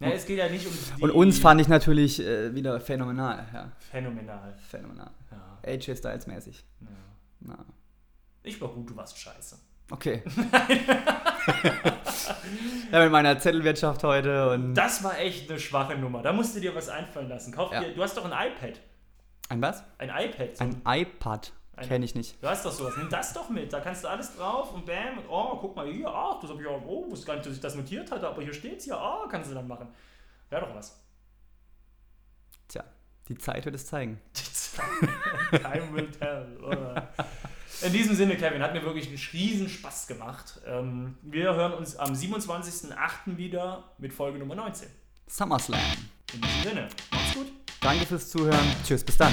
[0.00, 3.46] Ja, es geht ja nicht um die Und uns fand ich natürlich äh, wieder phänomenal.
[3.52, 4.54] Ja, phänomenal.
[4.68, 5.10] phänomenal.
[5.32, 6.64] Ja, AJ Styles mäßig.
[6.80, 6.86] ja.
[7.40, 7.64] Na,
[8.48, 9.58] Ich war gut, du warst scheiße.
[9.90, 10.22] okay.
[12.92, 14.74] ja, mit meiner Zettelwirtschaft heute und.
[14.74, 16.22] Das war echt eine schwache Nummer.
[16.22, 17.52] Da musst du dir was einfallen lassen.
[17.52, 17.80] Kauf Ja.
[17.80, 18.80] dir, du hast doch ein iPad.
[19.50, 19.82] Ein was?
[19.98, 20.56] Ein iPad.
[20.56, 21.52] so Ein iPad.
[21.86, 22.42] Kenne ich nicht.
[22.42, 22.94] Du hast doch sowas.
[22.96, 23.72] Nimm das doch mit.
[23.72, 25.18] Da kannst du alles drauf und bam.
[25.18, 26.08] Und, oh, guck mal hier.
[26.08, 26.82] Ach, das habe ich auch.
[26.84, 28.26] Oh, wusste gar nicht, dass ich das notiert hatte.
[28.26, 28.96] Aber hier steht's ja.
[29.00, 29.86] Oh, kannst du dann machen.
[30.50, 31.00] Wäre doch was.
[32.66, 32.82] Tja,
[33.28, 34.20] die Zeit wird es zeigen.
[35.50, 36.58] Time will tell.
[36.64, 37.08] Oder?
[37.80, 40.60] In diesem Sinne, Kevin, hat mir wirklich einen riesen Spaß gemacht.
[40.66, 43.36] Ähm, wir hören uns am 27.08.
[43.36, 44.88] wieder mit Folge Nummer 19.
[45.28, 45.80] SummerSlam.
[46.34, 47.46] In diesem Sinne, macht's gut.
[47.80, 48.74] Danke fürs Zuhören.
[48.84, 49.32] Tschüss, bis dann.